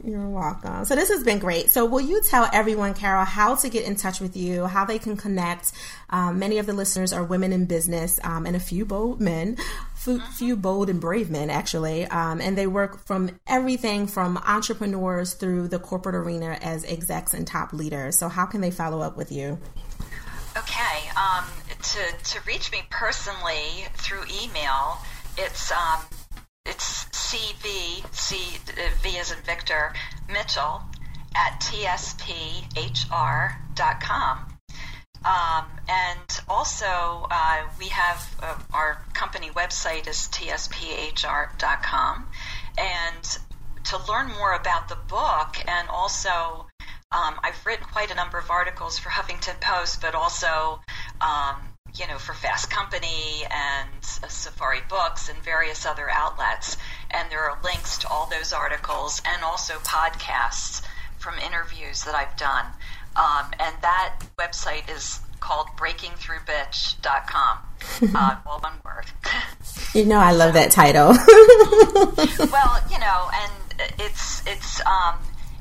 You're 0.07 0.29
welcome. 0.29 0.85
So 0.85 0.95
this 0.95 1.09
has 1.09 1.25
been 1.25 1.39
great. 1.39 1.71
So 1.71 1.87
will 1.87 2.03
you 2.03 2.21
tell 2.23 2.47
everyone, 2.53 2.93
Carol, 2.93 3.25
how 3.25 3.55
to 3.55 3.71
get 3.71 3.87
in 3.87 3.97
touch 3.97 4.21
with 4.21 4.37
you, 4.37 4.67
how 4.67 4.85
they 4.85 4.99
can 4.99 5.17
connect? 5.17 5.73
Um, 6.11 6.39
many 6.39 6.59
of 6.59 6.67
the 6.67 6.75
listeners 6.75 7.15
are 7.15 7.25
women 7.25 7.55
in 7.55 7.65
business, 7.65 8.21
um, 8.23 8.45
and 8.45 8.55
a 8.55 8.61
few 8.61 8.85
bold 8.85 9.23
men, 9.23 9.57
few, 9.95 10.21
few 10.21 10.57
bold 10.57 10.91
and 10.91 11.01
brave 11.01 11.31
men 11.31 11.49
actually, 11.49 12.05
um, 12.07 12.43
and 12.43 12.59
they 12.59 12.67
work 12.67 13.07
from 13.07 13.31
everything 13.47 14.07
from 14.07 14.37
entrepreneurs 14.37 15.33
through 15.33 15.69
the 15.69 15.79
corporate 15.79 16.15
arena 16.15 16.59
as 16.61 16.85
execs 16.85 17.33
and 17.33 17.47
top 17.47 17.73
leaders. 17.73 18.19
So 18.19 18.29
how 18.29 18.45
can 18.45 18.61
they 18.61 18.71
follow 18.71 19.01
up 19.01 19.17
with 19.17 19.33
you? 19.33 19.59
Okay, 20.57 21.11
um, 21.17 21.45
to 21.83 22.01
to 22.25 22.41
reach 22.47 22.71
me 22.71 22.83
personally 22.91 23.87
through 23.95 24.25
email, 24.45 24.99
it's 25.39 25.73
um, 25.73 26.01
it's 26.67 27.07
CV, 27.25 28.05
C, 28.15 28.37
V 29.03 29.19
as 29.19 29.33
in 29.33 29.39
Victor, 29.45 29.95
Mitchell 30.29 30.83
at 31.35 31.59
tsphr.com. 31.61 32.05
Um, 35.25 35.65
and 35.89 36.41
also, 36.51 37.27
uh, 37.31 37.63
we 37.79 37.89
have 37.89 38.37
uh, 38.43 38.59
our 38.75 38.99
company 39.15 39.49
website 39.51 40.07
is 40.07 40.29
tsphr.com. 40.33 42.27
And 42.77 43.39
to 43.85 43.99
learn 44.07 44.29
more 44.29 44.53
about 44.53 44.91
the 44.91 44.99
book, 45.09 45.57
and 45.67 45.89
also, 45.89 46.67
um, 47.11 47.41
I've 47.43 47.65
written 47.65 47.87
quite 47.87 48.11
a 48.11 48.15
number 48.15 48.37
of 48.37 48.51
articles 48.51 48.99
for 48.99 49.09
Huffington 49.09 49.59
Post, 49.63 50.03
but 50.03 50.15
also 50.15 50.81
um, 51.23 51.57
you 51.99 52.07
know, 52.09 52.19
for 52.19 52.35
Fast 52.35 52.71
Company 52.71 53.45
and 53.51 54.05
uh, 54.23 54.29
Safari 54.29 54.81
Books 54.89 55.29
and 55.29 55.39
various 55.45 55.87
other 55.87 56.11
outlets. 56.11 56.77
And 57.15 57.31
there 57.31 57.49
are 57.49 57.59
links 57.63 57.99
to 57.99 58.09
all 58.09 58.27
those 58.27 58.53
articles 58.53 59.23
and 59.27 59.43
also 59.43 59.75
podcasts 59.79 60.83
from 61.19 61.39
interviews 61.39 62.05
that 62.05 62.15
I've 62.15 62.37
done. 62.37 62.67
Um, 63.17 63.47
and 63.61 63.75
that 63.83 64.17
website 64.39 64.91
is 64.95 65.21
called 65.41 65.69
breakingthroughbitch.com. 65.77 67.59
Uh, 68.15 68.37
all 68.47 68.61
one 68.61 68.73
word. 68.85 69.05
you 69.95 70.07
know, 70.07 70.19
I 70.19 70.33
love 70.33 70.55
that 70.55 70.71
title. 70.71 71.09
well, 72.51 72.83
you 72.91 72.99
know, 72.99 73.31
and 73.35 73.93
it's, 73.99 74.43
it's, 74.47 74.81
um, 74.87 75.17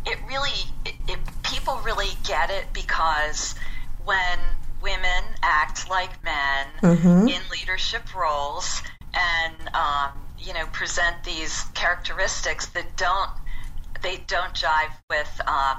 it 0.05 0.17
really, 0.27 0.49
it, 0.85 0.95
it, 1.09 1.19
people 1.43 1.79
really 1.83 2.11
get 2.25 2.49
it 2.49 2.65
because 2.73 3.55
when 4.05 4.39
women 4.81 5.23
act 5.41 5.89
like 5.89 6.11
men 6.23 6.67
mm-hmm. 6.81 7.27
in 7.27 7.41
leadership 7.51 8.15
roles 8.15 8.81
and 9.13 9.69
um, 9.75 10.11
you 10.43 10.53
know 10.53 10.65
present 10.67 11.23
these 11.23 11.63
characteristics 11.73 12.65
that 12.67 12.95
don't 12.97 13.29
they 14.01 14.17
don't 14.27 14.53
jive 14.53 14.91
with 15.09 15.41
um, 15.47 15.77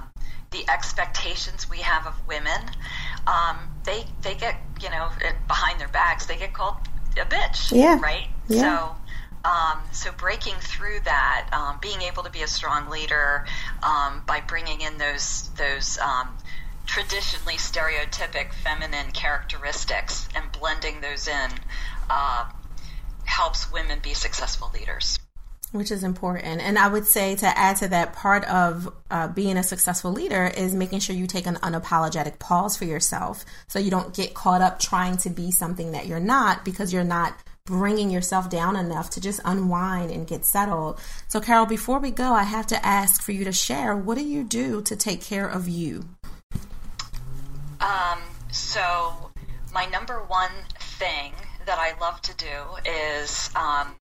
the 0.50 0.64
expectations 0.70 1.68
we 1.68 1.78
have 1.78 2.06
of 2.06 2.14
women. 2.26 2.60
Um, 3.26 3.58
they 3.84 4.04
they 4.22 4.34
get 4.34 4.56
you 4.80 4.90
know 4.90 5.08
behind 5.46 5.80
their 5.80 5.88
backs 5.88 6.26
they 6.26 6.36
get 6.36 6.52
called 6.52 6.76
a 7.20 7.24
bitch. 7.24 7.72
Yeah. 7.72 8.00
Right. 8.00 8.28
Yeah. 8.48 8.78
So. 8.78 8.96
Um, 9.46 9.82
so 9.92 10.10
breaking 10.16 10.54
through 10.60 11.00
that, 11.04 11.50
um, 11.52 11.76
being 11.82 12.00
able 12.00 12.22
to 12.22 12.30
be 12.30 12.40
a 12.40 12.46
strong 12.46 12.88
leader 12.88 13.44
um, 13.82 14.22
by 14.26 14.40
bringing 14.40 14.80
in 14.80 14.96
those 14.96 15.50
those 15.58 15.98
um, 15.98 16.30
traditionally 16.86 17.56
stereotypic 17.56 18.54
feminine 18.54 19.10
characteristics 19.12 20.30
and 20.34 20.50
blending 20.52 21.02
those 21.02 21.28
in 21.28 21.50
uh, 22.08 22.46
helps 23.34 23.72
women 23.72 23.98
be 24.00 24.14
successful 24.14 24.70
leaders. 24.72 25.18
Which 25.72 25.90
is 25.90 26.04
important. 26.04 26.60
And 26.60 26.78
I 26.78 26.86
would 26.86 27.04
say 27.04 27.34
to 27.34 27.46
add 27.46 27.78
to 27.78 27.88
that, 27.88 28.12
part 28.12 28.44
of 28.44 28.88
uh, 29.10 29.26
being 29.26 29.56
a 29.56 29.64
successful 29.64 30.12
leader 30.12 30.46
is 30.46 30.72
making 30.72 31.00
sure 31.00 31.16
you 31.16 31.26
take 31.26 31.48
an 31.48 31.56
unapologetic 31.56 32.38
pause 32.38 32.76
for 32.76 32.84
yourself 32.84 33.44
so 33.66 33.80
you 33.80 33.90
don't 33.90 34.14
get 34.14 34.34
caught 34.34 34.60
up 34.60 34.78
trying 34.78 35.16
to 35.18 35.30
be 35.30 35.50
something 35.50 35.90
that 35.90 36.06
you're 36.06 36.20
not 36.20 36.64
because 36.64 36.92
you're 36.92 37.02
not 37.02 37.34
bringing 37.64 38.08
yourself 38.08 38.48
down 38.48 38.76
enough 38.76 39.10
to 39.10 39.20
just 39.20 39.40
unwind 39.44 40.12
and 40.12 40.28
get 40.28 40.44
settled. 40.44 41.00
So, 41.26 41.40
Carol, 41.40 41.66
before 41.66 41.98
we 41.98 42.12
go, 42.12 42.32
I 42.32 42.44
have 42.44 42.68
to 42.68 42.86
ask 42.86 43.20
for 43.20 43.32
you 43.32 43.42
to 43.44 43.52
share 43.52 43.96
what 43.96 44.16
do 44.16 44.24
you 44.24 44.44
do 44.44 44.80
to 44.82 44.94
take 44.94 45.20
care 45.20 45.48
of 45.48 45.66
you? 45.66 46.04
Um, 47.80 48.20
so 48.52 49.32
my 49.72 49.86
number 49.86 50.20
one 50.28 50.52
thing 50.78 51.32
that 51.66 51.78
I 51.78 51.98
love 52.00 52.20
to 52.22 52.36
do 52.36 52.90
is 52.90 53.50
um, 53.56 53.96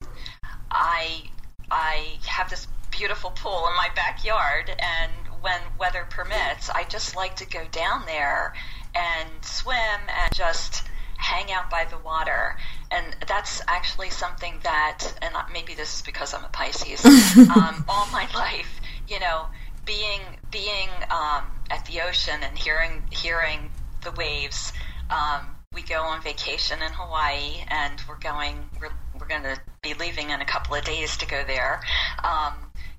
I 0.71 1.23
I 1.71 2.17
have 2.27 2.49
this 2.49 2.67
beautiful 2.91 3.31
pool 3.31 3.67
in 3.67 3.75
my 3.75 3.89
backyard, 3.95 4.69
and 4.79 5.11
when 5.41 5.59
weather 5.77 6.05
permits, 6.09 6.69
I 6.69 6.83
just 6.85 7.15
like 7.15 7.35
to 7.37 7.45
go 7.45 7.65
down 7.71 8.05
there 8.05 8.53
and 8.95 9.29
swim 9.41 9.77
and 9.77 10.33
just 10.33 10.83
hang 11.17 11.51
out 11.51 11.69
by 11.69 11.85
the 11.85 11.97
water. 11.99 12.57
And 12.91 13.15
that's 13.27 13.61
actually 13.67 14.09
something 14.09 14.59
that, 14.63 15.13
and 15.21 15.33
maybe 15.51 15.73
this 15.73 15.95
is 15.95 16.01
because 16.01 16.33
I'm 16.33 16.43
a 16.43 16.49
Pisces, 16.49 17.03
um, 17.55 17.85
all 17.87 18.07
my 18.11 18.27
life, 18.35 18.79
you 19.07 19.19
know, 19.19 19.47
being 19.85 20.21
being 20.51 20.89
um, 21.09 21.43
at 21.69 21.85
the 21.87 22.01
ocean 22.01 22.39
and 22.41 22.57
hearing 22.57 23.03
hearing 23.09 23.71
the 24.03 24.11
waves. 24.11 24.71
Um, 25.09 25.52
we 25.73 25.81
go 25.81 26.01
on 26.01 26.21
vacation 26.21 26.81
in 26.81 26.91
Hawaii, 26.93 27.63
and 27.67 28.01
we're 28.07 28.19
going. 28.19 28.69
We're 28.79 28.91
we're 29.19 29.27
going 29.27 29.43
to 29.43 29.59
be 29.81 29.93
leaving 29.93 30.31
in 30.31 30.41
a 30.41 30.45
couple 30.45 30.75
of 30.75 30.83
days 30.83 31.17
to 31.17 31.27
go 31.27 31.43
there. 31.45 31.81
Um, 32.23 32.53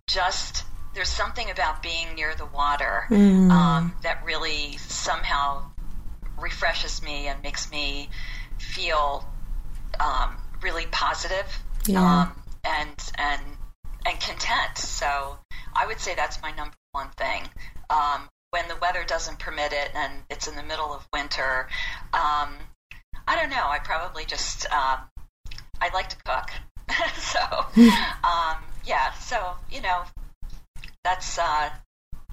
just 0.06 0.64
there's 0.94 1.08
something 1.08 1.50
about 1.50 1.82
being 1.82 2.14
near 2.14 2.34
the 2.34 2.46
water 2.46 3.06
mm. 3.10 3.50
um, 3.50 3.94
that 4.02 4.24
really 4.24 4.76
somehow 4.78 5.64
refreshes 6.38 7.02
me 7.02 7.26
and 7.26 7.42
makes 7.42 7.70
me 7.70 8.08
feel 8.58 9.28
um, 10.00 10.36
really 10.62 10.86
positive, 10.90 11.46
yeah. 11.86 12.22
um, 12.22 12.42
and 12.64 13.12
and 13.18 13.42
and 14.06 14.20
content. 14.20 14.78
So 14.78 15.38
I 15.74 15.86
would 15.86 16.00
say 16.00 16.14
that's 16.14 16.40
my 16.42 16.52
number 16.52 16.76
one 16.92 17.08
thing. 17.16 17.42
Um, 17.90 18.28
when 18.50 18.68
the 18.68 18.76
weather 18.76 19.02
doesn't 19.04 19.40
permit 19.40 19.72
it 19.72 19.90
and 19.96 20.12
it's 20.30 20.46
in 20.46 20.54
the 20.54 20.62
middle 20.62 20.94
of 20.94 21.04
winter, 21.12 21.68
um, 22.12 22.54
I 23.26 23.36
don't 23.36 23.50
know. 23.50 23.66
I 23.68 23.78
probably 23.78 24.24
just 24.24 24.66
um, 24.72 24.98
I 25.80 25.90
like 25.92 26.08
to 26.10 26.16
cook, 26.24 26.50
so 27.16 27.40
um, 28.24 28.56
yeah. 28.84 29.12
So 29.14 29.54
you 29.70 29.80
know, 29.80 30.02
that's 31.04 31.38
uh, 31.38 31.70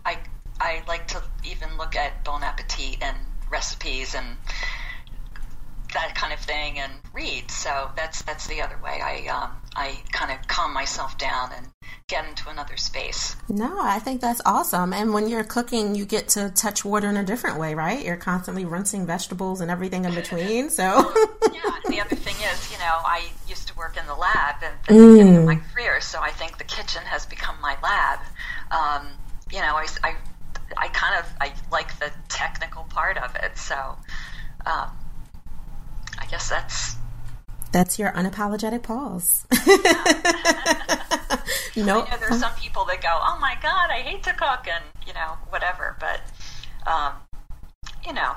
I 0.05 0.17
I 0.59 0.83
like 0.87 1.07
to 1.09 1.21
even 1.43 1.77
look 1.77 1.95
at 1.95 2.23
Bon 2.23 2.43
Appetit 2.43 2.97
and 3.01 3.17
recipes 3.49 4.15
and 4.15 4.37
that 5.93 6.15
kind 6.15 6.33
of 6.33 6.39
thing 6.39 6.79
and 6.79 6.91
read. 7.13 7.49
So 7.51 7.91
that's 7.95 8.21
that's 8.23 8.47
the 8.47 8.61
other 8.61 8.77
way. 8.83 8.99
I 9.01 9.27
um, 9.27 9.51
I 9.75 9.97
kind 10.11 10.31
of 10.31 10.47
calm 10.47 10.73
myself 10.73 11.17
down 11.17 11.51
and 11.55 11.67
get 12.07 12.27
into 12.27 12.49
another 12.49 12.77
space. 12.77 13.35
No, 13.47 13.79
I 13.81 13.99
think 13.99 14.21
that's 14.21 14.41
awesome. 14.45 14.93
And 14.93 15.13
when 15.13 15.29
you're 15.29 15.43
cooking, 15.43 15.95
you 15.95 16.05
get 16.05 16.29
to 16.29 16.49
touch 16.49 16.83
water 16.83 17.09
in 17.09 17.17
a 17.17 17.23
different 17.23 17.57
way, 17.57 17.73
right? 17.73 18.03
You're 18.03 18.17
constantly 18.17 18.65
rinsing 18.65 19.05
vegetables 19.05 19.61
and 19.61 19.71
everything 19.71 20.05
in 20.05 20.13
between. 20.13 20.69
So 20.69 20.83
yeah. 21.53 21.61
The 21.87 22.01
other 22.01 22.15
thing 22.15 22.35
is, 22.35 22.71
you 22.71 22.77
know, 22.77 22.97
I 23.05 23.29
used 23.47 23.67
to 23.67 23.75
work 23.75 23.97
in 23.97 24.05
the 24.07 24.15
lab 24.15 24.55
and 24.63 24.73
the 24.87 24.93
mm. 24.93 25.13
beginning 25.13 25.37
of 25.37 25.45
my 25.45 25.55
career, 25.55 25.99
so 26.01 26.19
I 26.21 26.31
think 26.31 26.57
the 26.57 26.63
kitchen 26.63 27.01
has 27.03 27.25
become 27.25 27.55
my 27.61 27.75
lab. 27.81 28.19
Um, 28.71 29.07
you 29.51 29.59
know, 29.59 29.75
I, 29.75 29.87
I 30.03 30.15
I 30.77 30.87
kind 30.89 31.19
of 31.19 31.25
I 31.41 31.53
like 31.71 31.97
the 31.99 32.11
technical 32.29 32.83
part 32.83 33.17
of 33.17 33.35
it. 33.35 33.57
So 33.57 33.97
um, 34.65 34.89
guess 36.31 36.49
that's 36.49 36.95
that's 37.71 37.99
your 37.99 38.11
unapologetic 38.11 38.83
pause. 38.83 39.45
no. 39.51 39.53
I 41.75 41.85
know 41.85 42.07
there's 42.19 42.39
some 42.39 42.53
people 42.55 42.85
that 42.85 43.01
go, 43.01 43.09
"Oh 43.09 43.37
my 43.39 43.55
god, 43.61 43.89
I 43.89 43.99
hate 43.99 44.23
to 44.23 44.33
cook," 44.33 44.67
and 44.67 44.83
you 45.05 45.13
know, 45.13 45.37
whatever. 45.49 45.95
But 45.99 46.21
um, 46.91 47.13
you 48.05 48.13
know, 48.13 48.33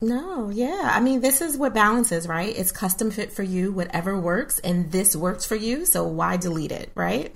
no, 0.00 0.48
yeah. 0.50 0.90
I 0.92 1.00
mean, 1.00 1.20
this 1.20 1.40
is 1.40 1.56
what 1.56 1.74
balance 1.74 2.12
is, 2.12 2.28
right? 2.28 2.56
It's 2.56 2.70
custom 2.70 3.10
fit 3.10 3.32
for 3.32 3.42
you, 3.42 3.72
whatever 3.72 4.18
works, 4.18 4.60
and 4.60 4.92
this 4.92 5.16
works 5.16 5.44
for 5.44 5.56
you. 5.56 5.86
So 5.86 6.04
why 6.04 6.36
delete 6.36 6.72
it, 6.72 6.90
right? 6.94 7.34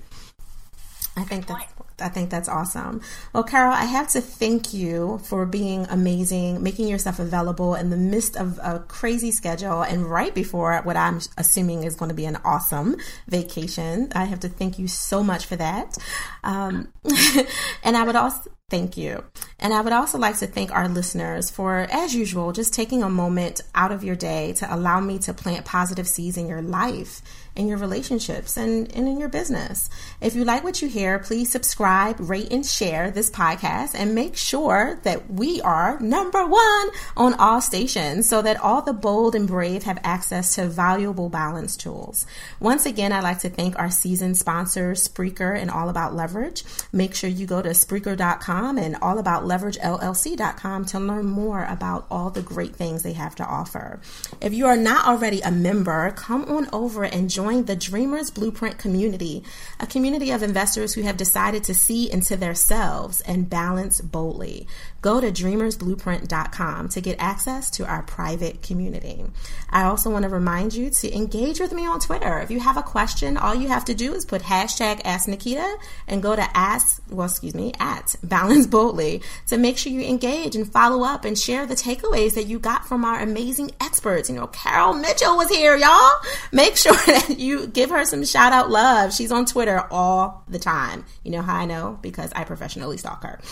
I 1.17 1.23
think 1.23 1.45
that's 1.47 1.65
I 1.99 2.09
think 2.09 2.29
that's 2.29 2.49
awesome. 2.49 3.01
Well, 3.33 3.43
Carol, 3.43 3.73
I 3.73 3.85
have 3.85 4.09
to 4.09 4.21
thank 4.21 4.73
you 4.73 5.19
for 5.23 5.45
being 5.45 5.85
amazing, 5.89 6.61
making 6.61 6.87
yourself 6.87 7.19
available 7.19 7.75
in 7.75 7.89
the 7.89 7.97
midst 7.97 8.35
of 8.35 8.59
a 8.63 8.79
crazy 8.87 9.31
schedule 9.31 9.81
and 9.81 10.05
right 10.05 10.33
before 10.33 10.79
what 10.83 10.97
I'm 10.97 11.19
assuming 11.37 11.83
is 11.83 11.95
going 11.95 12.09
to 12.09 12.15
be 12.15 12.25
an 12.25 12.37
awesome 12.43 12.97
vacation. 13.27 14.11
I 14.15 14.25
have 14.25 14.39
to 14.41 14.49
thank 14.49 14.79
you 14.79 14.87
so 14.87 15.23
much 15.23 15.45
for 15.45 15.55
that. 15.55 15.97
Um, 16.43 16.91
and 17.83 17.97
I 17.97 18.03
would 18.03 18.15
also 18.15 18.49
Thank 18.73 18.97
you. 18.97 19.23
And 19.59 19.71
I 19.71 19.81
would 19.81 19.93
also 19.93 20.17
like 20.17 20.39
to 20.39 20.47
thank 20.47 20.71
our 20.71 20.89
listeners 20.89 21.51
for, 21.51 21.87
as 21.91 22.15
usual, 22.15 22.53
just 22.53 22.73
taking 22.73 23.03
a 23.03 23.09
moment 23.09 23.61
out 23.75 23.91
of 23.91 24.03
your 24.03 24.15
day 24.15 24.53
to 24.53 24.75
allow 24.75 24.99
me 24.99 25.19
to 25.19 25.33
plant 25.35 25.63
positive 25.63 26.07
seeds 26.07 26.37
in 26.37 26.47
your 26.47 26.63
life, 26.63 27.21
in 27.55 27.67
your 27.67 27.77
relationships, 27.77 28.57
and, 28.57 28.91
and 28.95 29.07
in 29.07 29.19
your 29.19 29.29
business. 29.29 29.91
If 30.19 30.33
you 30.33 30.43
like 30.43 30.63
what 30.63 30.81
you 30.81 30.89
hear, 30.89 31.19
please 31.19 31.51
subscribe, 31.51 32.15
rate, 32.19 32.51
and 32.51 32.65
share 32.65 33.11
this 33.11 33.29
podcast 33.29 33.93
and 33.93 34.15
make 34.15 34.35
sure 34.35 34.99
that 35.03 35.29
we 35.29 35.61
are 35.61 35.99
number 35.99 36.43
one 36.43 36.89
on 37.15 37.35
all 37.35 37.61
stations 37.61 38.27
so 38.27 38.41
that 38.41 38.59
all 38.59 38.81
the 38.81 38.91
bold 38.91 39.35
and 39.35 39.47
brave 39.47 39.83
have 39.83 39.99
access 40.03 40.55
to 40.55 40.67
valuable 40.67 41.29
balance 41.29 41.77
tools. 41.77 42.25
Once 42.59 42.87
again, 42.87 43.11
I'd 43.11 43.23
like 43.23 43.39
to 43.41 43.49
thank 43.49 43.77
our 43.77 43.91
season 43.91 44.33
sponsors, 44.33 45.07
Spreaker 45.07 45.55
and 45.55 45.69
All 45.69 45.89
About 45.89 46.15
Leverage. 46.15 46.63
Make 46.91 47.13
sure 47.13 47.29
you 47.29 47.45
go 47.45 47.61
to 47.61 47.69
Spreaker.com 47.69 48.62
and 48.63 48.95
allaboutleveragellc.com 48.95 50.85
to 50.85 50.99
learn 50.99 51.25
more 51.25 51.65
about 51.65 52.05
all 52.09 52.29
the 52.29 52.41
great 52.41 52.75
things 52.75 53.03
they 53.03 53.13
have 53.13 53.35
to 53.35 53.45
offer. 53.45 53.99
If 54.39 54.53
you 54.53 54.65
are 54.67 54.77
not 54.77 55.05
already 55.05 55.41
a 55.41 55.51
member, 55.51 56.11
come 56.11 56.45
on 56.45 56.69
over 56.71 57.03
and 57.03 57.29
join 57.29 57.65
the 57.65 57.75
Dreamers 57.75 58.31
Blueprint 58.31 58.77
community, 58.77 59.43
a 59.79 59.85
community 59.85 60.31
of 60.31 60.41
investors 60.41 60.93
who 60.93 61.01
have 61.01 61.17
decided 61.17 61.63
to 61.65 61.73
see 61.73 62.09
into 62.09 62.37
themselves 62.37 63.19
and 63.21 63.49
balance 63.49 63.99
boldly. 63.99 64.67
Go 65.01 65.19
to 65.19 65.31
dreamersblueprint.com 65.31 66.89
to 66.89 67.01
get 67.01 67.17
access 67.19 67.69
to 67.71 67.85
our 67.85 68.03
private 68.03 68.61
community. 68.61 69.25
I 69.69 69.83
also 69.83 70.09
want 70.09 70.23
to 70.23 70.29
remind 70.29 70.73
you 70.73 70.89
to 70.89 71.13
engage 71.13 71.59
with 71.59 71.73
me 71.73 71.85
on 71.85 71.99
Twitter. 71.99 72.39
If 72.39 72.49
you 72.49 72.61
have 72.61 72.77
a 72.77 72.83
question, 72.83 73.35
all 73.35 73.53
you 73.53 73.67
have 73.67 73.85
to 73.85 73.93
do 73.93 74.13
is 74.13 74.23
put 74.25 74.41
hashtag 74.41 75.01
Ask 75.03 75.27
Naketa 75.27 75.75
and 76.07 76.21
go 76.21 76.35
to 76.35 76.57
ask, 76.57 77.01
well, 77.09 77.27
excuse 77.27 77.53
me, 77.53 77.73
at 77.79 78.15
Balance 78.23 78.52
Boldly 78.67 79.21
to 79.47 79.57
make 79.57 79.77
sure 79.77 79.91
you 79.91 80.01
engage 80.01 80.55
and 80.55 80.71
follow 80.71 81.03
up 81.03 81.25
and 81.25 81.37
share 81.37 81.65
the 81.65 81.75
takeaways 81.75 82.35
that 82.35 82.43
you 82.43 82.59
got 82.59 82.87
from 82.87 83.03
our 83.05 83.19
amazing 83.19 83.71
experts. 83.81 84.29
You 84.29 84.35
know, 84.35 84.47
Carol 84.47 84.93
Mitchell 84.93 85.35
was 85.35 85.49
here, 85.49 85.75
y'all. 85.75 86.11
Make 86.51 86.75
sure 86.83 86.93
that 86.93 87.35
you 87.39 87.67
give 87.67 87.89
her 87.89 88.05
some 88.05 88.23
shout 88.25 88.53
out 88.53 88.69
love. 88.69 89.13
She's 89.13 89.31
on 89.31 89.45
Twitter 89.45 89.85
all 89.91 90.43
the 90.47 90.59
time. 90.59 91.05
You 91.23 91.31
know 91.31 91.41
how 91.41 91.55
I 91.55 91.65
know? 91.65 91.99
Because 92.01 92.31
I 92.35 92.43
professionally 92.43 92.97
stalk 92.97 93.23
her. 93.23 93.39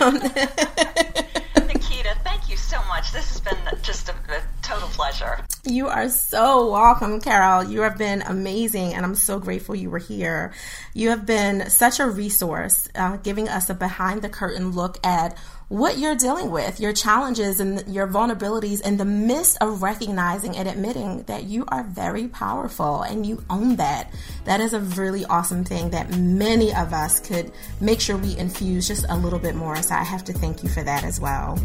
Um, 0.00 0.18
Naketa, 2.02 2.22
thank 2.24 2.48
you 2.48 2.56
so 2.56 2.82
much. 2.88 3.12
This 3.12 3.28
has 3.30 3.40
been 3.40 3.58
just 3.82 4.08
a, 4.08 4.12
a, 4.12 4.42
total 4.62 4.88
pleasure. 4.88 5.44
You 5.64 5.88
are 5.88 6.08
so 6.08 6.70
welcome, 6.70 7.20
Carol. 7.20 7.64
You 7.64 7.82
have 7.82 7.96
been 7.96 8.22
amazing, 8.22 8.94
and 8.94 9.04
I'm 9.04 9.14
so 9.14 9.38
grateful 9.38 9.74
you 9.74 9.90
were 9.90 9.98
here. 9.98 10.52
You 10.94 11.10
have 11.10 11.26
been 11.26 11.70
such 11.70 12.00
a 12.00 12.06
resource, 12.06 12.88
uh, 12.94 13.18
giving 13.18 13.48
us 13.48 13.70
a 13.70 13.74
behind 13.74 14.22
the 14.22 14.28
curtain 14.28 14.72
look 14.72 14.98
at 15.06 15.36
what 15.72 15.96
you're 15.96 16.14
dealing 16.14 16.50
with, 16.50 16.78
your 16.80 16.92
challenges 16.92 17.58
and 17.58 17.82
your 17.88 18.06
vulnerabilities 18.06 18.82
in 18.82 18.98
the 18.98 19.06
midst 19.06 19.56
of 19.62 19.82
recognizing 19.82 20.54
and 20.54 20.68
admitting 20.68 21.22
that 21.22 21.44
you 21.44 21.64
are 21.68 21.82
very 21.84 22.28
powerful 22.28 23.00
and 23.00 23.24
you 23.24 23.42
own 23.48 23.76
that. 23.76 24.12
That 24.44 24.60
is 24.60 24.74
a 24.74 24.80
really 24.80 25.24
awesome 25.24 25.64
thing 25.64 25.88
that 25.88 26.10
many 26.10 26.74
of 26.74 26.92
us 26.92 27.20
could 27.20 27.52
make 27.80 28.02
sure 28.02 28.18
we 28.18 28.36
infuse 28.36 28.86
just 28.86 29.06
a 29.08 29.16
little 29.16 29.38
bit 29.38 29.54
more. 29.54 29.76
So 29.76 29.94
I 29.94 30.04
have 30.04 30.24
to 30.24 30.34
thank 30.34 30.62
you 30.62 30.68
for 30.68 30.82
that 30.82 31.04
as 31.04 31.18
well. 31.18 31.56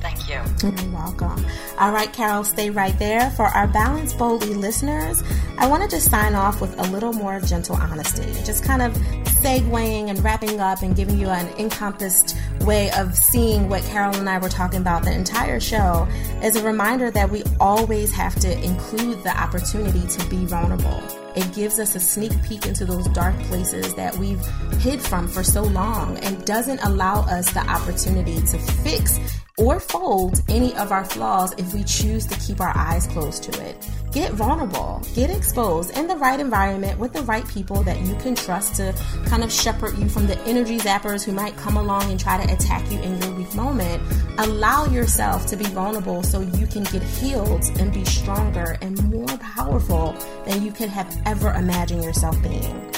Thank 0.00 0.28
you. 0.28 0.40
You're 0.62 0.92
welcome. 0.92 1.44
All 1.80 1.90
right, 1.90 2.12
Carol, 2.12 2.44
stay 2.44 2.70
right 2.70 2.96
there. 3.00 3.28
For 3.32 3.46
our 3.46 3.66
Balance 3.66 4.14
Boldly 4.14 4.54
listeners, 4.54 5.24
I 5.58 5.66
wanted 5.66 5.90
to 5.90 5.96
just 5.96 6.10
sign 6.10 6.36
off 6.36 6.60
with 6.60 6.78
a 6.78 6.84
little 6.92 7.12
more 7.12 7.40
gentle 7.40 7.74
honesty, 7.74 8.32
just 8.44 8.62
kind 8.62 8.82
of 8.82 8.94
segueing 9.40 10.08
and 10.10 10.22
wrapping 10.22 10.60
up 10.60 10.82
and 10.82 10.94
giving 10.94 11.18
you 11.18 11.28
an 11.28 11.46
encompassed 11.58 12.36
way 12.60 12.90
of 12.92 13.16
seeing 13.16 13.68
what 13.68 13.82
Carol 13.84 14.14
and 14.16 14.28
I 14.28 14.38
were 14.38 14.48
talking 14.48 14.80
about 14.80 15.04
the 15.04 15.12
entire 15.12 15.60
show 15.60 16.06
is 16.42 16.56
a 16.56 16.62
reminder 16.62 17.10
that 17.10 17.30
we 17.30 17.42
always 17.58 18.12
have 18.12 18.34
to 18.36 18.64
include 18.64 19.22
the 19.22 19.36
opportunity 19.36 20.06
to 20.06 20.28
be 20.28 20.44
vulnerable. 20.44 21.02
It 21.36 21.52
gives 21.54 21.78
us 21.78 21.94
a 21.94 22.00
sneak 22.00 22.32
peek 22.42 22.66
into 22.66 22.84
those 22.84 23.06
dark 23.08 23.38
places 23.44 23.94
that 23.94 24.16
we've 24.18 24.44
hid 24.80 25.00
from 25.00 25.28
for 25.28 25.42
so 25.42 25.62
long 25.62 26.18
and 26.18 26.44
doesn't 26.44 26.82
allow 26.82 27.20
us 27.22 27.50
the 27.52 27.60
opportunity 27.60 28.40
to 28.40 28.58
fix 28.58 29.18
or 29.60 29.78
fold 29.78 30.42
any 30.48 30.74
of 30.76 30.90
our 30.90 31.04
flaws 31.04 31.52
if 31.58 31.74
we 31.74 31.84
choose 31.84 32.26
to 32.26 32.38
keep 32.40 32.60
our 32.60 32.72
eyes 32.76 33.06
closed 33.08 33.42
to 33.44 33.62
it. 33.62 33.86
Get 34.10 34.32
vulnerable, 34.32 35.02
get 35.14 35.30
exposed 35.30 35.96
in 35.96 36.08
the 36.08 36.16
right 36.16 36.40
environment 36.40 36.98
with 36.98 37.12
the 37.12 37.22
right 37.22 37.46
people 37.46 37.82
that 37.84 38.00
you 38.00 38.16
can 38.16 38.34
trust 38.34 38.74
to 38.76 38.92
kind 39.26 39.44
of 39.44 39.52
shepherd 39.52 39.96
you 39.98 40.08
from 40.08 40.26
the 40.26 40.38
energy 40.40 40.78
zappers 40.78 41.24
who 41.24 41.32
might 41.32 41.56
come 41.56 41.76
along 41.76 42.10
and 42.10 42.18
try 42.18 42.44
to 42.44 42.52
attack 42.52 42.90
you 42.90 42.98
in 43.00 43.20
your 43.20 43.32
weak 43.34 43.54
moment. 43.54 44.02
Allow 44.38 44.86
yourself 44.86 45.46
to 45.46 45.56
be 45.56 45.66
vulnerable 45.66 46.22
so 46.22 46.40
you 46.40 46.66
can 46.66 46.82
get 46.84 47.02
healed 47.02 47.62
and 47.78 47.92
be 47.92 48.04
stronger 48.04 48.78
and 48.80 49.00
more 49.10 49.36
powerful 49.38 50.12
than 50.46 50.64
you 50.64 50.72
could 50.72 50.88
have 50.88 51.20
ever 51.26 51.52
imagined 51.52 52.02
yourself 52.02 52.40
being. 52.42 52.90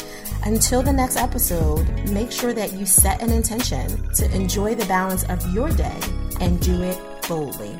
Until 0.44 0.82
the 0.82 0.92
next 0.92 1.16
episode, 1.16 1.86
make 2.10 2.32
sure 2.32 2.52
that 2.52 2.72
you 2.72 2.84
set 2.84 3.22
an 3.22 3.30
intention 3.30 3.86
to 4.14 4.28
enjoy 4.34 4.74
the 4.74 4.84
balance 4.86 5.22
of 5.24 5.54
your 5.54 5.70
day 5.70 6.00
and 6.40 6.60
do 6.60 6.82
it 6.82 6.98
boldly. 7.28 7.78